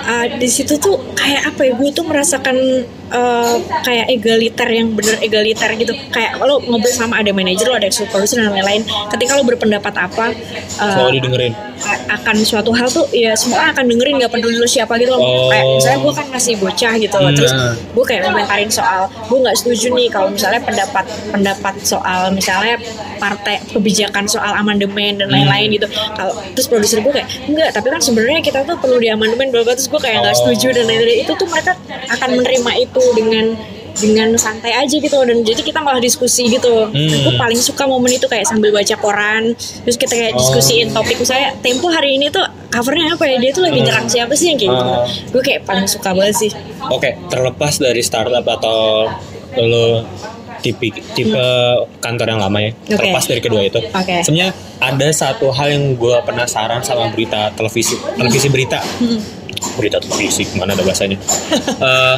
uh, 0.06 0.26
di 0.38 0.50
situ 0.50 0.78
tuh 0.78 0.98
kayak 1.14 1.54
apa 1.54 1.62
ya 1.66 1.74
gue 1.74 1.90
tuh 1.94 2.06
merasakan 2.06 2.58
uh, 3.10 3.56
kayak 3.82 4.10
egaliter 4.10 4.70
yang 4.70 4.94
bener 4.94 5.18
egaliter 5.22 5.70
gitu. 5.78 5.94
Kayak 6.10 6.38
lo 6.42 6.62
ngobrol 6.62 6.94
sama 6.94 7.22
ada 7.22 7.30
manajer 7.34 7.66
lo 7.66 7.78
ada 7.78 7.90
produser 8.10 8.42
dan 8.42 8.54
lain-lain. 8.54 8.82
Ketika 9.10 9.38
lo 9.38 9.44
berpendapat 9.46 9.94
apa 9.98 10.34
uh, 10.82 10.94
selalu 10.98 11.22
didengerin. 11.22 11.54
akan 12.14 12.38
suatu 12.46 12.70
hal 12.78 12.86
tuh 12.94 13.10
ya 13.10 13.34
semua 13.34 13.74
akan 13.74 13.90
dengerin 13.90 14.22
nggak 14.22 14.30
peduli 14.30 14.62
lo 14.62 14.70
siapa 14.70 15.02
gitu 15.02 15.18
loh. 15.18 15.22
Oh. 15.22 15.50
kayak 15.50 15.66
misalnya 15.82 16.00
gue 16.06 16.14
kan 16.14 16.28
masih 16.30 16.54
bocah 16.62 16.94
gitu 17.02 17.18
Hmm. 17.22 17.34
terus 17.38 17.54
gue 17.94 18.06
kayak 18.06 18.22
komentarin 18.30 18.70
soal 18.70 19.10
gue 19.10 19.38
nggak 19.42 19.58
setuju 19.58 19.90
nih 19.94 20.08
kalau 20.14 20.30
misalnya 20.30 20.62
pendapat 20.62 21.06
pendapat 21.34 21.74
soal 21.82 22.30
misalnya 22.30 22.78
partai 23.18 23.62
kebijakan 23.74 24.26
soal 24.30 24.54
amandemen 24.54 25.18
dan 25.18 25.30
lain-lain 25.30 25.74
gitu. 25.74 25.90
Kalau 26.14 26.31
terus 26.52 26.68
produser 26.68 27.00
gue 27.00 27.12
kayak 27.12 27.28
enggak 27.46 27.70
tapi 27.72 27.88
kan 27.88 28.00
sebenarnya 28.00 28.40
kita 28.40 28.60
tuh 28.62 28.76
perlu 28.76 28.98
di 28.98 29.08
amandemen 29.08 29.50
bla 29.50 29.62
bla. 29.62 29.74
Terus 29.74 29.88
gue 29.88 30.00
kayak 30.00 30.18
nggak 30.22 30.36
Oh. 30.36 30.40
setuju 30.42 30.68
dan 30.74 30.86
lain-lain. 30.86 31.22
Itu 31.22 31.34
tuh 31.34 31.46
mereka 31.46 31.76
akan 32.10 32.30
menerima 32.36 32.72
itu 32.80 33.04
dengan 33.14 33.46
dengan 33.92 34.32
santai 34.36 34.72
aja 34.74 34.96
gitu. 34.96 35.18
Dan 35.22 35.44
jadi 35.44 35.60
kita 35.60 35.80
malah 35.80 36.00
diskusi 36.00 36.48
gitu. 36.48 36.88
Hmm. 36.88 36.96
gue 37.22 37.34
paling 37.36 37.60
suka 37.60 37.84
momen 37.84 38.12
itu 38.12 38.24
kayak 38.26 38.46
sambil 38.46 38.72
baca 38.72 38.96
koran. 38.96 39.52
Terus 39.56 39.98
kita 39.98 40.14
kayak 40.14 40.34
Oh. 40.34 40.40
diskusiin 40.40 40.90
topik. 40.90 41.18
Misalnya 41.18 41.54
Tempo 41.60 41.88
hari 41.88 42.16
ini 42.16 42.28
tuh 42.28 42.42
covernya 42.70 43.14
apa 43.14 43.24
ya? 43.26 43.36
Dia 43.38 43.52
tuh 43.52 43.62
lagi 43.62 43.80
nyerang 43.80 44.08
siapa 44.08 44.32
sih 44.32 44.48
yang 44.48 44.58
kayak 44.58 44.72
gitu. 44.72 44.88
Oh. 44.88 45.06
gue 45.06 45.42
kayak 45.42 45.62
paling 45.64 45.86
suka 45.86 46.10
banget 46.12 46.36
sih. 46.40 46.52
Oke, 46.88 47.20
terlepas 47.28 47.78
dari 47.78 48.00
startup 48.00 48.44
atau 48.44 49.12
lo 49.54 50.08
tipe 50.62 50.94
tipe 51.12 51.42
kantor 52.00 52.28
yang 52.30 52.42
lama 52.42 52.58
ya, 52.62 52.72
Oke. 52.72 52.96
terlepas 52.96 53.24
dari 53.26 53.42
kedua 53.42 53.62
itu. 53.62 53.80
Oke. 53.82 54.22
Sebenarnya 54.22 54.54
ada 54.78 55.08
satu 55.10 55.50
hal 55.50 55.74
yang 55.74 55.98
gue 55.98 56.16
penasaran 56.22 56.82
sama 56.82 57.10
berita 57.10 57.50
televisi, 57.52 57.98
televisi 58.16 58.48
berita, 58.48 58.80
Hmm. 58.80 59.20
berita 59.76 59.98
televisi 59.98 60.46
mana 60.56 60.74
ada 60.74 60.82
bahasanya. 60.82 61.18
Eh, 61.82 62.18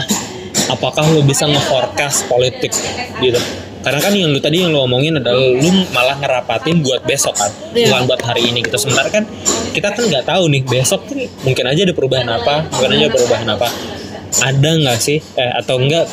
apakah 0.67 1.03
lo 1.07 1.23
bisa 1.23 1.47
nge-forecast 1.47 2.27
politik 2.27 2.71
gitu? 3.19 3.39
Karena 3.83 3.99
kan 3.99 4.15
yang 4.15 4.31
lu 4.31 4.39
tadi 4.39 4.63
yang 4.63 4.71
lu 4.71 4.79
omongin 4.79 5.19
adalah 5.19 5.43
lu 5.43 5.67
malah 5.91 6.15
ngerapatin 6.15 6.79
buat 6.79 7.03
besok 7.03 7.35
kan, 7.35 7.51
Iya. 7.75 7.91
bukan 7.91 8.01
buat 8.07 8.21
hari 8.23 8.47
ini 8.47 8.63
gitu. 8.63 8.79
Sementara 8.79 9.11
kan 9.11 9.27
kita 9.75 9.91
kan 9.91 10.07
nggak 10.07 10.23
tahu 10.23 10.47
nih 10.47 10.63
besok 10.63 11.03
tuh 11.03 11.19
mungkin 11.43 11.67
aja 11.67 11.83
ada 11.83 11.91
perubahan 11.91 12.29
apa, 12.31 12.63
mungkin 12.71 12.89
aja 12.95 13.03
ada 13.07 13.15
perubahan 13.15 13.47
apa. 13.51 13.67
Ada 14.41 14.69
nggak 14.81 14.97
sih, 14.97 15.21
eh, 15.37 15.53
atau 15.61 15.77
enggak, 15.77 16.09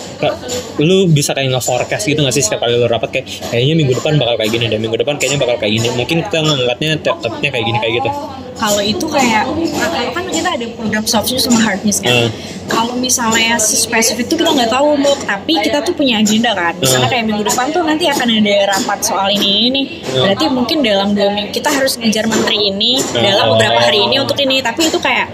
lu 0.77 1.09
bisa 1.09 1.33
kayak 1.33 1.57
nge-forecast 1.57 2.05
gitu 2.05 2.21
nggak 2.21 2.37
sih 2.37 2.45
setiap 2.45 2.61
kali 2.61 2.77
lu 2.77 2.85
rapat 2.85 3.09
kayak 3.17 3.27
kayaknya 3.49 3.75
minggu 3.81 3.97
depan 3.97 4.21
bakal 4.21 4.35
kayak 4.37 4.53
gini 4.53 4.67
dan 4.69 4.79
minggu 4.85 4.97
depan 5.01 5.17
kayaknya 5.17 5.39
bakal 5.41 5.57
kayak 5.57 5.73
gini. 5.81 5.89
Mungkin 5.97 6.19
kita 6.29 6.39
ngeliatnya 6.45 6.91
topiknya 7.01 7.51
kayak 7.55 7.65
gini 7.65 7.79
kayak 7.81 7.95
gitu. 8.03 8.11
Kalau 8.61 8.79
itu 8.79 9.07
kayak 9.09 9.49
kalau 9.73 10.13
kan 10.13 10.25
kita 10.29 10.49
ada 10.53 10.67
program 10.71 11.05
soft 11.05 11.33
news 11.33 11.43
sama 11.43 11.57
hard 11.59 11.81
news 11.81 11.97
kan 11.99 12.13
Hmm. 12.13 12.29
kalau 12.69 12.95
misalnya 12.95 13.57
spesifik 13.57 14.29
itu 14.29 14.37
kita 14.37 14.53
nggak 14.53 14.69
tahu 14.69 14.95
Mbok 14.95 15.25
tapi 15.25 15.59
kita 15.59 15.81
tuh 15.81 15.91
punya 15.91 16.21
agenda 16.21 16.53
kan 16.53 16.77
misalnya 16.77 17.09
Hmm. 17.09 17.15
kayak 17.17 17.25
minggu 17.25 17.43
depan 17.43 17.67
tuh 17.71 17.83
nanti 17.83 18.05
akan 18.07 18.29
ada 18.31 18.55
rapat 18.69 18.99
soal 19.01 19.29
ini 19.29 19.51
ini 19.67 19.83
Hmm. 20.05 20.23
berarti 20.23 20.45
mungkin 20.49 20.79
dalam 20.81 21.09
dua 21.11 21.29
minggu 21.31 21.51
kita 21.51 21.71
harus 21.71 21.97
ngejar 21.97 22.25
menteri 22.25 22.69
ini 22.69 23.01
dalam 23.11 23.45
Oh. 23.47 23.51
beberapa 23.57 23.81
hari 23.81 24.05
ini 24.05 24.17
untuk 24.19 24.37
ini 24.37 24.61
tapi 24.61 24.87
itu 24.87 24.99
kayak 24.99 25.33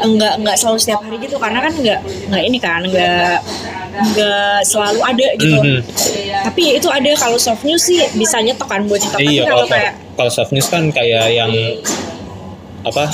enggak 0.00 0.34
enggak 0.36 0.56
selalu 0.56 0.76
setiap 0.76 1.00
hari 1.00 1.16
gitu 1.18 1.38
karena 1.38 1.58
kan 1.60 1.72
enggak 1.72 1.98
enggak 2.26 2.42
ini 2.42 2.58
kan 2.58 2.80
enggak 2.82 3.38
enggak 3.94 4.58
selalu 4.64 5.00
ada 5.00 5.26
gitu 5.38 5.54
Mhm. 5.56 5.78
tapi 6.42 6.62
itu 6.74 6.88
ada 6.90 7.10
kalau 7.14 7.38
soft 7.38 7.62
news 7.62 7.78
sih 7.80 8.02
bisa 8.12 8.42
nyetok 8.42 8.66
kan 8.66 8.82
buat 8.84 8.98
nyetok 8.98 9.20
Iya, 9.22 9.42
kalau 9.46 9.62
kalau 9.62 9.66
kayak 9.70 9.92
kalau 10.14 10.30
soft 10.30 10.50
news 10.50 10.66
kan 10.66 10.90
kayak 10.90 11.30
yang 11.30 11.52
apa 12.84 13.04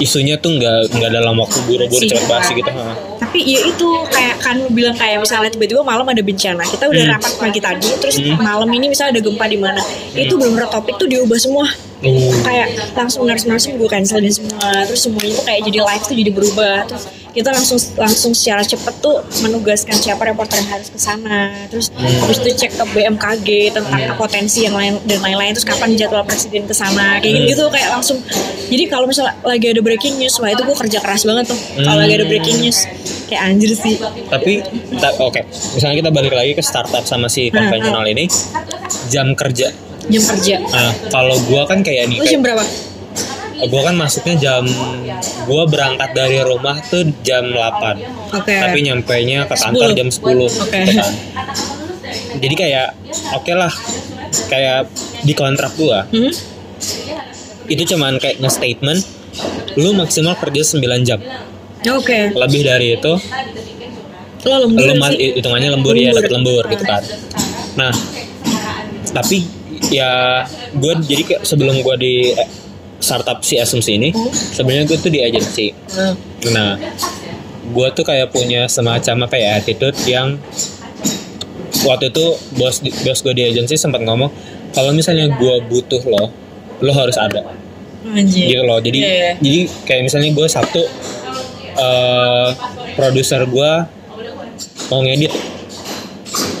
isunya 0.00 0.32
tuh 0.34 0.56
nggak 0.56 0.96
nggak 0.96 1.10
dalam 1.12 1.36
waktu 1.36 1.60
buru-buru 1.62 2.00
cepet 2.00 2.16
Singkat. 2.16 2.32
basi 2.32 2.52
gitu. 2.56 2.70
ha. 2.72 2.96
tapi 3.20 3.38
ya 3.44 3.60
itu 3.62 3.86
kayak 4.08 4.40
kan 4.40 4.56
lu 4.56 4.72
bilang 4.72 4.96
kayak 4.96 5.20
misalnya 5.20 5.52
tiba-tiba 5.52 5.84
malam 5.84 6.08
ada 6.08 6.18
bencana 6.20 6.64
kita 6.64 6.88
udah 6.88 7.02
Hmm. 7.04 7.12
rapat 7.14 7.32
pagi 7.36 7.60
tadi 7.60 7.88
terus 8.00 8.16
Hmm. 8.16 8.40
malam 8.40 8.68
ini 8.70 8.88
misalnya 8.88 9.12
ada 9.14 9.22
gempa 9.22 9.44
di 9.44 9.58
mana 9.60 9.76
itu 10.14 10.34
benar-benar 10.34 10.68
topik 10.68 10.96
tuh 10.96 11.06
diubah 11.06 11.36
semua 11.36 11.68
Uh, 12.00 12.32
kayak 12.40 12.96
langsung 12.96 13.28
nars-narsum 13.28 13.76
gue 13.76 13.84
cancelin 13.84 14.32
semua 14.32 14.56
terus 14.88 15.04
semuanya 15.04 15.36
tuh 15.36 15.44
kayak 15.44 15.68
jadi 15.68 15.78
live 15.84 16.00
tuh 16.00 16.16
jadi 16.16 16.30
berubah 16.32 16.76
terus 16.88 17.04
kita 17.30 17.50
langsung 17.50 17.78
langsung 17.96 18.32
secara 18.32 18.60
cepet 18.60 18.94
tuh 18.98 19.16
menugaskan 19.40 19.94
siapa 19.94 20.22
reporter 20.24 20.58
yang 20.58 20.70
harus 20.70 20.88
ke 20.88 20.96
sana 20.96 21.50
terus 21.66 21.88
Hmm. 21.90 22.06
habis 22.20 22.38
itu 22.38 22.50
cek 22.56 22.72
ke 22.72 22.84
BMKG 22.88 23.48
tentang 23.72 24.00
potensi 24.14 24.62
yang 24.62 24.72
lain 24.72 24.98
dan 25.04 25.20
lain-lain. 25.20 25.52
Terus 25.52 25.64
kapan 25.64 25.94
jadwal 25.94 26.22
presiden 26.22 26.64
ke 26.64 26.72
sana 26.72 27.18
kayak 27.18 27.34
Hmm. 27.36 27.46
gitu 27.46 27.64
kayak 27.68 27.88
langsung. 27.90 28.18
Jadi 28.66 28.84
kalau 28.86 29.04
misalnya 29.04 29.34
lagi 29.42 29.66
ada 29.66 29.80
breaking 29.80 30.16
news 30.16 30.34
wah 30.36 30.48
itu 30.48 30.60
gue 30.60 30.76
kerja 30.76 30.98
keras 30.98 31.22
banget 31.22 31.44
tuh. 31.46 31.58
Kalau 31.76 31.98
lagi 31.98 32.14
ada 32.14 32.24
breaking 32.24 32.58
news 32.60 32.78
kayak 33.26 33.42
anjir 33.44 33.70
sih. 33.72 33.94
Tapi 34.26 34.52
ta- 34.96 35.16
oke, 35.16 35.40
misalnya 35.72 35.96
kita 35.98 36.10
balik 36.10 36.32
lagi 36.32 36.52
ke 36.52 36.62
startup 36.62 37.02
sama 37.02 37.26
si 37.26 37.46
Hmm, 37.46 37.58
konvensional 37.60 38.04
ini, 38.04 38.26
jam 39.06 39.32
kerja. 39.32 39.70
jam 40.02 40.22
kerja. 40.26 40.56
Nah, 40.60 40.90
kalau 41.08 41.38
gua 41.44 41.62
kan 41.64 41.80
kayak 41.80 42.06
nih, 42.06 42.18
lu 42.18 42.26
jam 42.26 42.40
berapa 42.40 42.64
gua 43.66 43.82
kan 43.84 43.94
masuknya 43.94 44.34
jam, 44.36 44.64
gua 45.44 45.64
berangkat 45.64 46.10
dari 46.10 46.40
rumah 46.40 46.78
tuh 46.82 47.04
jam 47.20 47.44
8 47.44 48.00
oke 48.32 48.54
tapi 48.54 48.78
nyampe 48.80 49.12
nya 49.20 49.44
ke 49.44 49.54
kantor 49.54 49.92
10. 49.92 49.98
jam 49.98 50.08
10 50.08 50.22
Oke. 50.22 50.78
gitu 50.78 50.96
kan. 50.96 51.12
Jadi 52.40 52.54
kayak 52.54 52.88
oke 53.32 53.52
lah, 53.52 53.72
kayak 54.46 54.88
di 55.20 55.34
kontrak 55.34 55.74
gua 55.74 56.06
Hmm? 56.08 56.32
itu 57.66 57.86
cuman 57.86 58.16
kayak 58.16 58.38
nge-statement 58.38 59.00
lu 59.76 59.92
maksimal 59.92 60.34
kerja 60.34 60.62
9 60.74 60.80
jam. 61.02 61.20
oke 61.82 62.18
Lebih 62.32 62.62
dari 62.62 62.94
itu 62.94 63.12
lo 64.40 64.56
lembur 64.58 64.80
lu 64.82 64.94
sih 65.06 65.36
hitungannya 65.36 65.68
lembur, 65.68 65.92
ya 65.92 66.10
Lembur. 66.10 66.16
dapat 66.16 66.32
lembur 66.32 66.64
gitu 66.66 66.84
kan. 66.84 67.02
Nah, 67.76 67.92
tapi 69.10 69.44
ya 69.88 70.42
gue 70.72 70.92
jadi 71.04 71.22
kayak 71.24 71.42
sebelum 71.42 71.76
gue 71.78 71.96
di 71.96 72.14
eh, 72.32 72.48
startup 73.00 73.40
si 73.40 73.56
asumsi 73.56 73.96
ini, 73.96 74.08
Hmm. 74.10 74.28
sebenarnya 74.30 74.84
gue 74.86 74.98
tuh 74.98 75.08
di 75.08 75.20
agensi. 75.20 75.72
Nah, 75.96 76.12
Nah, 76.46 76.70
gue 77.66 77.88
tuh 77.90 78.02
kayak 78.02 78.28
punya 78.28 78.64
semacam 78.66 79.24
apa 79.24 79.36
ya 79.36 79.56
attitude 79.56 79.96
yang 80.04 80.36
waktu 81.80 82.08
itu 82.08 82.26
bos 82.54 82.76
bos 82.82 83.18
gue 83.20 83.32
di 83.32 83.44
agensi 83.46 83.74
sempat 83.74 84.00
ngomong 84.00 84.28
kalau 84.70 84.92
misalnya 84.92 85.28
gue 85.30 85.54
butuh 85.66 86.02
lo, 86.04 86.28
lo 86.78 86.92
harus 86.92 87.16
ada 87.16 87.56
anjir 88.06 88.48
gitu 88.48 88.62
loh. 88.62 88.78
Jadi 88.78 88.98
Iya, 88.98 89.12
iya. 89.12 89.32
jadi 89.36 89.58
kayak 89.84 90.02
misalnya 90.04 90.30
gue 90.30 90.46
Sabtu 90.46 90.82
eh 91.72 92.48
produser 92.92 93.46
gue 93.46 93.70
mau 94.88 95.00
ngedit 95.00 95.32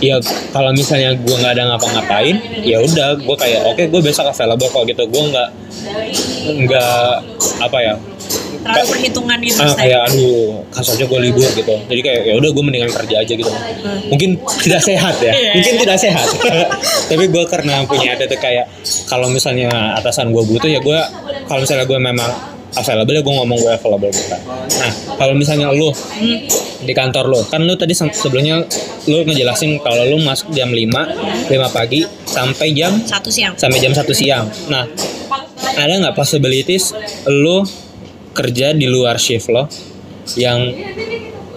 ya 0.00 0.16
kalau 0.50 0.72
misalnya 0.72 1.12
gue 1.12 1.34
nggak 1.34 1.52
ada 1.52 1.64
ngapa-ngapain 1.68 2.36
ya 2.62 2.80
udah 2.80 3.18
gue 3.18 3.36
kayak 3.36 3.60
oke 3.66 3.82
gue 3.84 4.00
besok 4.00 4.24
available 4.24 4.70
kok 4.70 4.84
gitu 4.86 5.04
gue 5.04 5.22
nggak 5.28 5.48
nggak 6.40 7.08
apa 7.60 7.78
ya 7.80 7.94
terlalu 8.60 8.86
perhitungan 8.92 9.38
gitu 9.40 9.60
ah, 9.64 9.72
kayak 9.72 10.00
aduh 10.12 10.60
kasus 10.68 10.92
aja 11.00 11.04
gue 11.08 11.20
libur 11.20 11.48
gitu. 11.48 11.74
Jadi 11.88 12.00
kayak 12.04 12.20
ya 12.28 12.34
udah 12.36 12.50
gue 12.52 12.64
mendingan 12.64 12.92
kerja 12.92 13.16
aja 13.24 13.32
gitu. 13.32 13.52
Mungkin 14.12 14.36
tidak 14.60 14.82
sehat 14.84 15.16
ya. 15.24 15.32
Iya. 15.32 15.52
mungkin 15.56 15.74
tidak 15.80 15.96
sehat. 15.96 16.28
Tapi 17.10 17.24
gue 17.24 17.44
karena 17.48 17.88
punya 17.88 18.14
ada 18.14 18.28
tuh 18.28 18.36
kayak 18.36 18.68
kalau 19.08 19.32
misalnya 19.32 19.96
atasan 19.96 20.30
gue 20.30 20.44
butuh 20.44 20.68
ya 20.68 20.76
gue 20.78 20.98
kalau 21.48 21.64
misalnya 21.64 21.88
gue 21.88 21.98
memang 21.98 22.30
available 22.70 23.14
ya 23.16 23.22
gue 23.24 23.34
ngomong 23.34 23.58
gue 23.58 23.72
available 23.72 24.12
gitu. 24.12 24.28
Nah 24.28 24.92
kalau 25.16 25.34
misalnya 25.34 25.72
lu 25.72 25.88
di 26.84 26.92
kantor 26.92 27.32
lu 27.32 27.40
kan 27.48 27.64
lu 27.64 27.74
tadi 27.80 27.96
se- 27.96 28.12
sebelumnya 28.12 28.60
lu 29.08 29.24
ngejelasin 29.24 29.80
kalau 29.80 30.04
lu 30.04 30.20
masuk 30.20 30.52
jam 30.52 30.68
5 30.68 31.48
5 31.48 31.76
pagi 31.76 32.04
sampai 32.28 32.76
jam 32.76 32.92
satu 33.08 33.32
siang. 33.32 33.56
sampai 33.56 33.78
jam 33.80 33.92
1 33.96 34.04
siang. 34.12 34.44
Nah, 34.68 34.84
ada 35.76 35.92
nggak 36.00 36.16
possibilities 36.16 36.94
lu 37.28 37.62
kerja 38.34 38.72
di 38.74 38.86
luar 38.86 39.18
shift 39.18 39.50
lo? 39.50 39.66
Yang 40.38 40.60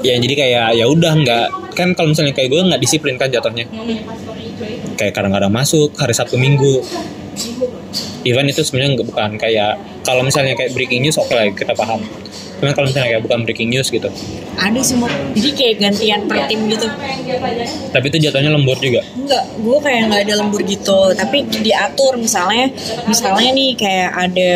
ya 0.03 0.19
jadi 0.19 0.35
kayak 0.35 0.67
ya 0.75 0.85
udah 0.89 1.13
nggak 1.15 1.45
kan 1.73 1.95
kalau 1.97 2.11
misalnya 2.13 2.35
kayak 2.35 2.49
gue 2.51 2.61
nggak 2.61 2.81
disiplin 2.81 3.15
kan 3.17 3.29
jatuhnya. 3.29 3.65
Kayak 4.97 5.13
kadang-kadang 5.17 5.53
masuk 5.53 5.93
hari 5.97 6.13
Sabtu 6.13 6.37
Minggu. 6.37 6.83
Event 8.23 8.47
itu 8.55 8.63
sebenarnya 8.63 9.03
bukan 9.03 9.35
kayak 9.35 9.75
kalau 10.03 10.21
misalnya 10.21 10.53
kayak 10.53 10.71
breaking 10.71 11.01
news 11.01 11.17
oke 11.17 11.31
lah 11.31 11.47
kita 11.49 11.73
paham. 11.73 12.03
Cuman 12.59 12.71
kalau 12.71 12.87
misalnya 12.87 13.09
kayak 13.11 13.23
bukan 13.27 13.39
breaking 13.43 13.69
news 13.75 13.91
gitu. 13.91 14.07
Ada 14.55 14.79
sih 14.79 14.95
mau 14.95 15.11
jadi 15.35 15.49
kayak 15.51 15.75
gantian 15.83 16.19
per 16.31 16.47
tim 16.47 16.63
gitu. 16.71 16.87
Tapi 17.91 18.05
itu 18.07 18.17
jatuhnya 18.23 18.55
lembur 18.55 18.79
juga. 18.79 19.03
Enggak, 19.19 19.43
gue 19.59 19.77
kayak 19.83 20.01
nggak 20.07 20.21
ada 20.29 20.33
lembur 20.39 20.61
gitu, 20.63 20.99
tapi 21.11 21.43
diatur 21.59 22.15
misalnya, 22.15 22.71
misalnya 23.03 23.49
nih 23.51 23.71
kayak 23.75 24.09
ada 24.15 24.53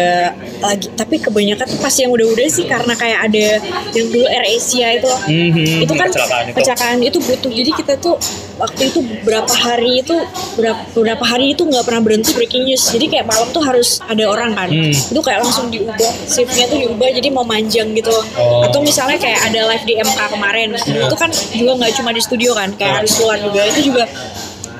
lagi, 0.63 0.87
tapi 0.95 1.19
kebanyakan 1.19 1.65
tuh 1.67 1.79
pas 1.83 1.91
yang 1.99 2.11
udah-udah 2.15 2.47
sih 2.47 2.63
karena 2.63 2.93
kayak 2.95 3.19
ada 3.27 3.45
yang 3.91 4.07
dulu 4.07 4.25
Air 4.27 4.45
Asia 4.55 4.87
itu, 4.95 5.07
loh. 5.07 5.21
Mhm, 5.27 5.83
itu 5.83 5.93
kan 5.97 6.07
kecelakaan 6.07 6.43
itu. 6.47 6.55
kecelakaan 6.61 6.97
itu 7.03 7.17
butuh, 7.19 7.51
jadi 7.51 7.71
kita 7.75 7.93
tuh 7.99 8.15
waktu 8.55 8.81
itu 8.87 8.99
berapa 9.23 9.51
hari 9.51 9.91
itu 10.05 10.15
berapa, 10.55 10.81
berapa 10.95 11.23
hari 11.27 11.57
itu 11.57 11.61
nggak 11.65 11.83
pernah 11.83 12.01
berhenti 12.03 12.31
breaking 12.37 12.63
news, 12.71 12.87
jadi 12.87 13.05
kayak 13.09 13.25
malam 13.27 13.47
tuh 13.51 13.63
harus 13.65 13.99
ada 14.05 14.23
orang 14.29 14.55
kan, 14.55 14.69
Hmm. 14.71 14.93
itu 14.93 15.19
kayak 15.19 15.36
langsung 15.43 15.67
diubah, 15.69 16.11
shiftnya 16.25 16.65
tuh 16.67 16.77
diubah 16.81 17.07
jadi 17.13 17.29
mau 17.29 17.45
manjang 17.45 17.91
gitu, 17.93 18.13
Oh. 18.37 18.65
atau 18.65 18.79
misalnya 18.81 19.17
kayak 19.17 19.51
ada 19.51 19.69
live 19.69 19.85
di 19.85 19.93
MK 19.97 20.19
kemarin, 20.33 20.69
itu 20.77 21.15
kan 21.17 21.29
juga 21.53 21.71
nggak 21.77 21.91
cuma 21.97 22.09
di 22.13 22.21
studio 22.21 22.51
kan, 22.53 22.69
kayak 22.75 23.03
harus 23.03 23.11
keluar 23.17 23.37
juga, 23.39 23.61
itu 23.65 23.91
juga 23.93 24.03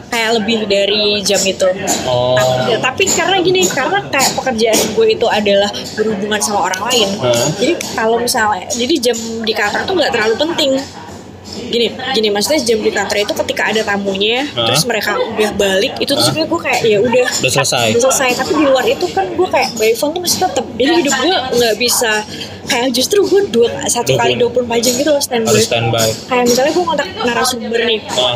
kayak 0.08 0.40
lebih 0.40 0.60
dari 0.72 1.20
jam 1.22 1.42
itu. 1.44 1.68
Oh. 2.08 2.40
Tapi, 2.40 2.80
tapi 2.80 3.04
karena 3.12 3.38
gini, 3.44 3.62
karena 3.68 4.00
kayak 4.08 4.40
pekerjaan 4.40 4.80
gue 4.96 5.08
itu 5.14 5.28
adalah 5.28 5.70
berhubungan 6.00 6.40
sama 6.40 6.72
orang 6.72 6.82
lain. 6.88 7.10
Hah? 7.20 7.48
Jadi 7.60 7.74
kalau 7.92 8.18
misalnya, 8.18 8.66
jadi 8.72 9.12
jam 9.12 9.18
di 9.44 9.54
kantor 9.54 9.82
tuh 9.84 9.94
nggak 10.00 10.12
terlalu 10.16 10.36
penting. 10.40 10.72
Gini, 11.68 11.88
gini 12.14 12.28
maksudnya 12.30 12.62
jam 12.62 12.80
di 12.80 12.90
kantor 12.90 13.18
itu 13.20 13.34
ketika 13.36 13.64
ada 13.68 13.82
tamunya, 13.84 14.48
Hah? 14.48 14.68
terus 14.68 14.84
mereka 14.84 15.16
udah 15.18 15.52
balik, 15.54 15.94
itu 15.98 16.08
tuh 16.08 16.16
Hah? 16.16 16.26
sebenarnya 16.26 16.48
gue 16.48 16.62
kayak 16.62 16.82
ya 16.82 16.98
udah, 17.00 17.26
Udah 17.28 17.52
selesai. 17.54 17.88
udah 17.92 18.02
selesai. 18.04 18.30
Tapi 18.38 18.52
di 18.54 18.64
luar 18.64 18.86
itu 18.86 19.06
kan 19.10 19.26
gue 19.28 19.48
kayak 19.48 19.70
by 19.74 19.92
phone 19.92 20.12
tuh 20.12 20.22
masih 20.22 20.40
tetap. 20.42 20.66
Jadi 20.70 20.92
hidup 20.98 21.14
gue 21.18 21.36
nggak 21.54 21.76
bisa 21.76 22.12
kayak 22.66 22.88
justru 22.92 23.20
gue 23.22 23.42
dua 23.48 23.68
satu 23.86 24.12
kali 24.14 24.36
20. 24.36 24.64
24 24.64 24.80
jam 24.82 24.94
gitu 24.94 25.10
loh 25.10 25.20
standby. 25.20 25.50
harus 25.50 25.66
standby 25.66 26.08
Kayak 26.26 26.44
misalnya 26.46 26.72
gue 26.74 26.86
kontak 26.86 27.08
narasumber 27.18 27.80
nih, 27.82 28.00
Ah. 28.14 28.36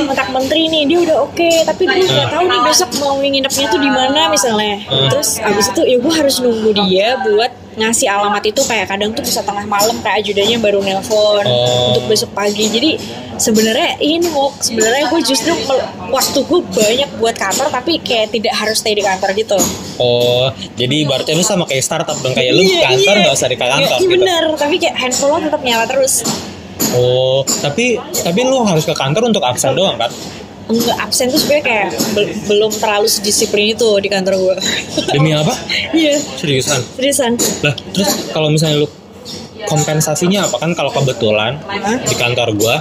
kontak 0.00 0.28
menteri 0.28 0.62
nih 0.66 0.82
dia 0.84 0.98
udah 1.00 1.16
oke 1.22 1.50
tapi 1.64 1.82
gue 1.84 2.04
nggak 2.04 2.28
tahu 2.28 2.44
nih 2.44 2.60
besok 2.62 2.90
mau 2.98 3.14
nginepnya 3.16 3.66
tuh 3.66 3.80
di 3.80 3.88
mana 3.88 4.20
misalnya 4.28 4.74
Hmm. 4.82 5.06
terus 5.08 5.38
abis 5.38 5.70
itu 5.70 5.82
ya 5.84 5.96
gue 5.96 6.12
harus 6.12 6.36
nunggu 6.38 6.70
dia 6.76 7.14
buat 7.20 7.50
ngasih 7.72 8.06
alamat 8.06 8.42
itu 8.44 8.60
kayak 8.62 8.86
kadang 8.86 9.10
tuh 9.10 9.22
bisa 9.22 9.40
tengah 9.40 9.62
malam 9.62 9.94
kayak 10.00 10.20
ajudannya 10.20 10.58
baru 10.58 10.80
nelpon 10.80 11.44
Oh. 11.44 11.94
untuk 11.94 12.04
besok 12.06 12.30
pagi 12.30 12.66
jadi 12.66 12.98
sebenarnya 13.36 13.94
ini 13.98 14.26
mau 14.28 14.50
sebenarnya 14.52 15.06
gue 15.06 15.20
justru 15.22 15.54
waktu 16.06 16.38
gue 16.40 16.60
banyak 16.66 17.10
buat 17.16 17.32
kantor 17.32 17.70
tapi 17.70 17.96
kayak 17.98 18.30
tidak 18.30 18.52
harus 18.52 18.76
stay 18.76 18.92
di 18.92 19.00
kantor 19.00 19.30
gitu 19.32 19.58
Oh, 19.96 20.48
jadi 20.74 21.04
berarti 21.04 21.30
lu 21.30 21.44
sama 21.44 21.62
kayak 21.62 21.80
startup 21.80 22.16
dong 22.18 22.32
kayak 22.32 22.50
lu 22.50 22.64
Iya, 22.64 22.88
kantor 22.88 23.14
iya. 23.14 23.22
nggak 23.22 23.34
usah 23.34 23.48
di 23.48 23.56
kantor 23.56 23.78
Iya, 23.78 23.86
iya 23.86 23.98
gitu. 24.00 24.10
bener 24.10 24.42
tapi 24.56 24.74
kayak 24.76 24.96
handphone 24.96 25.30
lo 25.30 25.38
tetap 25.40 25.60
nyala 25.60 25.84
terus 25.84 26.14
Oh, 26.90 27.46
tapi 27.62 27.94
tapi 28.02 28.40
lu 28.42 28.66
harus 28.66 28.82
ke 28.82 28.90
kantor 28.92 29.30
untuk 29.30 29.44
absen 29.44 29.72
doang 29.72 29.94
kan? 29.94 30.10
Enggak 30.70 30.96
absen 30.96 31.28
tuh 31.28 31.36
sebenarnya 31.36 31.64
kayak 31.64 31.88
bel- 32.12 32.34
belum 32.46 32.70
terlalu 32.72 33.06
sedisiplin 33.06 33.74
itu 33.74 33.88
di 33.98 34.06
kantor 34.06 34.34
gue 34.36 34.56
Demi 35.10 35.30
apa? 35.30 35.52
iya 35.98 36.16
Seriusan? 36.16 36.80
seriusan 36.94 37.32
Lah, 37.60 37.74
terus 37.92 38.30
kalau 38.30 38.48
misalnya 38.48 38.82
lu 38.82 38.88
kompensasinya 39.60 40.48
apa 40.48 40.56
kan 40.56 40.72
kalau 40.72 40.88
kebetulan 40.90 41.60
Hah? 41.60 41.98
di 42.00 42.14
kantor 42.16 42.56
gua 42.56 42.76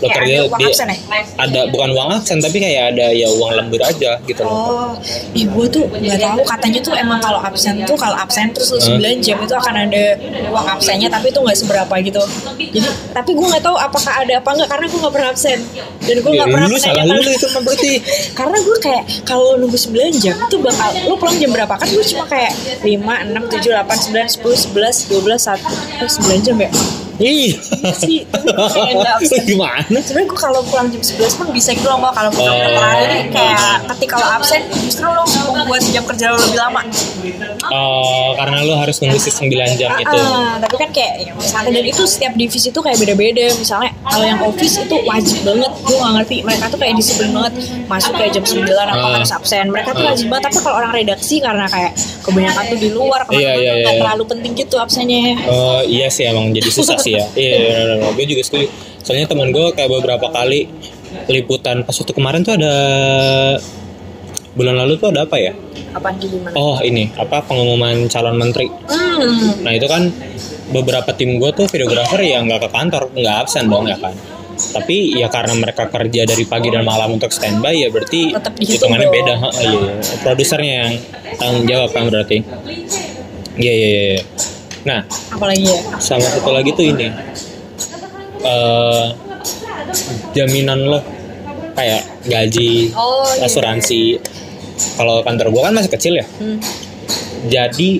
Kayak 0.00 0.14
kerja 0.16 0.32
ada 0.32 0.44
uang 0.48 0.60
di 0.60 0.64
absen 0.64 0.86
ya? 0.88 0.96
ada 1.36 1.60
bukan 1.68 1.88
uang 1.92 2.08
absen 2.16 2.36
tapi 2.40 2.56
kayak 2.56 2.82
ada 2.96 3.06
ya 3.12 3.28
uang 3.28 3.50
lembur 3.52 3.80
aja 3.84 4.10
gitu 4.24 4.40
loh. 4.40 4.50
Oh, 4.50 4.90
ih 5.36 5.44
gue 5.44 5.66
tuh 5.68 5.84
nggak 5.86 6.18
tahu 6.18 6.40
katanya 6.48 6.80
tuh 6.80 6.94
emang 6.96 7.20
kalau 7.20 7.40
absen 7.40 7.84
tuh 7.84 7.96
kalau 8.00 8.16
absen 8.16 8.48
terus 8.56 8.72
lu 8.72 8.80
9 8.80 9.20
jam 9.20 9.36
itu 9.38 9.52
akan 9.52 9.74
ada 9.86 10.16
uang 10.48 10.66
absennya 10.66 11.12
tapi 11.12 11.28
itu 11.28 11.38
nggak 11.38 11.58
seberapa 11.58 11.94
gitu. 12.00 12.22
Jadi 12.56 12.88
tapi 13.12 13.30
gue 13.36 13.46
nggak 13.46 13.64
tahu 13.64 13.76
apakah 13.76 14.12
ada 14.24 14.40
apa 14.40 14.48
nggak 14.56 14.68
karena 14.68 14.86
gue 14.88 14.98
nggak 15.04 15.14
pernah 15.14 15.28
absen 15.30 15.58
dan 16.00 16.16
gue 16.16 16.30
Ya, 16.30 16.46
nggak 16.46 16.54
pernah 16.54 16.68
lu 16.70 16.78
salah 16.78 17.04
lu 17.04 17.20
itu 17.20 17.46
berarti. 17.52 17.92
karena 18.38 18.56
gue 18.62 18.76
kayak 18.80 19.04
kalau 19.28 19.60
nunggu 19.60 19.76
9 19.76 20.16
jam 20.16 20.32
itu 20.32 20.56
bakal 20.58 20.90
lu 21.04 21.14
pulang 21.20 21.36
jam 21.36 21.50
berapa 21.52 21.74
kan 21.76 21.88
gue 21.90 22.04
cuma 22.06 22.24
kayak 22.24 22.52
5, 22.80 22.88
6, 22.88 23.36
7, 23.60 23.76
8, 23.76 24.40
9, 24.40 24.40
10, 24.40 24.72
11, 24.72 25.12
12, 25.12 25.36
1 25.36 26.40
9 26.40 26.46
jam 26.46 26.56
ya 26.56 26.70
Ih. 27.20 27.52
sih 27.94 28.24
tapi 28.24 28.48
gue 28.48 28.66
kayak 28.66 28.92
nggak 28.98 29.14
absen 29.18 29.40
Gimana? 29.44 29.98
sebenarnya 29.98 30.26
gue 30.26 30.38
kalau 30.40 30.60
pulang 30.64 30.88
jam 30.88 31.00
11 31.00 31.20
pun 31.34 31.46
bisa 31.50 31.70
gitu 31.70 31.86
loh 31.86 32.00
kalau 32.08 32.30
pulang 32.30 32.48
Oh. 32.50 32.96
jadi 32.98 33.28
kayak 33.28 33.60
ketika 33.90 34.14
lo 34.16 34.26
absen 34.32 34.60
justru 34.80 35.04
lo 35.04 35.22
membuat 35.52 35.84
jam 35.84 36.02
kerja 36.02 36.26
lo 36.28 36.38
lebih 36.38 36.58
lama 36.58 36.80
Oh, 37.70 38.34
karena 38.34 38.64
lu 38.64 38.74
harus 38.74 38.98
nunggu 38.98 39.14
si 39.16 39.30
9 39.30 39.46
jam 39.76 39.92
itu. 39.94 40.16
Ah, 40.16 40.58
tapi 40.58 40.74
kan 40.76 40.90
kayak 40.90 41.12
ya, 41.20 41.32
misalnya 41.32 41.70
dan 41.72 41.84
itu 41.86 42.02
setiap 42.04 42.32
divisi 42.34 42.68
tuh 42.68 42.80
kayak 42.80 42.98
beda-beda 42.98 43.46
misalnya 43.52 43.92
kalau 44.02 44.24
yang 44.24 44.40
office 44.42 44.80
itu 44.80 44.96
wajib 45.00 45.38
banget 45.44 45.70
gue 45.78 45.96
gak 45.96 46.12
ngerti 46.16 46.36
mereka 46.42 46.64
tuh 46.66 46.78
kayak 46.78 46.94
disiplin 46.96 47.30
banget 47.30 47.52
masuk 47.86 48.12
kayak 48.12 48.30
jam 48.32 48.44
9 48.44 48.64
apa 48.64 48.96
Ah. 48.96 49.12
harus 49.14 49.30
absen 49.30 49.68
mereka 49.68 49.92
tuh 49.92 50.04
wajib 50.04 50.26
banget 50.26 50.44
tapi 50.46 50.58
kalau 50.58 50.76
orang 50.78 50.92
redaksi 50.92 51.36
karena 51.38 51.66
kayak 51.66 51.92
kebanyakan 52.20 52.64
tuh 52.66 52.78
di 52.78 52.88
luar 52.90 53.20
ke 53.22 53.30
mana-mana 53.30 53.38
Iya, 53.40 53.52
iya, 53.54 53.72
nggak 53.76 53.94
iya. 53.94 54.00
terlalu 54.00 54.24
penting 54.26 54.52
gitu 54.56 54.74
absennya 54.76 55.22
Oh 55.46 55.80
iya 55.82 56.06
sih 56.08 56.24
emang 56.24 56.50
jadi 56.50 56.68
susah 56.68 56.96
sih 56.96 57.09
ya. 57.16 57.24
Iya, 57.34 57.56
iya, 57.56 57.78
iya, 57.98 58.08
gue 58.14 58.24
juga 58.26 58.42
setuju. 58.44 58.66
Soalnya 59.00 59.26
teman 59.26 59.50
gue 59.50 59.66
kayak 59.74 59.90
beberapa 59.90 60.30
kali 60.30 60.68
liputan 61.26 61.82
pas 61.82 61.94
waktu 61.96 62.14
kemarin 62.14 62.46
tuh 62.46 62.54
ada 62.54 62.74
bulan 64.54 64.74
lalu 64.78 64.98
tuh 64.98 65.10
ada 65.10 65.26
apa 65.26 65.36
ya? 65.38 65.54
apa 65.90 66.14
gimana 66.14 66.54
Oh 66.54 66.78
ini 66.82 67.10
apa 67.18 67.42
pengumuman 67.42 68.06
calon 68.06 68.38
menteri. 68.38 68.70
hmm. 68.70 69.66
Nah 69.66 69.72
itu 69.74 69.86
kan 69.90 70.06
beberapa 70.70 71.10
tim 71.18 71.42
gue 71.42 71.50
tuh 71.50 71.66
videografer 71.66 72.22
yang 72.22 72.46
nggak 72.46 72.66
ke 72.66 72.70
kantor, 72.70 73.10
nggak 73.10 73.36
absen 73.46 73.66
dong 73.66 73.90
ya 73.90 73.98
kan. 73.98 74.14
Tapi 74.60 75.18
ya 75.18 75.26
karena 75.32 75.56
mereka 75.56 75.88
kerja 75.88 76.28
dari 76.28 76.44
pagi 76.46 76.68
dan 76.70 76.84
malam 76.84 77.16
untuk 77.16 77.32
standby 77.32 77.74
ya 77.74 77.88
berarti 77.90 78.30
hitungannya 78.60 79.08
dong. 79.08 79.16
beda. 79.18 79.34
Ha, 79.34 79.48
iya, 79.66 79.78
iya. 79.82 79.94
Produsernya 80.22 80.72
yang 80.86 80.92
tanggung 81.40 81.64
jawab 81.66 81.90
kan 81.90 82.02
berarti. 82.06 82.38
Iya 83.58 83.72
iya 83.72 83.88
iya. 83.88 84.22
Iya. 84.80 84.88
Nah 84.88 85.00
apalagi 85.32 85.64
ya 85.68 85.78
sama 86.00 86.24
satu 86.24 86.50
lagi 86.50 86.70
tuh 86.72 86.84
ini 86.84 87.08
eh 88.40 89.06
jaminan 90.32 90.80
lo 90.86 91.00
kayak 91.76 92.02
gaji 92.24 92.92
Oh, 92.92 93.24
iya. 93.36 93.46
asuransi 93.48 94.20
kalau 94.96 95.20
kantor 95.20 95.52
gua 95.52 95.68
kan 95.68 95.76
masih 95.76 95.92
kecil 95.92 96.14
ya 96.16 96.24
hmm. 96.26 96.58
jadi 97.48 97.90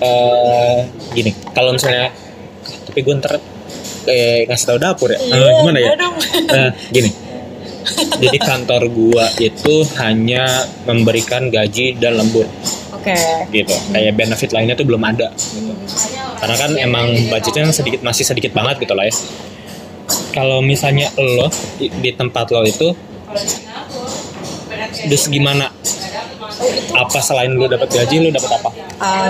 eh 0.00 0.78
gini 1.12 1.32
kalau 1.52 1.72
misalnya 1.72 2.12
tapi 2.88 3.06
gue 3.06 3.14
ntar 3.20 3.38
eh, 4.08 4.42
ngasih 4.48 4.66
tahu 4.66 4.78
dapur 4.80 5.08
ya 5.12 5.18
Iya, 5.20 5.36
Eh, 5.38 5.52
gimana 5.62 5.78
ya. 5.78 5.90
Nah, 6.56 6.70
gini 6.90 7.10
jadi 8.20 8.38
kantor 8.40 8.82
gua 8.92 9.26
itu 9.40 9.84
hanya 9.96 10.44
memberikan 10.84 11.48
gaji 11.48 11.96
dan 11.96 12.18
lembur 12.20 12.44
oke. 13.00 13.16
Gitu. 13.50 13.74
Kayak 13.90 14.14
benefit 14.14 14.50
lainnya 14.52 14.76
tuh 14.76 14.84
belum 14.84 15.00
ada 15.02 15.32
karena 16.40 16.56
kan 16.56 16.70
emang 16.72 17.06
budgetnya 17.28 17.68
sedikit 17.68 18.00
masih 18.00 18.24
sedikit 18.24 18.52
banget 18.52 18.80
gitu 18.80 18.92
lah 18.92 19.04
ya. 19.04 19.14
Kalau 20.30 20.62
misalnya 20.62 21.10
lo 21.16 21.50
di, 21.76 21.90
di 21.90 22.10
tempat 22.12 22.48
lo 22.48 22.64
itu 22.64 22.92
terus 25.06 25.28
gimana? 25.28 25.68
Apa 26.90 27.20
selain 27.20 27.52
lo 27.52 27.64
dapat 27.68 27.88
gaji 27.88 28.20
lo 28.20 28.28
dapat 28.32 28.50
apa? 28.56 28.70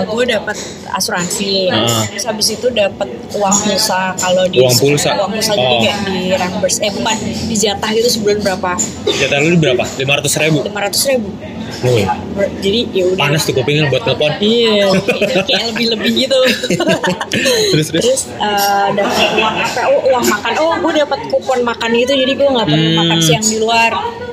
Gue 0.03 0.23
dapat 0.27 0.57
asuransi. 0.91 1.71
Ah. 1.71 2.03
terus 2.07 2.27
habis 2.27 2.47
itu 2.51 2.67
dapat 2.71 3.07
uang 3.31 3.55
pulsa. 3.63 4.11
Kalau 4.15 4.43
di 4.47 4.59
Uang 4.59 4.75
pulsa? 4.75 5.15
uang 5.15 5.31
pulsa 5.31 5.51
jadi 5.55 5.63
Oh. 5.71 5.79
kayak 5.79 5.99
di 6.07 6.17
reimburse. 6.31 6.79
Eh 6.83 6.91
bukan 6.91 7.15
dijatah 7.47 7.89
gitu 7.95 8.09
sebulan 8.19 8.39
berapa? 8.43 8.71
Jatah 9.07 9.37
lu 9.43 9.55
berapa? 9.59 9.83
500 9.99 10.43
ribu? 10.43 10.59
lima 10.67 10.79
ratus 10.83 11.01
ribu 11.07 11.29
Woi, 11.81 12.05
Ber- 12.31 12.53
jadi 12.57 12.79
ya 12.89 13.03
udah 13.07 13.25
panas 13.25 13.41
tuh 13.41 13.53
kupingnya 13.53 13.89
buat 13.89 14.03
telepon. 14.03 14.29
iya 14.37 14.85
kayak 15.47 15.63
lebih 15.69 15.85
lebih 15.91 16.11
gitu 16.19 16.39
terus 17.71 17.87
terus. 17.89 18.03
terus 18.03 18.21
eh, 18.31 18.87
dapat 18.93 19.27
uang 19.33 19.55
apa 19.57 19.81
oh 19.87 19.99
uang 20.05 20.25
makan 20.27 20.53
oh 20.57 20.73
gue 20.77 20.91
dapat 20.99 21.19
kupon 21.27 21.59
makan 21.61 21.89
gitu 21.95 22.13
jadi 22.15 22.31
gue 22.31 22.47
nggak 22.47 22.67
perlu 22.67 22.79
Hmm. 22.83 22.97
makan 22.99 23.17
siang 23.19 23.41
di 23.43 23.57
luar 23.57 23.91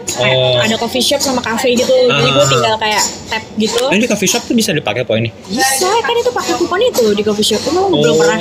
Kayak 0.09 0.35
Oh. 0.35 0.57
ada 0.59 0.77
coffee 0.79 1.01
shop 1.01 1.21
sama 1.21 1.39
cafe 1.39 1.73
gitu 1.75 1.93
jadi 1.93 2.29
gue 2.29 2.41
Ah. 2.41 2.49
tinggal 2.49 2.75
kayak 2.77 3.01
tap 3.29 3.45
gitu 3.55 3.83
Ini 3.87 4.01
di 4.01 4.09
coffee 4.09 4.27
shop 4.27 4.43
tuh 4.43 4.53
bisa 4.53 4.73
dipakai 4.73 5.05
poinnya? 5.05 5.33
bisa 5.47 5.85
kan 5.85 6.15
itu 6.15 6.31
pakai 6.31 6.55
kupon 6.55 6.81
itu 6.81 7.05
di 7.13 7.23
coffee 7.23 7.45
shop 7.47 7.61
belum 7.63 7.93
Oh. 7.95 8.17
pernah 8.17 8.41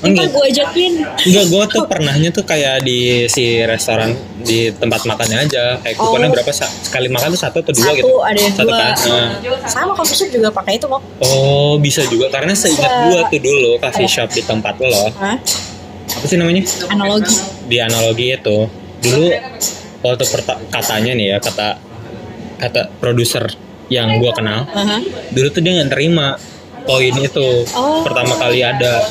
Enggak. 0.00 0.32
Gue 0.32 0.44
ajakin 0.48 0.92
Enggak, 1.04 1.44
gue 1.46 1.64
tuh 1.68 1.82
pernahnya 1.84 2.28
tuh 2.30 2.42
kayak 2.42 2.80
di 2.80 3.28
si 3.28 3.60
restoran 3.60 4.12
di 4.40 4.72
tempat 4.72 5.04
makannya 5.04 5.44
aja. 5.44 5.76
Kayak 5.78 5.96
kuponnya 5.96 6.28
Oh. 6.28 6.34
berapa 6.34 6.52
sekali 6.52 7.06
makan 7.06 7.28
tuh 7.30 7.40
satu 7.40 7.56
atau 7.60 7.72
dua 7.72 7.84
satu 7.86 7.96
gitu. 7.96 8.12
ada 8.20 8.38
yang 8.38 8.54
Satu 8.54 8.64
dua 8.66 8.78
kan? 8.78 8.94
Nah. 8.96 9.30
sama 9.66 9.92
coffee 9.92 10.16
shop 10.16 10.30
juga 10.30 10.48
pakai 10.50 10.72
itu 10.74 10.86
kok 10.86 11.02
Oh 11.20 11.76
bisa 11.76 12.00
juga 12.06 12.26
karena 12.28 12.52
seingat 12.52 12.88
gue 13.06 13.20
tuh 13.28 13.40
dulu 13.40 13.70
coffee 13.78 14.04
Apa? 14.04 14.14
shop 14.16 14.28
di 14.30 14.42
tempat 14.42 14.74
lo 14.78 15.04
Hah? 15.14 15.36
apa 16.10 16.24
sih 16.26 16.34
namanya 16.34 16.66
analogi 16.88 17.30
di 17.64 17.76
analogi 17.78 18.34
itu 18.34 18.66
dulu 18.98 19.26
waktu 20.00 20.24
katanya 20.68 21.12
nih 21.14 21.26
ya 21.30 21.38
kata 21.38 21.78
kata 22.58 22.90
produser 22.98 23.46
yang 23.86 24.18
gue 24.18 24.32
kenal 24.32 24.66
Aha. 24.66 24.98
dulu 25.30 25.48
tuh 25.48 25.60
dia 25.60 25.78
nggak 25.78 25.90
terima 25.90 26.34
poin 26.90 27.14
itu 27.14 27.48
Oh. 27.78 28.02
pertama 28.02 28.34
kali 28.34 28.66
ada. 28.66 29.06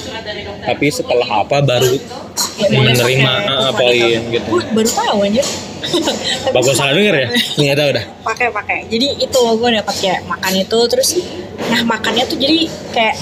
Tapi 0.59 0.91
setelah 0.91 1.47
apa 1.47 1.63
baru 1.63 1.95
menerima 2.67 3.33
ah, 3.47 3.71
poin 3.71 4.19
gitu. 4.35 4.49
Baru 4.75 4.89
tahu 4.91 5.17
anjir 5.23 5.47
bagus 6.49 6.75
salah 6.75 6.93
denger 6.93 7.15
ya? 7.15 7.27
nggak 7.55 7.77
tahu 7.77 7.89
dah. 7.95 8.05
Pakai 8.23 8.47
pakai. 8.49 8.77
Jadi 8.87 9.07
itu 9.19 9.39
gue 9.39 9.69
dapat 9.73 9.95
kayak 9.97 10.19
makan 10.25 10.53
itu 10.57 10.79
terus 10.87 11.09
nah 11.59 11.83
makannya 11.85 12.23
tuh 12.25 12.39
jadi 12.39 12.65
kayak 12.89 13.15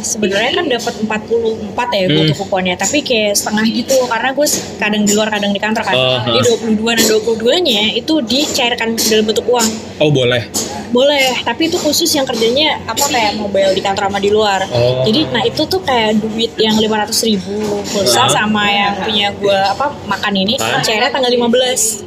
sebenarnya 0.00 0.52
kan 0.54 0.66
dapat 0.68 0.94
44 1.00 1.74
ya 1.90 2.04
gue 2.06 2.24
Hmm. 2.26 2.36
kuponnya. 2.36 2.74
Tapi 2.76 3.00
kayak 3.00 3.34
setengah 3.34 3.64
gitu 3.66 3.96
karena 4.06 4.30
gue 4.30 4.46
kadang 4.76 5.02
di 5.02 5.12
luar 5.12 5.28
kadang 5.28 5.50
di 5.50 5.58
kantor 5.58 5.82
kan. 5.82 5.94
Oh, 5.94 6.18
jadi 6.28 6.38
22 6.60 6.96
dan 6.96 7.06
22 7.08 7.66
nya 7.66 7.82
itu 7.92 8.14
dicairkan 8.20 8.88
dalam 8.94 9.24
bentuk 9.24 9.46
uang. 9.46 9.68
Oh 9.98 10.08
boleh? 10.08 10.44
Boleh 10.90 11.38
tapi 11.46 11.70
itu 11.70 11.78
khusus 11.78 12.10
yang 12.10 12.26
kerjanya 12.26 12.82
apa 12.84 13.06
kayak 13.06 13.38
mobile 13.38 13.70
di 13.70 13.78
kantor 13.78 14.10
sama 14.10 14.18
di 14.18 14.26
luar. 14.28 14.66
Oh. 14.70 15.06
jadi 15.06 15.22
nah 15.30 15.42
itu 15.42 15.62
tuh 15.64 15.78
kayak 15.80 16.18
duit 16.18 16.50
yang 16.56 16.74
500 16.74 17.14
ribu 17.24 17.54
pulsa 17.86 18.26
sama 18.26 18.66
yang 18.66 18.98
punya 18.98 19.30
gue 19.30 19.54
apa 19.54 19.86
makan 20.04 20.34
ini 20.36 20.54
cairnya 20.82 21.08
tanggal 21.08 21.30
15 21.30 21.99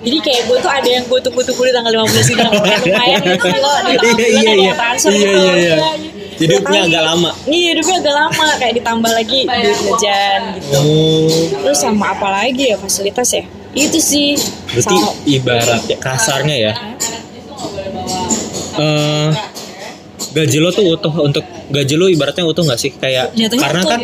jadi 0.00 0.16
kayak 0.18 0.42
gue 0.44 0.56
tuh 0.58 0.70
ada 0.70 0.88
yang 0.88 1.04
gue 1.04 1.20
tunggu-tunggu 1.20 1.62
di 1.62 1.72
tanggal 1.72 1.92
15 2.00 2.08
itu 2.24 2.40
kayak 2.40 2.80
lumayan 2.82 3.20
gitu 3.20 3.46
di 3.52 3.60
tanggal 3.60 3.74
Iya, 4.16 4.32
iya, 4.32 4.52
iya. 4.56 4.72
transfer 4.74 5.10
Iya, 5.10 5.20
gitu. 5.20 5.36
iya, 5.36 5.54
iya. 5.54 5.76
Dua 5.76 5.92
Hidupnya 6.40 6.80
kali. 6.80 6.88
agak 6.88 7.02
lama. 7.04 7.30
iya 7.46 7.68
hidupnya 7.70 7.96
agak 7.98 8.14
lama 8.16 8.44
kayak 8.56 8.74
ditambah 8.74 9.10
lagi 9.10 9.40
duit 9.44 9.76
jajan 9.94 10.40
gitu 10.56 10.78
oh 10.78 11.28
terus 11.60 11.78
sama 11.78 12.06
apa 12.10 12.28
lagi 12.34 12.64
ya 12.66 12.76
fasilitas 12.76 13.28
ya 13.30 13.44
itu 13.70 13.98
sih 14.00 14.28
berarti 14.66 14.96
sama 14.96 15.12
ibarat 15.28 15.82
ya, 15.84 15.96
kasarnya 15.96 16.56
ya 16.58 16.72
eh 18.76 19.28
gaji 20.30 20.58
lo 20.58 20.70
tuh 20.70 20.84
utuh 20.88 21.12
untuk 21.20 21.42
gaji 21.68 21.94
lo 21.94 22.06
ibaratnya 22.06 22.44
utuh 22.44 22.62
nggak 22.62 22.78
sih 22.78 22.90
kayak 22.94 23.34
Jatuhnya 23.34 23.60
karena 23.60 23.80
utuh. 23.82 23.90
kan 23.90 24.00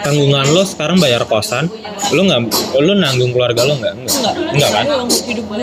tanggungan 0.00 0.46
lo 0.48 0.62
sekarang 0.62 0.96
bayar 0.98 1.22
kosan? 1.24 1.66
Lo 2.10 2.20
nggak 2.22 2.40
lo 2.76 2.92
nanggung 2.94 3.30
keluarga 3.30 3.62
lo 3.62 3.74
nggak? 3.76 3.94
Nggak. 3.96 4.34
Nggak. 4.54 4.70
Kan? 4.70 4.84
Gue 4.86 5.22
hidup 5.26 5.44
gue 5.46 5.56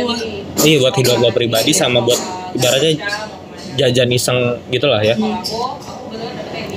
iya 0.63 0.77
buat 0.79 0.95
hidup 0.95 1.17
lo 1.17 1.29
pribadi 1.29 1.71
sama 1.71 1.99
buat 1.99 2.17
ibaratnya 2.53 2.91
jajan 3.75 4.09
iseng 4.09 4.39
gitulah 4.69 4.99
ya. 4.99 5.15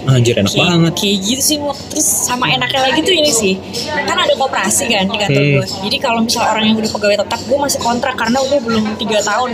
Anjir 0.09 0.41
enak 0.41 0.49
kayak, 0.49 0.65
banget. 0.73 0.93
kayak 0.97 1.19
gitu 1.21 1.43
sih 1.45 1.57
terus 1.93 2.09
sama 2.25 2.49
enaknya 2.49 2.81
lagi 2.81 3.05
tuh 3.05 3.13
ini 3.13 3.29
sih. 3.29 3.55
Kan 3.85 4.17
ada 4.17 4.33
koperasi 4.35 4.89
kan 4.89 5.05
di 5.05 5.19
kantor 5.21 5.37
Hmm. 5.39 5.55
gue 5.55 5.67
jadi 5.85 5.97
kalau 6.01 6.21
misalnya 6.25 6.49
orang 6.49 6.65
yang 6.65 6.77
udah 6.81 6.93
pegawai 6.97 7.17
tetap 7.21 7.41
gue 7.45 7.59
masih 7.61 7.79
kontrak 7.79 8.15
karena 8.17 8.39
udah 8.41 8.59
belum 8.59 8.85
tiga 8.97 9.21
tahun. 9.21 9.51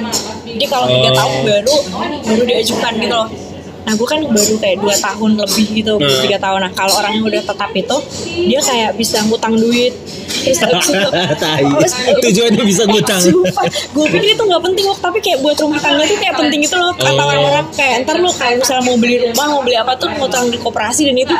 Jadi 0.46 0.66
kalau 0.70 0.86
tiga 0.86 1.10
Oh. 1.10 1.16
tahun 1.16 1.36
baru 1.42 1.76
baru 2.22 2.42
diajukan 2.46 2.92
gitu 2.96 3.14
loh 3.14 3.28
nah 3.84 3.92
gue 3.92 4.06
kan 4.06 4.20
baru 4.22 4.54
kayak 4.56 4.76
dua 4.78 4.94
tahun 4.96 5.30
lebih 5.36 5.66
gitu 5.74 5.92
Hmm. 5.94 6.20
tiga 6.20 6.38
tahun 6.38 6.58
nah 6.60 6.72
kalau 6.72 6.94
orang 6.96 7.12
yang 7.14 7.24
udah 7.24 7.42
tetap 7.44 7.70
itu 7.72 7.96
dia 8.42 8.60
kayak 8.60 8.90
bisa 8.94 9.20
ngutang 9.22 9.54
duit 9.54 9.92
terus 10.36 10.60
itu. 10.86 11.08
Terus- 11.40 11.96
Tujuannya 12.20 12.62
bisa 12.62 12.84
ngutang. 12.84 13.20
Gue 13.90 14.06
pikir 14.10 14.34
itu 14.34 14.42
nggak 14.42 14.62
penting 14.62 14.84
Wak. 14.84 14.98
tapi 15.00 15.18
kayak 15.18 15.40
buat 15.40 15.56
rumah 15.56 15.78
tangga 15.78 16.04
tuh 16.04 16.16
kayak 16.16 16.34
penting 16.34 16.60
itu 16.60 16.74
loh 16.74 16.92
kata 16.92 17.12
Oh. 17.14 17.24
orang-orang 17.26 17.64
kayak 17.72 18.04
ntar 18.04 18.16
lu 18.18 18.28
kayak 18.30 18.60
misalnya 18.60 18.82
mau 18.82 18.96
beli 18.96 19.16
rumah 19.22 19.46
mau 19.48 19.60
beli 19.60 19.72
apa 19.74 19.92
tuh 19.94 20.08
ngutang 20.10 20.48
di 20.48 20.58
koperasi 20.58 21.06
dan 21.06 21.16
itu 21.16 21.32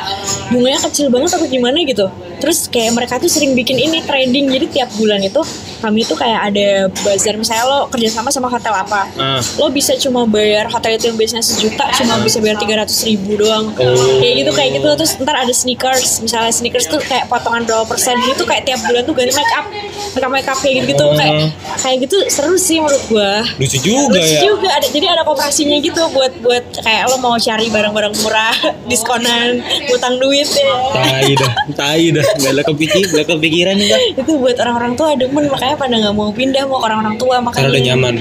bunganya 0.49 0.81
kecil 0.83 1.09
banget 1.09 1.31
atau 1.33 1.47
gimana 1.47 1.77
gitu 1.81 2.07
terus 2.35 2.67
kayak 2.67 2.93
mereka 2.93 3.17
tuh 3.17 3.27
sering 3.27 3.53
bikin 3.53 3.77
ini 3.79 4.01
trading 4.01 4.49
jadi 4.49 4.67
tiap 4.69 4.91
bulan 4.95 5.21
itu 5.21 5.41
kami 5.81 6.01
tuh 6.03 6.15
kayak 6.15 6.41
ada 6.47 6.69
bazar 6.99 7.35
misalnya 7.35 7.65
lo 7.67 7.79
kerjasama 7.87 8.29
sama 8.29 8.49
hotel 8.49 8.73
apa 8.75 9.01
ah 9.15 9.41
lo 9.55 9.69
bisa 9.69 9.93
cuma 9.97 10.25
bayar 10.25 10.65
hotel 10.67 10.95
itu 10.95 11.05
yang 11.07 11.19
biasanya 11.19 11.41
sejuta 11.43 11.85
cuma 11.95 12.21
bisa 12.21 12.34
bayar 12.39 12.57
tiga 12.57 12.75
ratus 12.81 12.99
ribu 13.03 13.37
doang. 13.37 13.71
Oh. 13.75 14.19
kayak 14.19 14.35
gitu 14.41 14.51
kayak 14.51 14.71
gitu. 14.75 14.89
Terus 14.95 15.13
ntar 15.21 15.37
ada 15.37 15.53
sneakers. 15.53 16.19
Misalnya 16.19 16.51
sneakers 16.51 16.87
tuh 16.87 16.99
kayak 16.99 17.27
potongan 17.27 17.63
berapa 17.63 17.85
persen. 17.85 18.17
Gitu 18.23 18.43
kayak 18.43 18.65
tiap 18.65 18.81
bulan 18.83 19.03
tuh 19.03 19.13
ganti 19.13 19.33
make 19.33 19.55
up. 19.55 19.67
Make 20.15 20.23
up 20.23 20.31
make 20.31 20.49
up 20.49 20.59
kayak 20.59 20.75
gitu 20.81 20.87
gitu 20.87 21.05
Oh. 21.05 21.17
kayak 21.17 21.51
kayak 21.77 21.97
gitu 22.03 22.17
seru 22.29 22.55
sih 22.55 22.79
menurut 22.79 23.03
gua. 23.09 23.43
Lucu 23.59 23.79
juga 23.79 24.15
Terus 24.17 24.31
ya. 24.31 24.41
juga. 24.43 24.69
Ada 24.73 24.87
jadi 24.89 25.07
ada 25.11 25.23
kooperasinya 25.23 25.77
gitu 25.79 26.03
buat 26.11 26.33
buat 26.39 26.65
kayak 26.79 27.11
lo 27.11 27.17
mau 27.19 27.35
cari 27.35 27.67
barang-barang 27.67 28.15
murah 28.21 28.55
diskonan 28.91 29.59
utang 29.89 30.17
duit 30.17 30.47
ya 30.47 30.71
tai 30.95 31.35
dah 31.35 31.53
tai 31.75 32.05
dah. 32.11 32.25
Gak 32.37 32.53
ada 32.53 32.63
kepikir 32.63 33.05
gak 33.11 33.27
kepikiran 33.27 33.75
juga 33.75 33.97
itu 34.15 34.33
buat 34.39 34.57
orang-orang 34.57 34.93
tua 34.95 35.11
demen. 35.15 35.45
Makanya 35.51 35.75
pada 35.75 35.95
nggak 35.99 36.15
mau 36.15 36.31
pindah 36.31 36.63
mau 36.65 36.79
ke 36.79 36.87
orang-orang 36.87 37.17
tua. 37.17 37.37
Makanya 37.41 37.59
karena 37.59 37.75
udah 37.75 37.83
nyaman. 37.85 38.15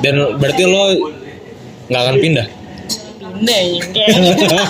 Dan 0.00 0.14
berarti 0.36 0.62
lo 0.64 0.84
nggak 1.86 2.02
akan 2.02 2.16
pindah 2.18 2.46
ya 3.42 3.60
kayak 3.86 4.08
karena 4.38 4.62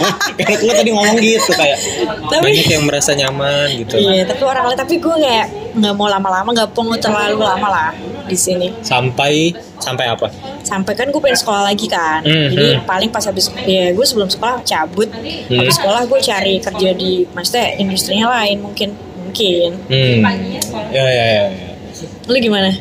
lo 0.59 0.73
tadi 0.73 0.91
ngomong 0.91 1.19
gitu 1.19 1.51
kayak 1.53 1.79
Tapi- 2.27 2.43
banyak 2.43 2.67
yang 2.69 2.85
merasa 2.85 3.11
nyaman 3.13 3.67
gitu 3.77 3.95
Iya, 3.97 4.23
tapi 4.25 4.43
orang 4.43 4.65
lain 4.67 4.79
tapi 4.79 4.95
gue 4.97 5.17
kayak 5.17 5.47
nggak 5.73 5.95
mau 5.95 6.07
lama-lama, 6.07 6.49
nggak 6.51 6.69
mau 6.73 6.97
terlalu 6.97 7.37
lama 7.39 7.69
lah 7.69 7.91
di 8.25 8.35
sini. 8.35 8.73
sampai 8.81 9.53
sampai 9.77 10.09
apa 10.09 10.27
Sampai 10.61 10.93
kan 10.93 11.07
gue 11.07 11.21
pengen 11.21 11.37
sekolah 11.37 11.63
lagi 11.65 11.87
kan, 11.87 12.21
Hmm, 12.21 12.51
jadi 12.51 12.67
hmm. 12.75 12.83
paling 12.83 13.07
pas 13.07 13.23
habis 13.23 13.47
ya 13.63 13.93
gue 13.93 14.03
sebelum 14.03 14.27
sekolah 14.27 14.59
cabut, 14.63 15.07
Hmm. 15.07 15.57
habis 15.57 15.77
sekolah 15.77 16.03
gue 16.05 16.19
cari 16.21 16.55
kerja 16.59 16.91
di 16.91 17.23
maksudnya 17.31 17.77
industrinya 17.77 18.27
lain 18.33 18.59
mungkin 18.59 18.91
mungkin. 19.17 19.71
hmm 19.87 20.27
ya 20.91 21.05
ya 21.05 21.27
ya, 21.29 21.45
ya. 21.53 21.71
Lu 22.25 22.35
gimana? 22.37 22.73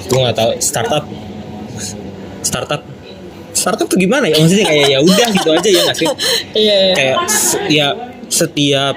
gue 0.00 0.18
nggak 0.18 0.32
tahu 0.34 0.50
startup 0.58 1.04
startup 2.40 2.82
startup 3.60 3.84
tuh 3.84 3.96
gimana 3.96 4.24
ya 4.24 4.36
maksudnya 4.36 4.64
kayak 4.64 4.86
ya 4.88 4.98
udah 4.98 5.28
gitu 5.30 5.48
aja 5.50 5.68
ya 5.68 5.80
nggak 5.84 5.96
sih 5.96 6.08
Iya. 6.56 6.76
iya. 6.80 6.94
kayak 6.94 7.16
se- 7.28 7.64
ya 7.68 7.86
setiap 8.26 8.94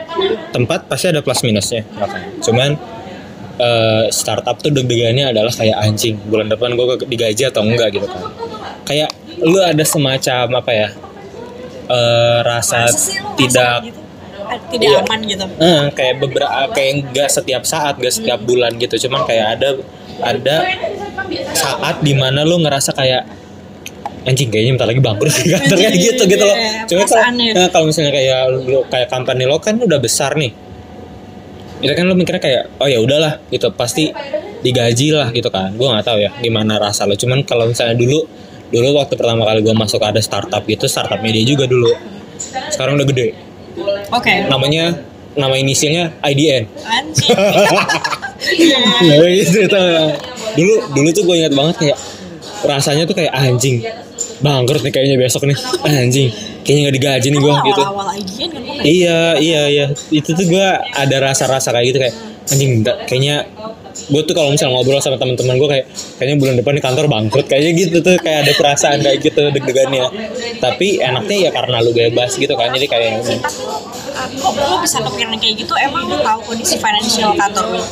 tempat 0.50 0.86
pasti 0.86 1.10
ada 1.10 1.20
plus 1.20 1.42
minusnya 1.42 1.84
makanya. 1.92 2.30
cuman 2.40 2.70
eh, 3.56 4.06
startup 4.10 4.58
tuh 4.58 4.70
deg-degannya 4.70 5.30
adalah 5.30 5.52
kayak 5.52 5.76
anjing 5.76 6.16
bulan 6.24 6.48
depan 6.48 6.72
gue 6.72 6.86
digaji 7.06 7.44
atau 7.46 7.62
enggak 7.62 7.94
gitu 7.94 8.06
kan 8.06 8.24
kayak 8.84 9.10
lu 9.40 9.58
ada 9.58 9.84
semacam 9.84 10.46
apa 10.56 10.72
ya 10.72 10.88
eh, 11.86 12.38
rasa 12.42 12.88
tidak 13.36 13.84
gitu? 13.84 14.00
Ah, 14.44 14.60
tidak 14.68 14.86
Iya. 14.86 15.00
aman 15.02 15.20
gitu. 15.24 15.46
Eh, 15.58 15.84
kayak 15.94 16.16
beberapa 16.20 16.68
kayak 16.70 16.92
enggak 17.00 17.28
setiap 17.28 17.64
saat 17.64 17.96
gak 17.96 18.12
setiap 18.12 18.40
bulan 18.40 18.76
gitu 18.76 19.08
cuman 19.08 19.24
kayak 19.24 19.58
ada 19.58 19.70
ada 20.22 20.56
saat 21.54 22.00
di 22.00 22.14
mana 22.14 22.44
lu 22.44 22.60
ngerasa 22.60 22.92
kayak 22.92 23.24
anjing 24.24 24.50
kayaknya 24.50 24.72
bentar 24.80 24.88
lagi 24.88 25.02
bangkrut 25.04 25.36
di 25.44 25.50
kantor 25.52 25.78
kayak 25.84 25.96
gitu 26.00 26.24
gitu 26.32 26.44
loh. 26.44 26.58
iya, 26.58 26.88
cuma 26.88 27.04
kalau 27.04 27.24
nah, 27.36 27.68
kalau 27.72 27.86
misalnya 27.92 28.12
kayak 28.16 28.40
lu 28.56 28.80
kayak 28.88 29.08
company 29.12 29.44
lo 29.44 29.58
kan 29.60 29.76
udah 29.80 30.00
besar 30.00 30.32
nih. 30.40 30.52
Itu 31.84 31.92
kan 31.92 32.08
lo 32.08 32.16
mikirnya 32.16 32.40
kayak 32.40 32.64
oh 32.80 32.88
ya 32.88 33.04
udahlah 33.04 33.44
gitu. 33.52 33.68
Pasti 33.76 34.10
digaji 34.64 35.08
lah 35.12 35.28
gitu 35.36 35.52
kan. 35.52 35.76
Gue 35.76 35.88
nggak 35.92 36.06
tahu 36.08 36.18
ya 36.24 36.32
gimana 36.40 36.80
rasa 36.80 37.04
lo 37.04 37.20
cuman 37.20 37.44
kalau 37.44 37.68
misalnya 37.68 38.00
dulu 38.00 38.24
dulu 38.72 38.88
waktu 38.98 39.14
pertama 39.20 39.44
kali 39.44 39.60
gue 39.62 39.76
masuk 39.76 40.02
ada 40.02 40.24
startup 40.24 40.64
gitu 40.64 40.88
startup 40.88 41.20
media 41.20 41.44
juga 41.44 41.68
dulu. 41.68 41.92
Sekarang 42.72 42.96
udah 42.96 43.08
gede. 43.08 43.28
Oke. 44.14 44.46
namanya 44.54 44.94
nama 45.34 45.58
inisialnya 45.58 46.14
IDN 46.22 46.70
Anjing. 46.70 47.34
Ya, 48.44 49.24
itu, 49.32 49.66
itu. 49.66 49.84
dulu 50.60 50.74
dulu 50.92 51.10
tuh 51.16 51.24
gue 51.24 51.36
ingat 51.40 51.54
banget 51.56 51.76
kayak 51.80 51.98
rasanya 52.68 53.08
tuh 53.08 53.16
kayak 53.16 53.32
anjing 53.32 53.80
bangkrut 54.44 54.84
nih 54.84 54.92
kayaknya 54.92 55.16
besok 55.18 55.48
nih. 55.48 55.58
Anjing 55.88 56.30
kayaknya 56.64 56.82
nggak 56.88 56.96
digaji 56.96 57.28
nih 57.32 57.40
gue 57.44 57.54
gitu. 57.68 57.82
aja 57.84 58.46
kan 58.48 58.62
iya 58.84 59.20
iya 59.40 59.62
iya. 59.72 59.86
Itu 60.12 60.36
tuh 60.36 60.46
gue 60.48 60.68
ada 60.76 61.18
rasa-rasa 61.24 61.72
kayak 61.72 61.86
gitu 61.92 61.98
kayak 62.04 62.16
anjing 62.52 62.72
kayaknya 63.08 63.48
gue 63.94 64.22
tuh 64.26 64.36
kalau 64.36 64.52
misalnya 64.52 64.76
ngobrol 64.76 65.00
sama 65.00 65.16
teman-teman 65.16 65.56
gue 65.56 65.70
kayak 65.70 65.86
kayaknya 66.20 66.36
bulan 66.36 66.56
depan 66.60 66.74
di 66.76 66.84
kantor 66.84 67.06
bangkrut 67.08 67.46
kayaknya 67.48 67.72
gitu 67.88 67.98
tuh 68.04 68.20
kayak 68.20 68.44
ada 68.44 68.54
perasaan 68.60 69.00
kayak 69.00 69.18
gitu 69.24 69.42
deg-degannya. 69.50 70.06
Tapi 70.60 71.00
enaknya 71.00 71.38
ya 71.48 71.52
karena 71.56 71.80
lu 71.80 71.96
bebas 71.96 72.36
gitu 72.36 72.52
kan 72.60 72.70
jadi 72.76 72.86
kayak 72.92 73.12
kok 74.34 74.54
lo 74.60 74.78
bisa 74.84 75.00
kepikiran 75.02 75.40
kayak 75.40 75.56
gitu? 75.64 75.74
Emang 75.80 76.06
lo 76.12 76.20
tahu 76.20 76.40
kondisi 76.52 76.76
financial 76.78 77.32
kantor 77.34 77.80
lo 77.80 77.84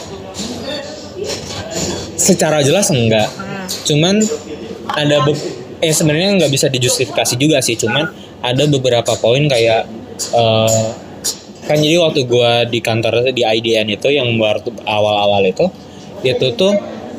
secara 2.22 2.62
jelas 2.62 2.94
enggak. 2.94 3.30
Hmm. 3.34 3.66
cuman 3.88 4.16
ada 4.94 5.18
be- 5.26 5.61
eh 5.82 5.94
sebenarnya 5.94 6.38
nggak 6.38 6.52
bisa 6.54 6.70
dijustifikasi 6.70 7.34
juga 7.36 7.58
sih 7.60 7.74
cuman 7.74 8.06
ada 8.46 8.64
beberapa 8.70 9.18
poin 9.18 9.50
kayak 9.50 9.90
eh, 10.34 10.88
kan 11.66 11.78
jadi 11.78 11.98
waktu 12.02 12.26
gua 12.30 12.66
di 12.70 12.80
kantor 12.82 13.34
di 13.34 13.42
IDN 13.42 13.90
itu 13.98 14.14
yang 14.14 14.30
waktu 14.38 14.70
awal-awal 14.86 15.42
itu 15.46 15.66
itu 16.22 16.54
tuh 16.54 16.74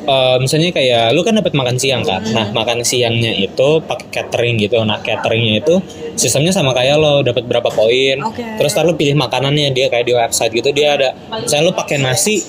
eh, 0.07 0.37
misalnya 0.39 0.71
kayak 0.71 1.11
lu 1.11 1.23
kan 1.27 1.35
dapat 1.35 1.51
makan 1.55 1.75
siang 1.75 2.03
kan? 2.07 2.23
Nah 2.31 2.51
makan 2.55 2.83
siangnya 2.87 3.35
itu 3.35 3.83
pakai 3.83 4.07
catering 4.11 4.55
gitu. 4.59 4.79
Nah 4.83 4.99
cateringnya 5.03 5.63
itu 5.63 5.75
sistemnya 6.15 6.55
sama 6.55 6.71
kayak 6.71 6.95
lo 6.99 7.19
dapat 7.23 7.43
berapa 7.47 7.67
poin. 7.67 8.19
Oke. 8.23 8.43
terus 8.59 8.71
ntar 8.75 8.87
lu 8.87 8.95
pilih 8.95 9.15
makanannya 9.19 9.75
dia 9.75 9.91
kayak 9.91 10.07
di 10.07 10.13
website 10.15 10.55
gitu 10.55 10.71
dia 10.71 10.95
ada 10.95 11.09
misalnya 11.39 11.71
lu 11.71 11.73
pakai 11.75 11.99
nasi 11.99 12.43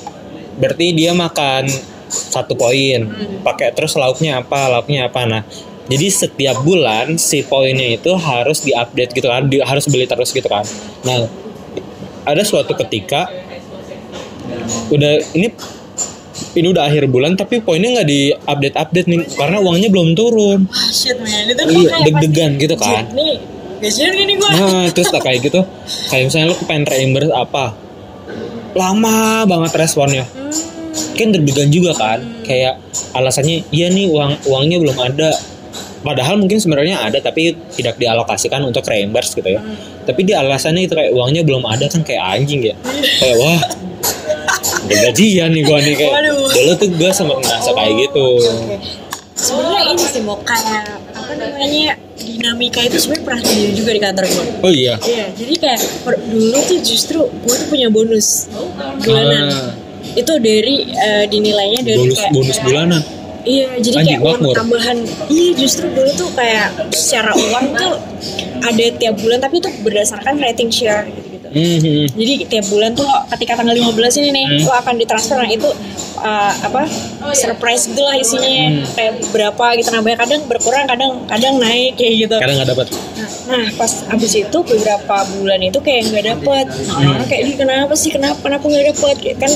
berarti 0.58 0.94
dia 0.94 1.10
makan 1.14 1.66
satu 2.10 2.54
poin. 2.54 3.10
Pakai 3.42 3.74
terus 3.74 3.98
lauknya 3.98 4.42
apa 4.42 4.70
lauknya 4.70 5.10
apa. 5.10 5.20
Nah 5.26 5.42
jadi 5.84 6.06
setiap 6.08 6.64
bulan 6.64 7.20
si 7.20 7.44
poinnya 7.44 7.96
itu 7.96 8.12
harus 8.16 8.64
diupdate 8.64 9.12
gitu 9.12 9.28
kan 9.28 9.44
di- 9.46 9.60
harus 9.60 9.84
beli 9.88 10.08
terus 10.08 10.32
gitu 10.32 10.48
kan. 10.48 10.64
Nah 11.04 11.28
ada 12.24 12.40
suatu 12.40 12.72
ketika 12.72 13.28
udah 14.88 15.20
ini 15.36 15.52
ini 16.54 16.66
udah 16.70 16.86
akhir 16.86 17.10
bulan 17.10 17.34
tapi 17.34 17.60
poinnya 17.60 18.00
nggak 18.00 18.08
di 18.08 18.30
update 18.32 18.76
update 18.78 19.06
nih 19.10 19.20
karena 19.34 19.58
uangnya 19.60 19.88
belum 19.90 20.14
turun. 20.14 20.66
Ah 20.70 20.88
shit 20.88 21.18
man. 21.20 21.50
Itu 21.50 21.62
Iya, 21.62 21.90
deg-degan 22.02 22.52
gitu 22.58 22.74
kan. 22.78 23.10
Nih. 23.12 23.38
Gini 23.84 24.40
gue 24.40 24.48
Nah, 24.48 24.88
terus 24.96 25.12
tak 25.12 25.20
kayak 25.20 25.44
gitu, 25.44 25.60
kayak 26.08 26.32
misalnya 26.32 26.56
lu 26.56 26.56
pengen 26.64 26.88
reimburse 26.88 27.28
apa, 27.36 27.76
lama 28.72 29.44
banget 29.44 29.76
responnya. 29.76 30.24
Kan 31.14 31.36
deg-degan 31.36 31.68
juga 31.68 31.92
kan, 31.92 32.24
kayak 32.48 32.80
alasannya, 33.12 33.66
iya 33.68 33.92
nih 33.92 34.08
uang 34.08 34.48
uangnya 34.48 34.80
belum 34.80 34.96
ada. 34.96 35.36
Padahal 36.04 36.36
mungkin 36.36 36.60
sebenarnya 36.60 37.00
ada 37.00 37.16
tapi 37.24 37.56
tidak 37.72 37.96
dialokasikan 37.96 38.60
untuk 38.60 38.84
reimburse 38.84 39.32
gitu 39.32 39.56
ya. 39.56 39.64
Tapi 40.04 40.20
di 40.20 40.36
alasannya 40.36 40.84
itu 40.84 40.92
kayak 40.92 41.16
uangnya 41.16 41.42
belum 41.48 41.64
ada 41.64 41.88
kan 41.88 42.04
kayak 42.04 42.20
anjing 42.20 42.60
ya. 42.60 42.76
Kayak 43.24 43.36
wah, 43.40 43.60
udah 44.84 44.98
gajian 45.08 45.48
nih 45.56 45.62
gua 45.64 45.80
nih 45.80 45.96
kayak. 45.96 46.12
Waduh. 46.12 46.48
Dulu 46.52 46.72
tuh 46.76 46.88
gua 47.00 47.10
sempat 47.16 47.36
ngerasa 47.40 47.70
kayak 47.72 47.92
gitu. 48.04 48.28
Oke. 48.36 48.76
Sebenarnya 49.34 49.82
ini 49.90 50.04
sih 50.04 50.22
mau 50.22 50.38
kayak 50.44 50.86
apa 51.10 51.32
namanya 51.34 51.98
dinamika 52.14 52.80
itu 52.86 52.96
sebenarnya 53.02 53.24
pernah 53.26 53.42
terjadi 53.42 53.72
juga 53.74 53.90
di 53.90 54.00
kantor 54.00 54.24
gue. 54.28 54.46
Oh 54.62 54.72
iya. 54.72 54.94
Iya, 55.02 55.26
jadi 55.34 55.54
kayak 55.58 55.80
dulu 56.30 56.58
tuh 56.62 56.78
justru 56.84 57.20
gue 57.26 57.54
tuh 57.58 57.68
punya 57.72 57.88
bonus 57.90 58.46
bulanan. 59.02 59.44
Ah. 59.50 59.70
Itu 60.14 60.38
dari 60.38 60.86
eh, 60.86 61.24
dinilainya 61.26 61.80
dari 61.82 61.98
Bonus 61.98 62.20
kayak 62.20 62.32
bonus 62.36 62.58
bulanan. 62.62 63.02
Iya, 63.44 63.76
jadi 63.76 63.94
Anjing, 63.94 64.08
kayak 64.10 64.20
uang 64.20 64.32
makmur. 64.38 64.54
tambahan. 64.54 64.96
Iya, 65.28 65.48
justru 65.54 65.86
dulu 65.86 66.10
tuh 66.14 66.28
kayak 66.32 66.66
secara 66.90 67.32
uang 67.32 67.66
tuh 67.72 67.92
ada 68.58 68.84
tiap 68.90 69.14
bulan 69.16 69.38
tapi 69.38 69.60
itu 69.60 69.68
berdasarkan 69.78 70.34
rating 70.38 70.68
share 70.68 71.04
gitu-gitu. 71.06 71.46
Mhm. 71.46 72.08
Jadi 72.10 72.32
tiap 72.48 72.66
bulan 72.66 72.90
tuh 72.92 73.04
lo 73.04 73.16
ketika 73.28 73.52
tanggal 73.54 73.76
15 73.76 74.16
ini 74.16 74.28
nih 74.32 74.44
Hmm. 74.50 74.64
lo 74.64 74.72
akan 74.74 74.94
ditransfer 74.96 75.36
nah 75.36 75.46
itu 75.46 75.68
uh, 76.16 76.52
apa 76.58 76.88
surprise 77.30 77.84
gitu 77.84 78.00
lah 78.00 78.16
isinya 78.16 78.48
Hmm. 78.72 78.82
kayak 78.90 79.12
berapa 79.28 79.64
gitu 79.76 79.88
nambahnya 79.90 80.18
kadang 80.18 80.40
berkurang 80.46 80.84
kadang 80.84 81.12
kadang 81.26 81.54
naik 81.58 81.94
kayak 81.94 82.14
gitu. 82.24 82.34
Kadang 82.34 82.56
nggak 82.56 82.70
dapat. 82.72 82.86
Nah 83.44 83.64
pas 83.76 83.92
abis 84.08 84.32
itu 84.34 84.58
beberapa 84.58 85.16
bulan 85.30 85.60
itu 85.60 85.78
kayak 85.78 86.00
nggak 86.08 86.24
dapet. 86.26 86.66
Nah, 86.88 87.12
orang 87.12 87.28
kayak 87.28 87.54
kenapa 87.54 87.92
sih 87.92 88.08
kenapa 88.08 88.40
kenapa 88.40 88.64
nggak 88.64 88.86
dapet 88.90 89.16
Kayak 89.20 89.38
kan 89.38 89.52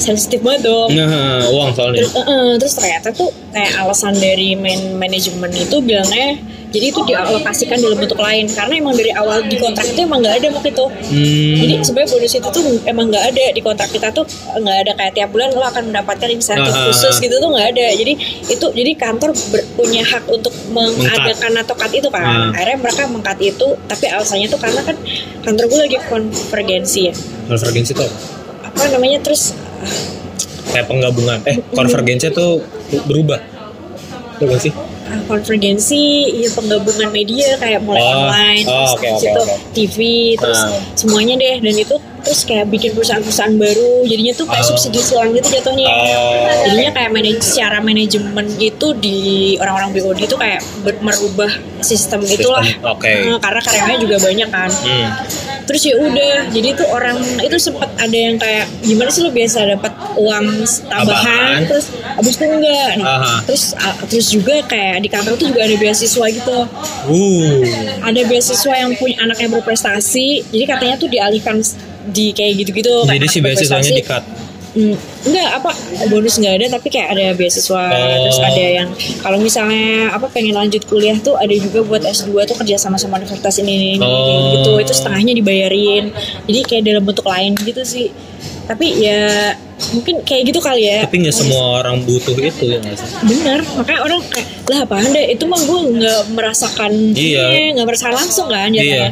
sensitif 0.00 0.40
banget 0.40 0.66
dong. 0.66 0.88
Nah, 0.90 1.44
uang 1.46 1.70
soalnya. 1.70 2.00
Terus, 2.00 2.12
eh, 2.12 2.24
eh, 2.24 2.52
terus 2.56 2.74
ternyata 2.74 3.08
tuh 3.10 3.30
kayak 3.50 3.72
alasan 3.78 4.14
dari 4.16 4.54
main 4.54 4.94
manajemen 4.94 5.50
itu 5.52 5.76
bilangnya 5.78 6.38
jadi 6.70 6.86
itu 6.86 7.02
dialokasikan 7.02 7.76
dalam 7.76 7.98
bentuk 7.98 8.14
lain 8.16 8.46
karena 8.46 8.78
emang 8.78 8.94
dari 8.94 9.10
awal 9.10 9.42
di 9.42 9.58
kontrak 9.58 9.82
itu 9.84 10.00
emang 10.00 10.22
nggak 10.22 10.38
ada 10.38 10.48
waktu 10.52 10.70
itu 10.70 10.86
Hmm. 10.86 11.56
jadi 11.58 11.72
sebenarnya 11.82 12.10
bonus 12.14 12.32
itu 12.32 12.48
tuh 12.48 12.62
emang 12.84 13.10
nggak 13.10 13.24
ada 13.26 13.44
di 13.50 13.60
kontrak 13.60 13.90
kita 13.90 14.08
tuh 14.08 14.22
nggak 14.54 14.76
ada 14.80 14.92
kayak 14.94 15.12
tiap 15.12 15.28
bulan 15.28 15.50
lo 15.50 15.66
akan 15.66 15.90
mendapatkan 15.90 16.30
insentif 16.30 16.70
Ah. 16.70 16.86
khusus 16.86 17.18
gitu 17.18 17.34
tuh 17.34 17.50
nggak 17.50 17.74
ada 17.74 17.86
jadi 17.92 18.12
itu 18.46 18.66
jadi 18.70 18.90
kantor 18.94 19.34
ber- 19.50 19.66
punya 19.74 20.02
hak 20.04 20.30
untuk 20.30 20.54
mengadakan 20.70 21.58
atau 21.58 21.74
cut 21.74 21.90
itu 21.90 22.06
kan 22.06 22.22
Ah. 22.22 22.54
akhirnya 22.54 22.78
mereka 22.78 23.02
mengkat 23.08 23.38
itu 23.42 23.66
tapi 23.84 24.04
alasannya 24.06 24.46
tuh 24.46 24.60
karena 24.62 24.80
kan 24.84 24.94
kantor 25.42 25.64
gue 25.66 25.78
lagi 25.80 25.96
konvergensi 26.06 27.00
ya 27.02 27.14
konvergensi 27.46 27.92
apa? 27.92 28.06
apa 28.62 28.82
namanya 28.88 29.18
terus 29.20 29.58
kayak 30.70 30.86
penggabungan 30.86 31.38
eh 31.44 31.56
konvergensi 31.72 32.30
tuh 32.30 32.62
berubah 33.06 33.40
gak 34.40 34.56
sih 34.56 34.72
ah, 35.04 35.20
konvergensi 35.28 36.00
ya 36.40 36.48
penggabungan 36.56 37.12
media 37.12 37.60
kayak 37.60 37.84
mulai 37.84 38.00
Oh, 38.00 38.24
online 38.24 38.64
oh, 38.64 38.72
terus 38.72 38.92
oke, 38.96 39.08
itu 39.20 39.42
oke. 39.44 39.54
TV 39.76 39.96
terus 40.40 40.60
semuanya 40.96 41.36
deh 41.36 41.60
dan 41.60 41.74
itu 41.76 41.96
terus 42.20 42.40
kayak 42.44 42.72
bikin 42.72 42.96
perusahaan-perusahaan 42.96 43.52
baru 43.60 44.00
jadinya 44.08 44.32
tuh 44.32 44.46
kayak 44.48 44.64
Oh. 44.64 44.68
subsidi 44.72 45.00
silang 45.04 45.36
gitu 45.36 45.44
jatuhnya 45.44 45.84
Oh. 45.84 46.48
jadinya 46.64 46.92
kayak 46.96 47.10
manaj 47.12 47.36
secara 47.36 47.84
manajemen 47.84 48.46
itu 48.56 48.86
di 48.96 49.18
orang-orang 49.60 49.90
BOD 49.92 50.18
itu 50.24 50.36
kayak 50.40 50.60
merubah 51.04 51.52
sistem 51.84 52.24
itulah 52.24 52.64
oke. 52.64 53.04
Eh, 53.04 53.36
karena 53.36 53.60
karyawannya 53.60 53.98
juga 54.00 54.16
banyak 54.24 54.48
kan 54.48 54.70
hmm. 54.72 55.08
Terus 55.66 55.82
ya 55.86 55.94
udah 55.96 56.50
jadi 56.52 56.68
tuh 56.76 56.88
orang 56.90 57.16
itu 57.40 57.56
sempat 57.60 57.90
ada 57.96 58.16
yang 58.16 58.36
kayak 58.36 58.66
gimana 58.84 59.08
sih 59.08 59.22
lo 59.24 59.30
biasa 59.30 59.66
dapat 59.76 59.92
uang 60.18 60.46
tambahan 60.88 61.64
terus 61.68 61.92
abis 62.20 62.34
itu 62.36 62.44
enggak. 62.46 62.90
Nah, 63.00 63.06
Aha. 63.16 63.34
terus 63.46 63.72
ah, 63.78 63.96
terus 64.06 64.26
juga 64.28 64.60
kayak 64.66 65.04
di 65.04 65.08
kantor 65.08 65.34
tuh 65.40 65.46
juga 65.50 65.64
ada 65.64 65.76
beasiswa 65.76 66.26
gitu 66.30 66.58
uh. 67.08 67.52
Ada 68.00 68.20
beasiswa 68.26 68.74
yang 68.74 68.92
punya 68.96 69.16
anaknya 69.22 69.48
berprestasi 69.60 70.50
jadi 70.50 70.64
katanya 70.66 70.94
tuh 71.00 71.08
dialihkan 71.08 71.62
di 72.10 72.32
kayak 72.32 72.64
gitu-gitu 72.64 73.04
kayak 73.06 73.20
jadi 73.20 73.28
anak 73.28 73.34
si 73.34 73.38
beasiswanya 73.40 73.92
di 73.92 74.04
cut 74.04 74.24
Hmm, 74.70 74.94
enggak 75.26 75.50
apa 75.52 75.70
bonus 76.06 76.38
nggak 76.38 76.54
ada 76.54 76.66
tapi 76.70 76.88
kayak 76.88 77.10
ada 77.10 77.34
beasiswa 77.34 77.90
Oh. 77.90 78.22
terus 78.22 78.38
ada 78.38 78.62
yang 78.62 78.88
kalau 79.18 79.36
misalnya 79.36 80.08
apa 80.08 80.30
pengen 80.30 80.54
lanjut 80.54 80.86
kuliah 80.86 81.18
tuh 81.18 81.34
ada 81.34 81.50
juga 81.50 81.82
buat 81.82 81.98
S2 82.00 82.30
tuh 82.44 82.54
kerja 82.54 82.78
sama 82.78 82.94
sama 82.94 83.18
universitas 83.18 83.58
ini, 83.58 83.98
ini, 83.98 83.98
Oh. 83.98 84.54
gitu 84.54 84.78
itu 84.78 84.92
setengahnya 84.92 85.34
dibayarin 85.34 86.14
jadi 86.46 86.60
kayak 86.62 86.82
dalam 86.84 87.02
bentuk 87.02 87.26
lain 87.26 87.58
gitu 87.58 87.82
sih 87.82 88.14
tapi 88.64 88.94
ya 88.96 89.58
mungkin 89.90 90.22
kayak 90.22 90.46
gitu 90.46 90.62
kali 90.62 90.86
ya 90.86 91.02
tapi 91.02 91.18
nggak 91.18 91.34
semua 91.34 91.82
orang 91.82 92.06
butuh 92.06 92.38
itu 92.38 92.70
ya 92.70 92.78
bener 93.20 93.66
makanya 93.74 94.00
orang 94.00 94.20
kayak 94.24 94.46
lah 94.66 94.78
apaan 94.80 95.10
deh 95.10 95.26
itu 95.28 95.44
mah 95.44 95.58
gue 95.58 95.78
nggak 95.96 96.20
merasakan 96.30 96.92
Iya. 97.10 97.74
nggak 97.74 97.86
merasakan 97.88 98.14
langsung 98.14 98.46
kan 98.46 98.70
Iya. 98.70 98.78
jadinya 98.78 99.10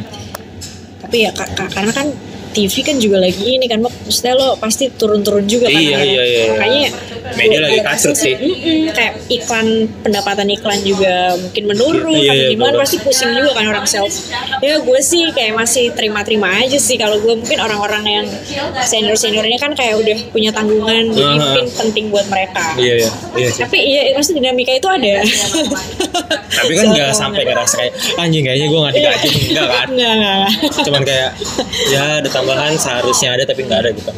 tapi 0.99 1.17
ya 1.19 1.31
ka- 1.33 1.51
ka- 1.51 1.67
karena 1.69 1.91
kan 1.91 2.07
TV 2.49 2.73
kan 2.81 2.97
juga 2.97 3.17
lagi 3.21 3.45
ini 3.45 3.65
kan 3.69 3.79
maksudnya 3.81 4.33
lo 4.33 4.57
pasti 4.57 4.89
turun-turun 4.89 5.45
juga 5.45 5.69
kan? 5.69 5.79
Iya, 5.79 5.97
akhirnya. 5.97 6.05
iya, 6.05 6.23
iya. 6.25 6.43
makanya 6.53 6.89
Media 7.29 7.59
lagi 7.61 7.79
rasa 7.85 8.09
sih. 8.15 8.33
mm-mm, 8.33 8.89
kayak 8.95 9.13
iklan 9.29 9.67
pendapatan 10.01 10.47
iklan 10.49 10.79
juga 10.81 11.37
mungkin 11.37 11.63
menurun. 11.69 12.15
Iya, 12.17 12.25
kan 12.25 12.35
iya, 12.35 12.47
gimana 12.55 12.71
betul. 12.73 12.81
pasti 12.81 12.97
pusing 13.05 13.31
juga 13.37 13.51
kan 13.53 13.65
orang 13.69 13.85
sales 13.85 14.15
ya 14.59 14.75
gue 14.81 14.99
sih 15.03 15.29
kayak 15.31 15.53
masih 15.53 15.93
terima-terima 15.93 16.49
aja 16.57 16.79
sih. 16.81 16.97
Kalau 16.97 17.21
gue 17.21 17.33
mungkin 17.37 17.59
orang-orang 17.61 18.03
yang 18.07 18.27
senior-senior 18.81 19.45
ini 19.45 19.57
kan 19.61 19.77
kayak 19.77 19.99
udah 20.01 20.17
punya 20.33 20.49
tanggungan 20.49 21.13
jadi 21.13 21.33
mungkin 21.37 21.65
penting 21.69 22.05
buat 22.09 22.25
mereka. 22.33 22.73
Iya 22.81 23.05
iya. 23.05 23.11
Iya 23.37 23.49
tapi 23.61 23.77
iya 23.77 24.01
pasti 24.17 24.31
dinamika 24.33 24.73
itu 24.73 24.87
ada. 24.89 25.21
Tapi 26.49 26.71
kan 26.75 26.85
nggak 26.91 27.11
sampai 27.13 27.41
ngerasa 27.45 27.73
kayak 27.77 27.93
anjing 28.17 28.43
kayaknya 28.43 28.67
gue 28.67 28.79
nggak 28.79 28.95
digaji 28.95 29.29
enggak 29.53 29.67
kan? 29.69 29.87
Enggak, 29.93 30.13
enggak. 30.17 30.47
cuman 30.87 31.01
kayak 31.05 31.29
ya 31.93 32.03
ada 32.19 32.29
tambahan 32.39 32.73
seharusnya 32.75 33.29
ada 33.33 33.43
tapi 33.43 33.61
nggak 33.63 33.79
ada 33.79 33.89
gitu 33.91 34.11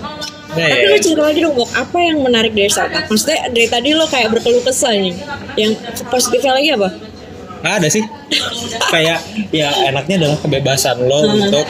nah, 0.51 0.67
Tapi 0.67 0.83
ya, 0.83 0.89
lu 0.89 0.97
cerita 0.99 1.23
lagi 1.23 1.39
dong, 1.39 1.55
Bok, 1.55 1.69
apa 1.71 1.97
yang 1.97 2.17
menarik 2.19 2.51
dari 2.51 2.67
startup? 2.67 3.07
Maksudnya 3.07 3.49
dari 3.49 3.67
tadi 3.67 3.89
lo 3.91 4.03
kayak 4.05 4.29
berkeluh 4.29 4.59
kesah 4.61 4.91
nih. 4.91 5.15
Yang 5.55 5.71
positifnya 6.05 6.53
lagi 6.53 6.69
apa? 6.71 6.89
nggak 7.61 7.75
ada 7.77 7.87
sih 7.87 8.01
kayak 8.89 9.21
ya 9.53 9.69
enaknya 9.85 10.17
adalah 10.17 10.37
kebebasan 10.41 10.97
lo 11.05 11.21
Hmm. 11.21 11.45
untuk 11.45 11.61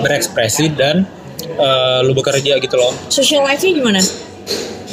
berekspresi 0.00 0.72
dan 0.72 1.04
eh, 1.38 1.98
lo 2.00 2.10
bekerja 2.12 2.56
gitu 2.56 2.74
loh 2.74 2.96
Social 3.06 3.44
life-nya 3.44 3.70
gimana? 3.70 4.00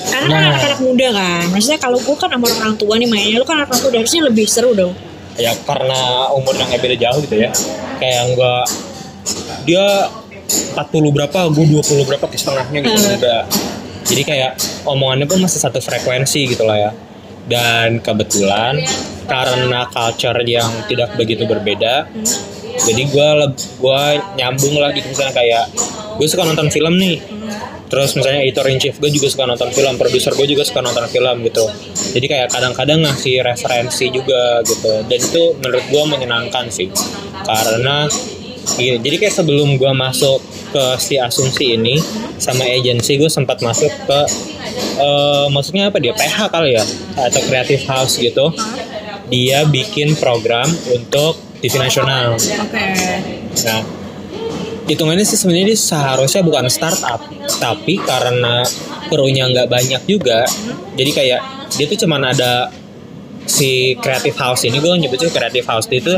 Karena 0.05 0.27
kan 0.27 0.35
Nah. 0.35 0.49
anak-anak 0.51 0.79
muda 0.81 1.07
kan. 1.09 1.43
Maksudnya 1.49 1.79
kalau 1.79 1.97
gue 1.97 2.15
kan 2.15 2.29
sama 2.29 2.45
orang 2.51 2.75
tua 2.75 2.93
nih 2.95 3.07
mainnya, 3.07 3.39
lu 3.39 3.47
kan 3.47 3.63
anak 3.63 3.73
muda 3.73 3.95
harusnya 3.95 4.21
lebih 4.23 4.45
seru 4.45 4.71
dong. 4.71 4.93
ya 5.35 5.51
karena 5.63 5.99
umur 6.31 6.55
yang 6.55 6.71
beda 6.71 6.95
jauh 6.95 7.19
gitu 7.19 7.35
ya 7.35 7.51
kayak 7.97 8.23
nggak 8.31 8.65
dia 9.63 9.83
40 10.47 11.15
berapa 11.15 11.39
gue 11.51 11.65
20 11.81 12.09
berapa 12.09 12.25
ke 12.29 12.37
setengahnya 12.37 12.79
gitu. 12.85 12.97
Hmm. 12.97 13.19
udah. 13.21 13.41
Jadi 14.05 14.21
kayak 14.21 14.51
omongannya 14.85 15.25
pun 15.25 15.41
masih 15.41 15.57
satu 15.57 15.81
frekuensi 15.81 16.45
gitu 16.53 16.63
lah 16.65 16.77
ya. 16.77 16.91
Dan 17.45 18.01
kebetulan 18.01 18.81
karena 19.25 19.89
culture 19.89 20.41
yang 20.45 20.69
tidak 20.85 21.13
begitu 21.17 21.45
berbeda 21.49 22.09
jadi 22.75 23.03
gue 23.07 23.29
gue 23.79 24.03
nyambung 24.35 24.75
lah 24.75 24.91
gitu. 24.91 25.07
Misalnya 25.07 25.33
kayak 25.35 25.65
gue 26.19 26.27
suka 26.27 26.43
nonton 26.43 26.67
film 26.67 26.99
nih. 26.99 27.17
Terus 27.85 28.17
misalnya 28.17 28.41
editor 28.41 28.65
in 28.67 28.81
chief 28.81 28.97
gue 28.97 29.13
juga 29.13 29.29
suka 29.29 29.45
nonton 29.45 29.69
film 29.71 29.95
produser 29.95 30.33
gue 30.33 30.47
juga 30.49 30.65
suka 30.67 30.83
nonton 30.83 31.05
film 31.07 31.45
gitu. 31.47 31.65
Jadi 32.17 32.25
kayak 32.27 32.47
kadang-kadang 32.51 33.05
ngasih 33.05 33.45
referensi 33.45 34.11
juga 34.11 34.59
gitu. 34.65 35.05
Dan 35.07 35.19
itu 35.21 35.43
menurut 35.61 35.85
gue 35.87 36.03
menyenangkan 36.03 36.65
sih. 36.67 36.89
Karena 37.45 38.09
iya, 38.81 38.95
jadi 38.97 39.15
kayak 39.21 39.35
sebelum 39.35 39.77
gue 39.77 39.91
masuk 39.93 40.41
ke 40.73 40.85
si 40.99 41.15
asumsi 41.15 41.77
ini 41.77 42.01
sama 42.35 42.67
agensi 42.67 43.15
gue 43.15 43.31
sempat 43.31 43.63
masuk 43.63 43.89
ke 43.89 44.19
eh, 44.99 45.47
maksudnya 45.51 45.87
apa 45.87 45.97
dia? 46.01 46.11
PH 46.11 46.51
kali 46.51 46.75
ya 46.75 46.83
atau 47.15 47.41
creative 47.47 47.83
house 47.87 48.19
gitu. 48.19 48.51
Dia 49.31 49.65
bikin 49.65 50.13
program 50.19 50.67
untuk 50.91 51.39
TV 51.63 51.81
nasional. 51.81 52.37
Oke. 52.37 52.87
Nah, 53.65 53.81
hitungannya 54.85 55.25
sih 55.25 55.37
sebenarnya 55.39 55.73
dia 55.73 55.79
seharusnya 55.79 56.41
bukan 56.45 56.69
startup, 56.69 57.25
tapi 57.57 57.97
karena 57.97 58.61
krunya 59.09 59.49
nggak 59.49 59.69
banyak 59.69 60.01
juga, 60.05 60.45
jadi 60.93 61.11
kayak 61.13 61.41
dia 61.77 61.85
tuh 61.89 61.97
cuman 62.05 62.21
ada 62.33 62.69
si 63.45 63.93
creative 64.01 64.37
house 64.37 64.65
ini 64.65 64.81
gue 64.81 64.93
nyebutnya 65.05 65.29
creative 65.29 65.65
house 65.65 65.87
itu 65.89 66.17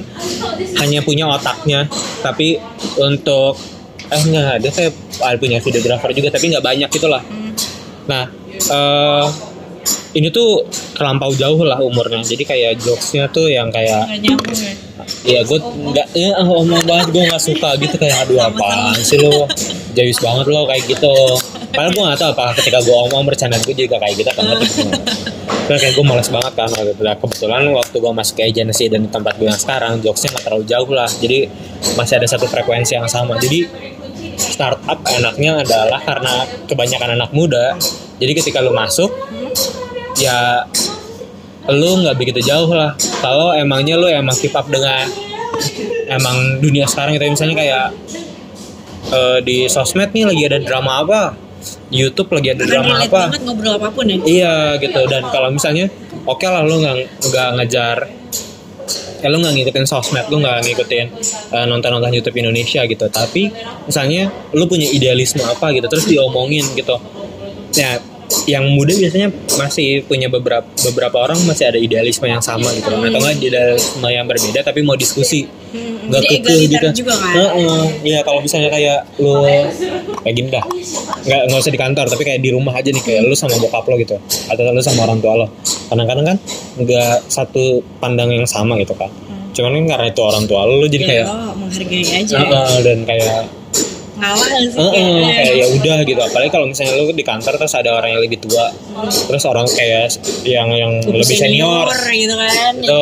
hanya 0.79 0.99
punya 1.03 1.27
otaknya. 1.27 1.85
Tapi 2.23 2.57
untuk 2.99 3.59
eh 4.07 4.21
enggak 4.23 4.63
dia 4.63 4.71
kayak 4.71 4.93
ah, 5.19 5.35
punya 5.35 5.59
videographer 5.59 6.15
juga 6.15 6.31
tapi 6.31 6.47
nggak 6.47 6.63
banyak 6.63 6.87
gitulah 6.95 7.19
nah 8.07 8.23
eh 8.71 9.27
ini 10.17 10.33
tuh 10.33 10.65
terlampau 10.97 11.29
jauh 11.37 11.61
lah 11.61 11.77
umurnya. 11.77 12.25
Jadi 12.25 12.41
kayak 12.41 12.81
jokesnya 12.81 13.29
tuh 13.29 13.47
yang 13.53 13.69
kayak 13.69 14.09
Nggak 14.09 14.19
ya. 14.25 14.35
Iya 15.23 15.39
gue 15.45 15.59
nggak 15.61 16.07
ya 16.17 16.29
ngomong 16.41 16.83
banget 16.89 17.07
gue 17.13 17.23
nggak 17.29 17.43
suka 17.43 17.77
gitu 17.77 17.95
kayak 18.01 18.25
aduh 18.25 18.49
apaan 18.49 18.97
sih 18.97 19.21
lo 19.21 19.45
jayus 19.93 20.17
banget 20.17 20.49
lo 20.49 20.65
kayak 20.65 20.83
gitu. 20.89 21.15
Padahal 21.69 21.91
gue 21.93 22.03
nggak 22.03 22.19
tahu 22.19 22.31
apa 22.33 22.45
ketika 22.57 22.79
gue 22.81 22.95
ngomong 22.95 23.23
bercanda 23.29 23.61
gue 23.61 23.75
juga 23.77 24.01
kayak 24.01 24.15
gitu 24.17 24.31
kan 24.33 24.45
Terus 25.67 25.79
kayak 25.83 25.93
gue 25.99 26.05
males 26.07 26.29
banget 26.31 26.53
kan 26.55 26.71
waktu. 26.71 26.95
Nah, 27.03 27.15
kebetulan 27.19 27.63
waktu 27.75 27.95
gue 27.99 28.13
masuk 28.15 28.35
ke 28.39 28.43
agency 28.47 28.87
dan 28.87 29.03
di 29.03 29.11
tempat 29.11 29.35
gue 29.35 29.51
yang 29.51 29.59
sekarang 29.59 29.99
jokesnya 29.99 30.39
nggak 30.39 30.45
terlalu 30.47 30.63
jauh 30.63 30.89
lah. 30.95 31.09
Jadi 31.11 31.39
masih 31.99 32.23
ada 32.23 32.27
satu 32.31 32.47
frekuensi 32.47 32.95
yang 32.95 33.03
sama. 33.11 33.35
Jadi 33.35 33.67
startup 34.39 35.03
enaknya 35.11 35.67
adalah 35.67 35.99
karena 35.99 36.47
kebanyakan 36.71 37.19
anak 37.19 37.35
muda. 37.35 37.75
Jadi 38.15 38.31
ketika 38.31 38.63
lu 38.63 38.71
masuk 38.71 39.11
ya 40.15 40.63
lu 41.67 41.99
nggak 41.99 42.15
begitu 42.15 42.39
jauh 42.47 42.71
lah. 42.71 42.95
Kalau 43.19 43.51
emangnya 43.51 43.99
lu 43.99 44.07
emang 44.07 44.39
keep 44.39 44.55
up 44.55 44.71
dengan 44.71 45.03
emang 46.07 46.63
dunia 46.63 46.87
sekarang 46.87 47.19
gitu. 47.19 47.27
Misalnya 47.27 47.59
kayak 47.59 47.87
eh, 49.11 49.37
di 49.43 49.67
sosmed 49.67 50.15
nih 50.15 50.31
lagi 50.31 50.43
ada 50.47 50.59
drama 50.63 51.03
apa 51.03 51.46
YouTube 51.89 52.29
lagi 52.33 52.53
ada 52.53 52.63
drama 52.67 52.99
relate 52.99 53.11
apa? 53.11 53.21
banget 53.29 53.41
ngobrol 53.47 53.73
apa 53.79 53.89
pun 53.91 54.05
ya. 54.05 54.17
iya 54.27 54.55
gitu. 54.79 55.01
Dan 55.07 55.23
kalau 55.31 55.49
misalnya 55.51 55.89
oke 56.27 56.45
lah 56.45 56.61
lu 56.63 56.83
nggak 56.83 56.95
nggak 57.31 57.49
ngejar 57.61 57.97
ya 59.17 59.27
lu 59.33 59.41
nggak 59.41 59.53
ngikutin 59.57 59.85
sosmed 59.89 60.29
lu 60.29 60.37
nggak 60.45 60.61
ngikutin 60.61 61.07
eh, 61.57 61.65
nonton-nonton 61.65 62.11
YouTube 62.13 62.37
Indonesia 62.37 62.85
gitu. 62.85 63.05
Tapi 63.09 63.49
misalnya 63.87 64.29
lu 64.53 64.67
punya 64.69 64.87
idealisme 64.89 65.41
apa 65.41 65.73
gitu 65.73 65.87
terus 65.89 66.05
diomongin 66.05 66.65
gitu. 66.75 66.95
Ya 67.75 68.01
yang 68.43 68.67
muda 68.67 68.91
biasanya 68.91 69.31
masih 69.55 70.03
punya 70.03 70.27
beberapa 70.27 70.67
beberapa 70.83 71.15
orang 71.23 71.39
masih 71.47 71.71
ada 71.71 71.79
idealisme 71.79 72.27
yang 72.27 72.43
sama 72.43 72.71
gitu 72.75 72.91
loh. 72.91 72.99
atau 72.99 73.19
nggak 73.19 73.35
idealisme 73.39 74.07
yang 74.07 74.25
berbeda 74.27 74.59
tapi 74.61 74.83
mau 74.83 74.95
diskusi 74.95 75.47
Hmm, 75.67 76.07
nggak 76.07 76.23
jadi 76.23 76.35
kekeh 76.39 76.57
gitu 76.71 76.87
juga 77.03 77.13
kan. 77.19 77.35
Heeh. 77.35 77.83
Iya 78.07 78.19
kalau 78.23 78.39
misalnya 78.39 78.71
kayak 78.71 79.03
lu 79.19 79.43
kayak 80.23 80.31
gini 80.31 80.47
dah 80.47 80.63
nggak 81.27 81.41
nggak 81.51 81.59
usah 81.59 81.73
di 81.75 81.81
kantor 81.83 82.05
tapi 82.07 82.23
kayak 82.23 82.39
di 82.39 82.55
rumah 82.55 82.71
aja 82.71 82.87
nih 82.87 83.03
kayak 83.03 83.27
lu 83.27 83.35
sama 83.35 83.59
bokap 83.59 83.83
lo 83.83 83.99
gitu 83.99 84.15
atau 84.47 84.63
lu 84.71 84.79
sama 84.79 85.03
orang 85.03 85.19
tua 85.19 85.43
lo 85.43 85.47
kadang-kadang 85.91 86.23
kan 86.23 86.37
nggak 86.79 87.15
satu 87.27 87.83
pandang 87.99 88.31
yang 88.31 88.47
sama 88.47 88.79
gitu 88.79 88.95
kan 88.95 89.11
cuman 89.51 89.75
kan 89.75 89.85
karena 89.91 90.07
itu 90.07 90.21
orang 90.23 90.43
tua 90.47 90.61
lo 90.63 90.87
jadi 90.87 91.03
Ya, 91.03 91.09
kayak 91.11 91.25
lo 91.27 91.35
menghargai 91.59 92.03
aja. 92.15 92.35
Heeh, 92.39 92.75
dan 92.87 92.97
kayak 93.03 93.35
Ngalah 94.17 94.49
sih. 94.59 94.69
Heeh, 94.73 94.91
Kayak- 94.97 95.35
kayak 95.37 95.53
ya 95.53 95.67
udah 95.71 95.97
gitu 96.03 96.19
apalagi 96.19 96.49
kalau 96.49 96.65
misalnya 96.65 96.93
lu 96.95 97.09
di 97.09 97.21
kantor 97.21 97.53
terus 97.55 97.73
ada 97.73 97.89
orang 97.93 98.09
yang 98.11 98.21
lebih 98.21 98.39
tua 98.39 98.73
terus 99.23 99.43
orang 99.43 99.65
kayak 99.67 100.09
yang 100.43 100.67
yang 100.71 100.91
lebih 101.03 101.33
senior 101.33 101.85
gitu 102.07 102.33
kan. 102.33 102.73
itu 102.75 103.01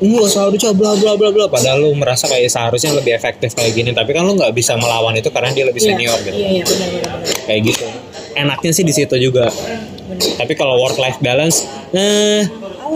Enggak 0.00 0.32
seharusnya 0.32 0.72
bla 0.72 0.96
bla 0.96 1.12
bla 1.12 1.28
bla 1.28 1.44
padahal 1.44 1.76
lu 1.78 1.92
merasa 1.92 2.24
kayak 2.24 2.48
seharusnya 2.48 2.94
lebih 2.94 3.12
efektif 3.12 3.52
kayak 3.52 3.74
gini 3.74 3.92
tapi 3.92 4.10
kan 4.10 4.24
lu 4.24 4.32
nggak 4.32 4.48
bisa 4.50 4.72
melawan 4.72 5.12
itu 5.12 5.28
karena 5.28 5.52
dia 5.52 5.68
lebih 5.68 5.76
Iya, 5.78 5.88
senior 5.92 6.18
gitu 6.22 6.32
Iya, 6.32 6.48
iya 6.50 6.64
benar 6.64 6.88
benar. 6.88 7.14
benar. 7.20 7.44
kayak 7.44 7.60
gitu 7.66 7.84
enaknya 8.32 8.70
sih 8.72 8.80
di 8.80 8.94
situ 8.94 9.14
juga 9.20 9.52
tapi 10.38 10.52
kalau 10.54 10.80
work 10.80 10.96
life 10.96 11.20
balance 11.20 11.68
eh 11.92 12.48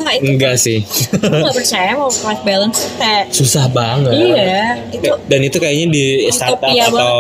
Alah 0.05 0.15
itu 0.15 0.29
enggak 0.29 0.55
sih. 0.57 0.79
gak 1.17 1.55
percaya 1.55 1.97
mau 1.97 2.13
life 2.13 2.45
balance 2.45 2.79
kayak 2.95 3.25
susah 3.31 3.65
banget. 3.67 4.13
Iya 4.13 4.61
itu 4.93 5.09
dan 5.25 5.41
itu 5.41 5.57
kayaknya 5.57 5.87
di 5.89 6.05
startup 6.29 6.61
Utopia 6.61 6.85
atau 6.87 7.17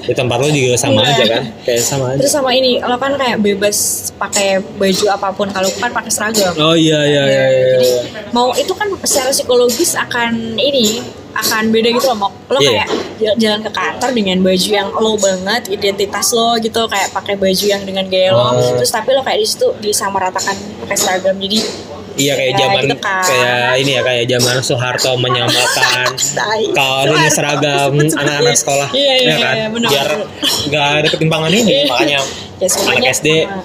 di 0.00 0.14
tempat 0.14 0.36
lo 0.38 0.48
juga 0.48 0.74
sama 0.74 1.00
Iya. 1.02 1.12
aja 1.12 1.24
kan? 1.28 1.42
Kayak 1.62 1.82
sama 1.82 2.04
aja. 2.08 2.18
Terus 2.18 2.32
sama 2.32 2.50
ini 2.50 2.80
lo 2.80 2.96
kan 2.96 3.12
kayak 3.14 3.36
bebas 3.38 3.76
pakai 4.16 4.48
baju 4.74 5.04
apa 5.10 5.28
pun 5.30 5.48
kalau 5.50 5.68
kan 5.70 5.92
pakai 5.92 6.08
seragam. 6.08 6.52
Oh 6.56 6.72
iya 6.72 7.04
iya 7.04 7.22
iya, 7.22 7.44
iya. 7.46 7.66
jadi 7.76 7.88
mau 8.30 8.50
itu 8.52 8.72
kan 8.72 8.88
secara 9.02 9.28
psikologis 9.28 9.92
akan 9.94 10.56
ini 10.56 11.04
akan 11.32 11.68
beda 11.68 11.92
gitu 11.92 12.08
loh 12.08 12.32
lo 12.48 12.56
Iya. 12.56 12.70
kayak 12.80 12.88
jal- 13.18 13.36
jalan 13.36 13.60
ke 13.60 13.70
kantor 13.70 14.10
dengan 14.10 14.40
baju 14.40 14.68
yang 14.70 14.88
lo 14.88 15.12
banget 15.16 15.62
identitas 15.68 16.32
lo 16.32 16.56
gitu 16.56 16.80
kayak 16.86 17.12
pakai 17.12 17.36
baju 17.36 17.64
yang 17.66 17.84
dengan 17.84 18.08
gaya 18.08 18.32
lo. 18.32 18.40
Oh. 18.50 18.72
terus 18.72 18.88
tapi 18.88 19.12
lo 19.12 19.20
kayak 19.20 19.36
di 19.36 19.46
situ 19.46 19.68
disamaratakan 19.78 20.56
pakai 20.80 20.96
seragam. 20.96 21.36
Jadi 21.36 21.60
Iya 22.16 22.32
kayak 22.34 22.48
Ya, 22.48 22.58
zaman 22.58 22.82
gitu 22.82 22.96
kan. 22.98 23.22
kayak 23.22 23.70
ini 23.76 23.90
ya 23.92 24.02
kayak 24.02 24.24
zaman 24.26 24.56
Soeharto 24.58 25.12
menyamakan 25.16 26.08
kalau 26.78 27.12
ini 27.14 27.28
seragam 27.28 27.92
anak-anak 28.20 28.54
sekolah 28.54 28.88
Iya, 28.90 29.14
iya, 29.14 29.28
ya 29.28 29.36
kan 29.38 29.54
iya, 29.54 29.66
benar. 29.68 29.88
biar 29.90 30.08
nggak 30.66 30.86
ada 30.96 31.08
ketimpangan 31.08 31.50
ini 31.50 31.60
Iya. 31.62 31.84
makanya 31.86 32.18
ya 32.62 32.68
anak 32.88 33.12
SD 33.12 33.28
sama. 33.42 33.60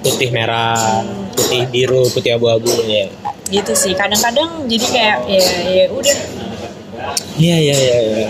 putih 0.00 0.28
merah 0.30 1.02
putih 1.32 1.62
biru 1.66 2.06
putih 2.08 2.30
abu-abu 2.32 2.70
ya 2.84 3.10
gitu 3.48 3.72
sih 3.72 3.92
kadang-kadang 3.92 4.64
jadi 4.64 4.86
kayak 4.88 5.18
ya 5.26 5.44
ya 5.68 5.84
udah 5.90 6.16
iya 7.36 7.56
iya 7.58 7.76
iya 7.76 7.96
iya. 8.00 8.28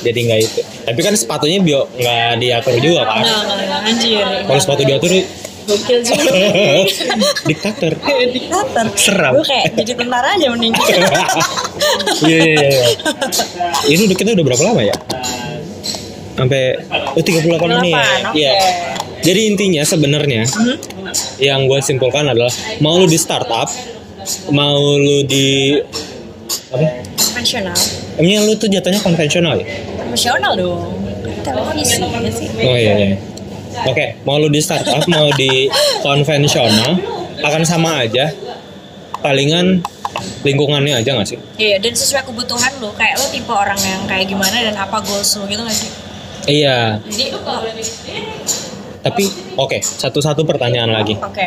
jadi 0.00 0.18
nggak 0.22 0.40
itu 0.40 0.60
tapi 0.84 1.00
kan 1.00 1.12
sepatunya 1.12 1.58
bio 1.58 1.88
nggak 1.90 2.36
diatur 2.36 2.74
juga 2.78 3.02
kan 3.06 3.20
nggak 3.20 3.40
nggak 3.58 3.80
anjir 3.86 4.26
kalau 4.44 4.60
sepatu 4.60 4.82
diatur 4.82 5.10
gokil 5.68 6.00
juga. 6.00 6.32
Diktator. 7.50 7.92
Diktator. 8.34 8.86
Seram. 8.96 9.32
gue 9.36 9.44
kayak 9.44 9.76
jadi 9.76 9.92
tentara 9.94 10.28
aja 10.34 10.46
mending. 10.52 10.74
Iya 12.18 12.38
iya 12.42 12.54
iya. 12.58 12.84
Ini 13.86 14.10
udah 14.10 14.16
kita 14.18 14.34
udah 14.34 14.44
berapa 14.44 14.62
lama 14.66 14.82
ya? 14.82 14.96
Sampai 16.34 16.74
oh 17.14 17.22
38 17.22 17.54
menit 17.78 17.94
ya. 17.94 18.06
iya. 18.34 18.52
jadi 19.22 19.40
intinya 19.50 19.82
sebenarnya 19.86 20.46
yang 21.42 21.66
gue 21.66 21.78
simpulkan 21.82 22.26
adalah 22.30 22.50
mau 22.82 22.98
lu 22.98 23.06
di 23.06 23.18
startup 23.18 23.70
mau 24.50 24.98
lu 24.98 25.22
di 25.24 25.78
apa? 26.74 26.86
Konvensional. 27.16 27.78
Emangnya 28.18 28.40
lu 28.44 28.52
tuh 28.58 28.68
jatuhnya 28.68 29.00
konvensional 29.00 29.54
ya? 29.62 29.66
Konvensional 29.96 30.52
dong. 30.58 30.92
Televisi 31.46 32.02
ya 32.02 32.30
sih. 32.34 32.48
Oh 32.58 32.76
iya 32.76 32.94
iya 32.98 33.27
oke 33.84 34.06
mau 34.22 34.36
lu 34.36 34.48
di 34.48 34.58
startup 34.58 35.04
mau 35.06 35.28
di 35.32 35.68
konvensional 36.00 36.98
akan 37.38 37.62
sama 37.62 38.02
aja 38.02 38.32
palingan 39.18 39.82
lingkungannya 40.40 40.94
aja 40.96 41.10
gak 41.12 41.28
sih 41.28 41.38
Iya, 41.54 41.78
dan 41.78 41.92
sesuai 41.92 42.22
kebutuhan 42.24 42.72
lo. 42.78 42.90
Kayak 42.92 43.18
lo 43.18 43.26
tipe 43.28 43.50
orang 43.50 43.76
yang 43.76 44.02
kayak 44.06 44.26
gimana 44.26 44.56
dan 44.56 44.74
apa 44.74 44.98
goals 45.00 45.30
lo 45.36 45.44
gitu 45.44 45.60
gak 45.60 45.74
sih? 45.76 45.90
iya 46.48 46.96
Jadi, 47.04 47.24
oh, 47.36 47.60
tapi 48.98 49.24
oke 49.54 49.78
satu-satu 49.78 50.42
pertanyaan 50.42 50.90
lagi 50.90 51.14
oke. 51.14 51.46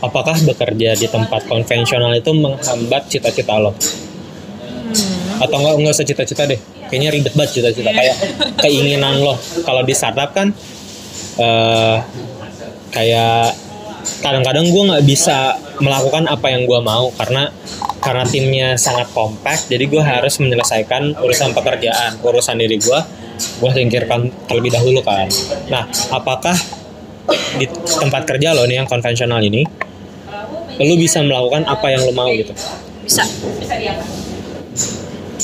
apakah 0.00 0.38
bekerja 0.44 0.94
di 0.94 1.06
tempat 1.06 1.44
konvensional 1.44 2.14
itu 2.14 2.30
menghambat 2.30 3.06
cita-cita 3.06 3.58
lo 3.58 3.74
Hmm. 4.86 5.42
atau 5.42 5.56
enggak 5.58 5.74
enggak 5.76 5.92
usah 5.92 6.06
cita-cita 6.06 6.42
deh 6.46 6.56
kayaknya 6.86 7.10
ribet 7.10 7.34
banget 7.34 7.58
cita-cita 7.58 7.90
kayak 7.90 8.16
keinginan 8.56 9.18
lo 9.18 9.34
kalau 9.60 9.82
di 9.82 9.92
startup 9.92 10.30
kan 10.30 10.54
eh 11.36 11.96
kayak 12.92 13.52
kadang-kadang 14.22 14.70
gue 14.70 14.82
nggak 14.88 15.04
bisa 15.04 15.58
melakukan 15.82 16.24
apa 16.30 16.46
yang 16.48 16.64
gue 16.64 16.80
mau 16.80 17.12
karena 17.12 17.52
karena 18.00 18.24
timnya 18.24 18.68
sangat 18.78 19.10
kompak 19.10 19.66
jadi 19.66 19.84
gue 19.84 19.98
harus 19.98 20.38
menyelesaikan 20.38 21.18
urusan 21.20 21.52
pekerjaan 21.52 22.16
urusan 22.22 22.56
diri 22.56 22.78
gue 22.78 23.00
gue 23.36 23.70
singkirkan 23.72 24.32
terlebih 24.48 24.72
dahulu 24.72 25.00
kan. 25.04 25.28
Nah 25.68 25.84
apakah 26.12 26.56
di 27.58 27.66
tempat 27.84 28.22
kerja 28.24 28.54
lo 28.54 28.64
nih 28.64 28.80
yang 28.84 28.88
konvensional 28.88 29.42
ini 29.42 29.66
lo 30.76 30.94
bisa 30.96 31.24
melakukan 31.24 31.64
apa 31.68 31.86
yang 31.92 32.04
lo 32.04 32.12
mau 32.12 32.30
gitu? 32.32 32.52
Bisa 33.04 33.24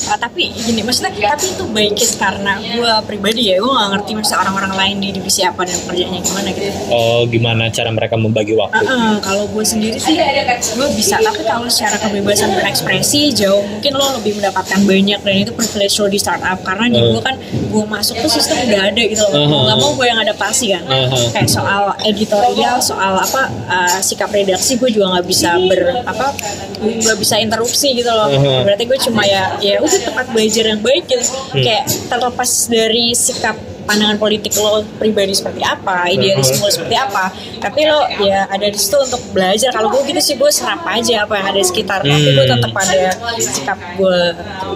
Ah, 0.04 0.16
tapi 0.16 0.50
gini 0.50 0.80
maksudnya 0.80 1.12
tapi 1.12 1.46
itu 1.48 1.64
baiknya 1.66 2.08
karena 2.14 2.52
gue 2.58 2.90
pribadi 3.04 3.42
ya 3.48 3.56
gue 3.56 3.68
gak 3.70 3.88
ngerti 3.92 4.10
masa 4.14 4.34
orang-orang 4.38 4.72
lain 4.72 4.96
di 4.98 5.08
divisi 5.12 5.40
apa 5.42 5.62
dan 5.62 5.78
kerjanya 5.82 6.18
gimana 6.18 6.48
gitu 6.50 6.68
oh 6.88 7.24
gimana 7.24 7.68
cara 7.68 7.88
mereka 7.88 8.14
membagi 8.14 8.52
waktu 8.52 8.82
Uh-uh, 8.82 9.20
kalau 9.20 9.44
gue 9.46 9.62
sendiri 9.62 9.96
sih 9.96 10.16
gue 10.16 10.88
bisa 10.92 11.16
tapi 11.18 11.42
kalau 11.42 11.66
secara 11.66 11.96
kebebasan 11.98 12.52
berekspresi 12.52 13.32
jauh 13.32 13.62
mungkin 13.62 13.92
lo 13.92 14.16
lebih 14.16 14.36
mendapatkan 14.36 14.80
banyak 14.82 15.18
dan 15.18 15.34
itu 15.38 15.52
privilege 15.52 15.94
lo 15.96 16.06
di 16.06 16.18
startup 16.18 16.58
karena 16.60 16.86
di 16.88 16.98
Uh. 16.98 17.10
gue 17.10 17.22
kan 17.22 17.34
gue 17.50 17.84
masuk 17.84 18.14
tuh 18.16 18.30
sistem 18.30 18.62
udah 18.62 18.80
ada 18.86 19.02
gitu 19.02 19.22
loh 19.24 19.34
Uh-huh. 19.34 19.60
nggak 19.66 19.76
mau 19.76 19.90
gue 19.92 20.06
yang 20.06 20.20
adaptasi 20.20 20.66
kan 20.70 20.82
Uh-huh. 20.84 21.26
kayak 21.30 21.48
soal 21.48 21.82
editorial 22.02 22.78
soal 22.80 23.16
apa 23.16 23.42
uh, 23.66 23.98
sikap 23.98 24.30
redaksi 24.30 24.76
gue 24.76 24.88
juga 24.88 25.10
nggak 25.10 25.26
bisa 25.26 25.58
ber 25.62 25.82
apa 26.02 26.30
nggak 26.78 27.16
bisa 27.16 27.36
interupsi 27.36 27.94
gitu 27.94 28.08
loh 28.08 28.30
Uh-huh. 28.30 28.62
berarti 28.62 28.84
gue 28.84 28.98
cuma 29.00 29.22
ya 29.22 29.58
ya 29.58 29.82
udah 29.92 30.02
tempat 30.04 30.26
belajar 30.30 30.64
yang 30.66 30.80
baik 30.80 31.04
gitu 31.04 31.24
kayak 31.52 31.84
terlepas 32.08 32.50
dari 32.66 33.12
sikap 33.12 33.54
pandangan 33.82 34.14
politik 34.14 34.54
lo 34.56 34.86
pribadi 34.94 35.34
seperti 35.34 35.58
apa, 35.60 36.06
idealisme 36.06 36.62
lo 36.62 36.70
seperti 36.70 36.94
apa. 36.94 37.34
Tapi 37.58 37.80
lo 37.82 37.98
ya 38.22 38.46
ada 38.46 38.62
di 38.64 38.78
situ 38.78 38.94
untuk 38.94 39.18
belajar. 39.34 39.74
Kalau 39.74 39.90
gue 39.90 40.06
gitu 40.06 40.22
sih 40.22 40.38
gue 40.38 40.46
serap 40.48 40.86
aja 40.86 41.26
apa 41.26 41.34
yang 41.34 41.46
ada 41.50 41.58
di 41.58 41.66
sekitar. 41.66 41.98
Tapi 42.00 42.30
gue 42.30 42.46
Hmm. 42.46 42.54
tetap 42.54 42.72
ada 42.72 43.00
sikap 43.36 43.78
gue 43.98 44.18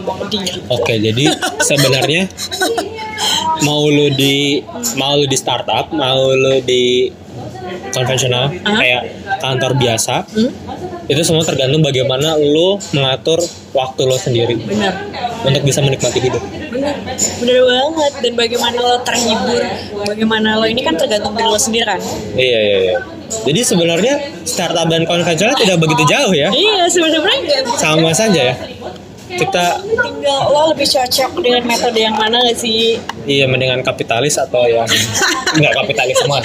pribadi. 0.03 0.37
gitu. 0.43 0.59
Oke, 0.69 0.99
jadi 0.99 1.25
sebenarnya 1.63 2.27
mau 3.67 3.87
lu 3.87 4.11
di 4.11 4.59
mau 4.99 5.15
lu 5.15 5.25
di 5.25 5.39
startup, 5.39 5.95
mau 5.95 6.35
lu 6.35 6.59
di 6.61 7.09
konvensional 7.91 8.51
Hah? 8.59 8.77
kayak 8.77 9.03
kantor 9.39 9.73
biasa, 9.75 10.25
Hmm? 10.29 10.51
itu 11.07 11.23
semua 11.23 11.43
tergantung 11.43 11.81
bagaimana 11.81 12.35
lu 12.35 12.77
mengatur 12.91 13.39
waktu 13.73 14.03
lo 14.03 14.17
sendiri 14.17 14.59
Bener. 14.59 14.91
untuk 15.43 15.63
bisa 15.63 15.79
menikmati 15.79 16.19
hidup. 16.19 16.43
Bener. 16.67 16.95
Bener 17.39 17.61
banget. 17.63 18.13
Dan 18.21 18.33
bagaimana 18.35 18.77
lo 18.77 18.97
terhibur, 19.01 19.63
bagaimana 20.03 20.49
lo 20.57 20.67
ini 20.67 20.81
kan 20.81 20.95
tergantung 20.95 21.33
diri 21.33 21.47
lo 21.47 21.57
sendiri 21.57 21.87
kan. 21.87 22.01
Iya 22.35 22.61
iya 22.61 22.79
iya. 22.83 22.99
Jadi 23.27 23.61
sebenarnya 23.61 24.15
startup 24.43 24.87
dan 24.87 25.03
konvensional 25.03 25.55
tidak 25.55 25.79
begitu 25.79 26.03
jauh 26.05 26.31
ya, 26.33 26.47
Iya 26.49 26.87
sebenarnya 26.87 27.35
enggak. 27.37 27.63
sama 27.77 28.11
saja 28.11 28.41
ya. 28.45 28.55
Kita 29.27 29.83
Tinggal 29.83 30.41
lo 30.55 30.71
lebih 30.71 30.87
cocok 30.87 31.31
dengan 31.43 31.63
metode 31.67 31.99
yang 31.99 32.15
mana 32.15 32.39
gak 32.47 32.59
sih? 32.59 32.99
iya 33.27 33.45
mendingan 33.51 33.83
kapitalis 33.83 34.39
atau 34.39 34.65
yang 34.71 34.87
nggak 35.59 35.75
kapitalis 35.75 36.15
semua 36.23 36.39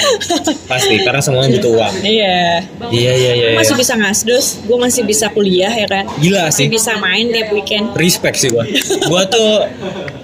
pasti 0.65 0.97
karena 1.05 1.21
semuanya 1.21 1.49
butuh 1.61 1.71
uang. 1.77 1.93
Iya. 2.01 2.65
Iya 2.89 3.11
iya 3.13 3.31
iya. 3.37 3.47
Gue 3.53 3.61
masih 3.61 3.75
iya. 3.77 3.81
bisa 3.85 3.93
ngasdos, 4.01 4.45
gue 4.65 4.77
masih 4.81 5.01
bisa 5.05 5.25
kuliah 5.29 5.69
ya 5.69 5.87
kan. 5.87 6.09
Gila 6.17 6.49
sih. 6.49 6.65
Masih 6.67 6.73
bisa 6.73 6.91
main 6.97 7.29
tiap 7.29 7.53
weekend. 7.53 7.93
respect 7.93 8.41
sih 8.41 8.49
gua. 8.49 8.65
Gua 9.05 9.21
tuh 9.29 9.69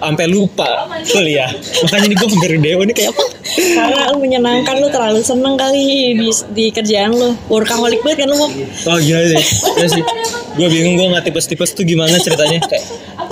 sampai 0.01 0.25
lupa 0.25 0.89
kuliah. 1.13 1.49
Makanya 1.85 2.05
nih 2.09 2.17
gua 2.17 2.29
hampir 2.33 2.51
dewa 2.57 2.81
ini 2.83 2.93
kayak 2.97 3.13
apa? 3.13 3.25
Karena 3.57 3.99
lu 4.11 4.17
menyenangkan 4.19 4.75
lu 4.81 4.87
terlalu 4.89 5.21
seneng 5.21 5.55
kali 5.55 6.17
di, 6.17 6.29
di 6.57 6.65
kerjaan 6.73 7.13
lu. 7.13 7.37
Workaholic 7.53 8.01
banget 8.01 8.25
kan 8.25 8.33
lu. 8.33 8.37
Oh 8.89 8.97
gila 8.97 9.21
sih. 9.29 9.43
Gila 9.77 9.87
sih. 9.93 10.03
Gua 10.57 10.67
bingung 10.67 10.97
gua 10.97 11.07
nggak 11.17 11.29
tipes-tipes 11.29 11.71
tuh 11.77 11.85
gimana 11.85 12.17
ceritanya. 12.17 12.59
Kayak 12.65 12.85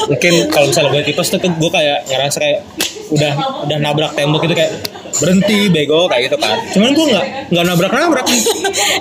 mungkin 0.05 0.33
kalau 0.53 0.65
misalnya 0.69 0.89
gue 0.93 1.03
tipes 1.09 1.27
tuh 1.33 1.39
gue 1.41 1.71
kayak 1.73 2.05
ngerasa 2.05 2.37
kayak 2.37 2.59
udah 3.09 3.33
udah 3.65 3.77
nabrak 3.81 4.11
tembok 4.13 4.45
gitu 4.45 4.53
kayak 4.57 4.71
berhenti 5.17 5.71
bego 5.71 6.05
kayak 6.11 6.29
gitu 6.29 6.37
kan. 6.37 6.57
Cuman 6.75 6.89
gue 6.93 7.05
nggak 7.09 7.25
nggak 7.51 7.65
nabrak 7.65 7.91
nabrak 7.91 8.25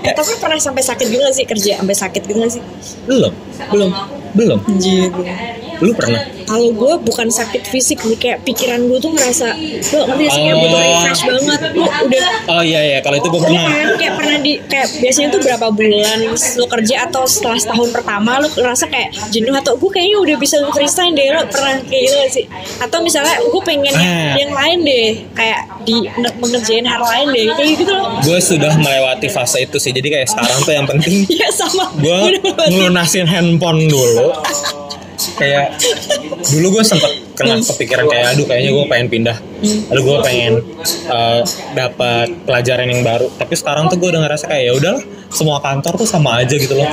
Eh, 0.05 0.13
tapi 0.15 0.33
pernah 0.39 0.59
sampai 0.61 0.83
sakit 0.85 1.07
gak 1.11 1.35
sih 1.35 1.45
kerja 1.45 1.73
sampai 1.81 1.97
sakit 1.97 2.23
gitu 2.25 2.39
gak 2.41 2.53
sih? 2.53 2.63
belum. 3.09 3.33
Belum. 3.73 3.91
Belum. 4.35 4.59
Anjir. 4.67 5.11
lu 5.83 5.91
pernah 5.91 6.23
Kalau 6.45 6.71
gue 6.71 6.93
bukan 7.03 7.29
sakit 7.29 7.63
fisik 7.65 7.99
nih 8.01 8.17
kayak 8.17 8.39
pikiran 8.43 8.85
gue 8.85 8.99
tuh 8.99 9.11
ngerasa 9.11 9.49
lu 9.91 10.01
ngerti 10.05 10.25
sih 10.27 10.41
kayak 10.41 10.55
Oh. 10.55 10.61
butuh 10.61 10.81
refresh 10.81 11.23
banget. 11.25 11.61
Lu 11.73 11.85
udah 11.85 12.27
oh 12.47 12.63
iya 12.63 12.81
iya 12.85 12.99
kalau 13.01 13.17
itu 13.17 13.27
gue 13.27 13.41
pernah 13.41 13.65
kan 13.65 13.89
kayak 13.97 14.15
pernah 14.15 14.37
di 14.39 14.53
kayak 14.63 14.89
biasanya 14.97 15.29
tuh 15.31 15.41
berapa 15.41 15.67
bulan 15.69 16.19
lu 16.31 16.65
kerja 16.67 16.97
atau 17.05 17.23
setelah 17.25 17.57
setahun 17.57 17.89
pertama 17.91 18.31
lu 18.39 18.49
ngerasa 18.51 18.85
kayak 18.87 19.11
jenuh 19.29 19.53
atau 19.53 19.75
gue 19.75 19.91
kayaknya 19.91 20.19
udah 20.21 20.37
bisa 20.37 20.57
resign 20.71 21.13
deh 21.13 21.27
lu 21.27 21.43
pernah 21.47 21.81
kayak 21.83 22.03
gitu 22.03 22.17
sih 22.33 22.45
atau 22.79 22.99
misalnya 23.01 23.35
gue 23.41 23.63
pengen 23.63 23.89
yang, 23.89 23.97
Ah. 23.97 24.35
yang 24.37 24.53
lain 24.53 24.79
deh 24.83 25.07
kayak 25.33 25.61
di 25.83 25.97
mengerjain 26.35 26.85
hal 26.85 27.01
lain 27.03 27.27
deh 27.31 27.45
kayak 27.53 27.71
gitu 27.75 27.89
loh 27.89 28.21
gue 28.21 28.39
sudah 28.39 28.73
melewati 28.75 29.29
fase 29.29 29.63
itu 29.63 29.77
sih 29.77 29.91
jadi 29.91 30.09
kayak 30.13 30.29
sekarang 30.29 30.59
tuh 30.61 30.75
yang 30.75 30.87
penting 30.87 31.25
ya 31.41 31.49
sama 31.49 31.89
gue 31.95 32.19
ngelunasin 32.69 33.25
handphone 33.25 33.87
dulu 33.87 34.29
kayak 35.35 35.75
dulu 36.51 36.79
gue 36.79 36.85
sempet 36.87 37.13
kena 37.35 37.59
kepikiran 37.59 38.05
kayak 38.07 38.27
aduh 38.35 38.47
kayaknya 38.47 38.71
gue 38.71 38.85
pengen 38.87 39.09
pindah 39.11 39.37
aduh 39.65 40.03
gue 40.03 40.19
pengen 40.23 40.55
uh, 41.09 41.41
dapat 41.73 42.29
pelajaran 42.45 42.87
yang 42.89 43.03
baru. 43.03 43.27
Tapi 43.37 43.55
sekarang 43.57 43.89
tuh 43.91 43.97
gue 43.99 44.09
udah 44.15 44.23
ngerasa 44.25 44.45
kayak 44.49 44.65
ya 44.71 44.73
udahlah 44.77 45.03
semua 45.35 45.59
kantor 45.59 45.99
tuh 45.99 46.09
sama 46.09 46.41
aja 46.41 46.55
gitu 46.55 46.75
loh. 46.79 46.87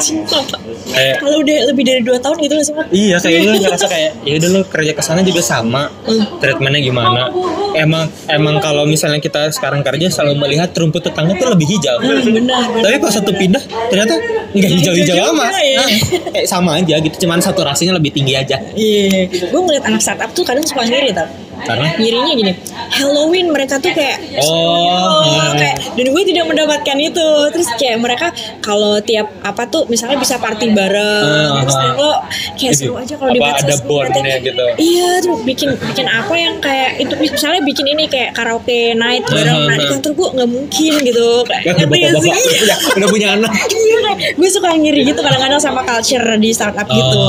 Kayak 0.91 1.22
kalau 1.22 1.38
udah 1.45 1.57
lebih 1.72 1.84
dari 1.86 2.01
dua 2.01 2.17
tahun 2.17 2.38
gitu 2.41 2.53
loh 2.57 2.65
semua 2.65 2.84
Iya 2.89 3.17
kayak 3.22 3.39
gue 3.45 3.53
ngerasa 3.63 3.88
kayak 3.88 4.11
ya 4.26 4.34
udah 4.41 4.49
lo 4.49 4.61
kerja 4.65 4.91
ke 4.97 5.03
sana 5.05 5.22
juga 5.22 5.41
sama 5.45 5.93
treatmentnya 6.41 6.82
gimana? 6.82 7.30
Emang 7.78 8.09
emang 8.28 8.57
kalau 8.59 8.84
misalnya 8.84 9.22
kita 9.22 9.47
sekarang 9.53 9.86
kerja 9.86 10.09
selalu 10.09 10.41
melihat 10.47 10.74
rumput 10.74 11.05
tetangga 11.05 11.38
tuh 11.38 11.53
lebih 11.53 11.69
hijau. 11.69 12.01
Benar 12.01 12.26
benar. 12.26 12.63
Tapi 12.82 12.95
pas 12.97 13.13
satu 13.13 13.32
pindah 13.32 13.63
ternyata 13.93 14.17
nggak 14.51 14.72
hijau-hijau 14.74 15.15
hijau 15.15 15.32
amat. 15.32 15.47
juga 15.53 15.61
ya. 15.63 15.78
Nah, 15.80 15.88
kayak 16.36 16.47
sama 16.49 16.72
aja 16.82 16.95
gitu 16.99 17.15
cuman 17.24 17.39
saturasinya 17.39 17.93
lebih 17.95 18.11
tinggi 18.11 18.34
aja. 18.36 18.57
Iya, 18.76 19.30
gue 19.30 19.61
ngeliat 19.61 19.84
anak 19.86 20.01
startup 20.03 20.34
tuh 20.34 20.43
kadang 20.43 20.65
suka 20.65 20.84
ngiri 20.84 21.13
tau 21.15 21.30
karena 21.64 21.88
Ngirinya 21.93 22.34
gini, 22.34 22.51
Halloween 22.89 23.47
mereka 23.51 23.78
tuh 23.78 23.91
kayak 23.91 24.18
Oh, 24.41 25.22
Oh, 25.22 25.51
kayak 25.53 25.76
dan 25.91 26.05
gue 26.07 26.24
tidak 26.24 26.45
mendapatkan 26.47 26.97
itu. 26.97 27.28
Terus 27.51 27.70
kayak 27.76 27.97
mereka 27.99 28.28
kalau 28.59 28.97
tiap 28.99 29.28
apa 29.41 29.68
tuh 29.68 29.86
misalnya 29.88 30.18
bisa 30.18 30.38
party 30.38 30.72
bareng, 30.72 31.51
Ah, 31.51 31.62
terus 31.62 31.76
ah. 31.76 31.93
lo 31.93 32.12
kayak 32.55 32.74
seru 32.74 32.95
aja 32.95 33.14
kalau 33.16 33.32
di 33.32 33.39
ada 33.39 33.76
bondnya 33.84 34.38
gitu. 34.39 34.64
Iya, 34.78 35.09
tuh 35.22 35.38
bikin 35.43 35.70
bikin 35.78 36.07
apa 36.07 36.34
yang 36.34 36.57
kayak 36.57 36.97
itu 36.97 37.14
misalnya 37.18 37.62
bikin 37.62 37.86
ini 37.88 38.03
kayak 38.07 38.34
karaoke 38.34 38.93
night 38.93 39.24
bareng. 39.28 39.59
Ah, 39.62 39.70
Nah, 39.72 39.78
di 39.78 39.86
ah. 39.86 39.89
kantor 39.93 40.12
gue 40.12 40.28
nggak 40.36 40.49
mungkin 40.49 40.93
gitu. 41.01 41.28
Kayak 41.45 41.76
bapak-bapak 41.88 42.36
sih? 42.38 42.57
udah, 42.95 43.07
punya 43.07 43.28
anak 43.36 43.51
Iya, 43.51 43.99
gue 44.36 44.49
suka 44.49 44.70
ngiri 44.74 45.01
gitu 45.05 45.20
kadang-kadang 45.20 45.59
sama 45.59 45.82
culture 45.82 46.24
di 46.38 46.49
startup 46.51 46.88
gitu. 46.88 47.20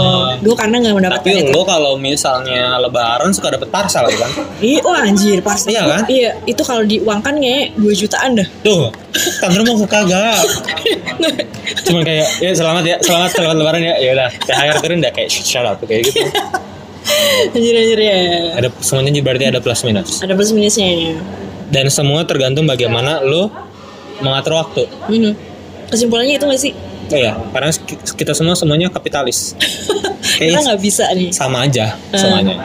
Gue 0.41 0.55
karena 0.55 0.77
nggak 0.81 0.95
mendapatkan 0.95 1.21
tapi 1.23 1.51
lo 1.51 1.63
kalau 1.63 1.95
misalnya 1.95 2.79
lebaran 2.79 3.31
suka 3.31 3.55
dapet 3.55 3.69
parsel 3.69 4.07
kan 4.23 4.31
Iya, 4.59 4.79
wah 4.81 5.03
anjir 5.03 5.39
pasti. 5.41 5.75
Iya 5.75 5.83
kan? 5.85 6.03
Iya, 6.07 6.31
itu 6.45 6.63
kalau 6.63 6.83
diuangkan 6.83 7.35
kayaknya 7.35 7.75
2 7.77 7.93
jutaan 7.99 8.31
dah. 8.35 8.49
tuh 8.63 8.89
kantor 9.41 9.61
mau 9.67 9.85
kagak 9.85 10.41
cuman 11.85 12.03
kayak 12.03 12.27
ya 12.39 12.51
selamat 12.55 12.83
ya 12.83 12.97
selamat 12.99 13.31
selamat 13.33 13.57
lebaran 13.59 13.83
ya 13.83 13.95
ya 13.99 14.11
udah 14.15 14.29
THR 14.41 14.77
turun 14.81 14.99
udah 14.99 15.13
kayak 15.13 15.29
shut 15.29 15.63
up 15.63 15.77
kayak 15.83 16.09
gitu 16.09 16.23
anjir 17.53 17.75
anjir 17.75 17.99
ya. 17.99 18.17
ada 18.57 18.69
semuanya 18.79 19.21
berarti 19.21 19.45
ada 19.47 19.59
plus 19.59 19.83
minus 19.83 20.23
Ada 20.23 20.33
plus 20.33 20.51
minusnya 20.51 20.87
ya. 20.87 21.13
dan 21.69 21.87
semua 21.89 22.23
tergantung 22.25 22.65
bagaimana 22.65 23.21
lo 23.21 23.51
mengatur 24.19 24.57
waktu 24.57 24.87
Hmm. 25.07 25.35
Kesimpulannya 25.89 26.41
itu 26.41 26.47
gak 26.49 26.57
sih? 26.57 26.73
Oh 27.13 27.19
ya 27.21 27.33
karena 27.53 27.71
kita 28.17 28.33
semua 28.33 28.57
semuanya 28.57 28.89
kapitalis 28.89 29.53
Kita 30.33 30.65
nggak 30.65 30.81
bisa 30.81 31.07
nih. 31.13 31.29
sama 31.31 31.69
aja 31.69 31.93
semuanya 32.17 32.57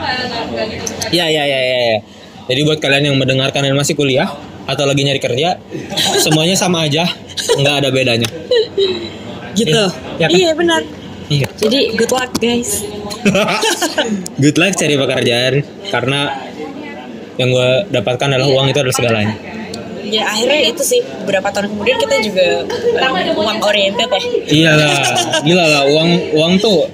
ya 1.11 1.25
ya 1.27 1.43
ya 1.43 1.59
ya 1.59 1.79
ya. 1.93 1.99
jadi 2.47 2.59
buat 2.63 2.79
kalian 2.79 3.11
yang 3.13 3.17
mendengarkan 3.19 3.59
dan 3.61 3.75
masih 3.75 3.93
kuliah 3.93 4.31
atau 4.67 4.83
lagi 4.87 5.03
nyari 5.03 5.19
kerja 5.19 5.59
semuanya 6.23 6.55
sama 6.55 6.87
aja 6.87 7.05
nggak 7.59 7.75
ada 7.83 7.89
bedanya 7.91 8.27
Gitu. 9.57 9.73
Iya, 9.73 10.21
kan? 10.21 10.29
Iya 10.29 10.51
benar. 10.53 10.81
iya 11.27 11.47
Jadi 11.57 11.97
good 11.97 12.13
luck 12.13 12.31
guys. 12.37 12.85
good 14.43 14.57
luck 14.61 14.73
cari 14.77 14.95
pekerjaan 14.95 15.53
karena 15.89 16.19
yang 17.41 17.49
gue 17.53 17.69
dapatkan 17.91 18.27
adalah 18.37 18.49
uang 18.49 18.69
itu 18.69 18.79
adalah 18.81 18.95
segalanya 18.95 19.35
ya 20.09 20.23
akhirnya 20.27 20.71
itu 20.71 20.83
sih 20.83 20.99
beberapa 21.23 21.51
tahun 21.51 21.75
kemudian 21.75 21.97
kita 21.99 22.15
juga 22.23 22.45
um, 23.07 23.43
uang 23.43 23.59
oriented 23.63 24.09
ya. 24.09 24.21
Iyalah 24.47 24.95
gila 25.43 25.65
lah 25.67 25.83
uang 25.91 26.09
uang 26.33 26.53
tuh 26.59 26.87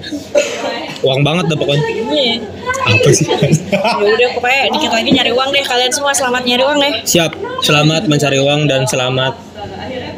uang 1.04 1.20
banget 1.22 1.44
deh 1.52 1.58
pokoknya. 1.58 1.84
Iya. 2.12 2.36
Apa 2.84 3.08
sih? 3.12 3.26
Ya 3.72 4.12
udah 4.12 4.28
pokoknya 4.36 4.62
dikit 4.76 4.92
lagi 4.92 5.10
nyari 5.12 5.32
uang 5.32 5.48
deh 5.52 5.64
kalian 5.64 5.92
semua 5.92 6.12
selamat 6.12 6.42
nyari 6.44 6.62
uang 6.64 6.78
deh. 6.80 6.94
Siap 7.04 7.32
selamat 7.64 8.08
mencari 8.08 8.38
uang 8.40 8.60
dan 8.68 8.84
selamat 8.88 9.32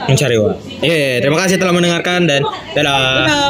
mencari 0.06 0.36
uang. 0.38 0.56
Iya 0.82 0.94
yeah, 0.94 1.14
terima 1.22 1.38
kasih 1.42 1.56
telah 1.58 1.74
mendengarkan 1.74 2.26
dan 2.30 2.40
dadah. 2.74 3.26
Hello. 3.26 3.46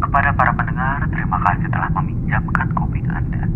Kepada 0.00 0.28
para 0.36 0.52
pendengar, 0.52 1.08
terima 1.08 1.40
kasih 1.40 1.66
telah 1.72 1.88
meminjamkan 1.96 2.66
kuping 2.76 3.08
Anda. 3.08 3.48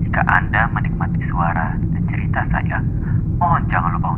Jika 0.00 0.24
Anda 0.24 0.64
menikmati 0.72 1.20
suara 1.28 1.67
Saja 2.46 2.78
mon, 3.38 3.62
jangan 3.70 3.94
lupa 3.94 4.08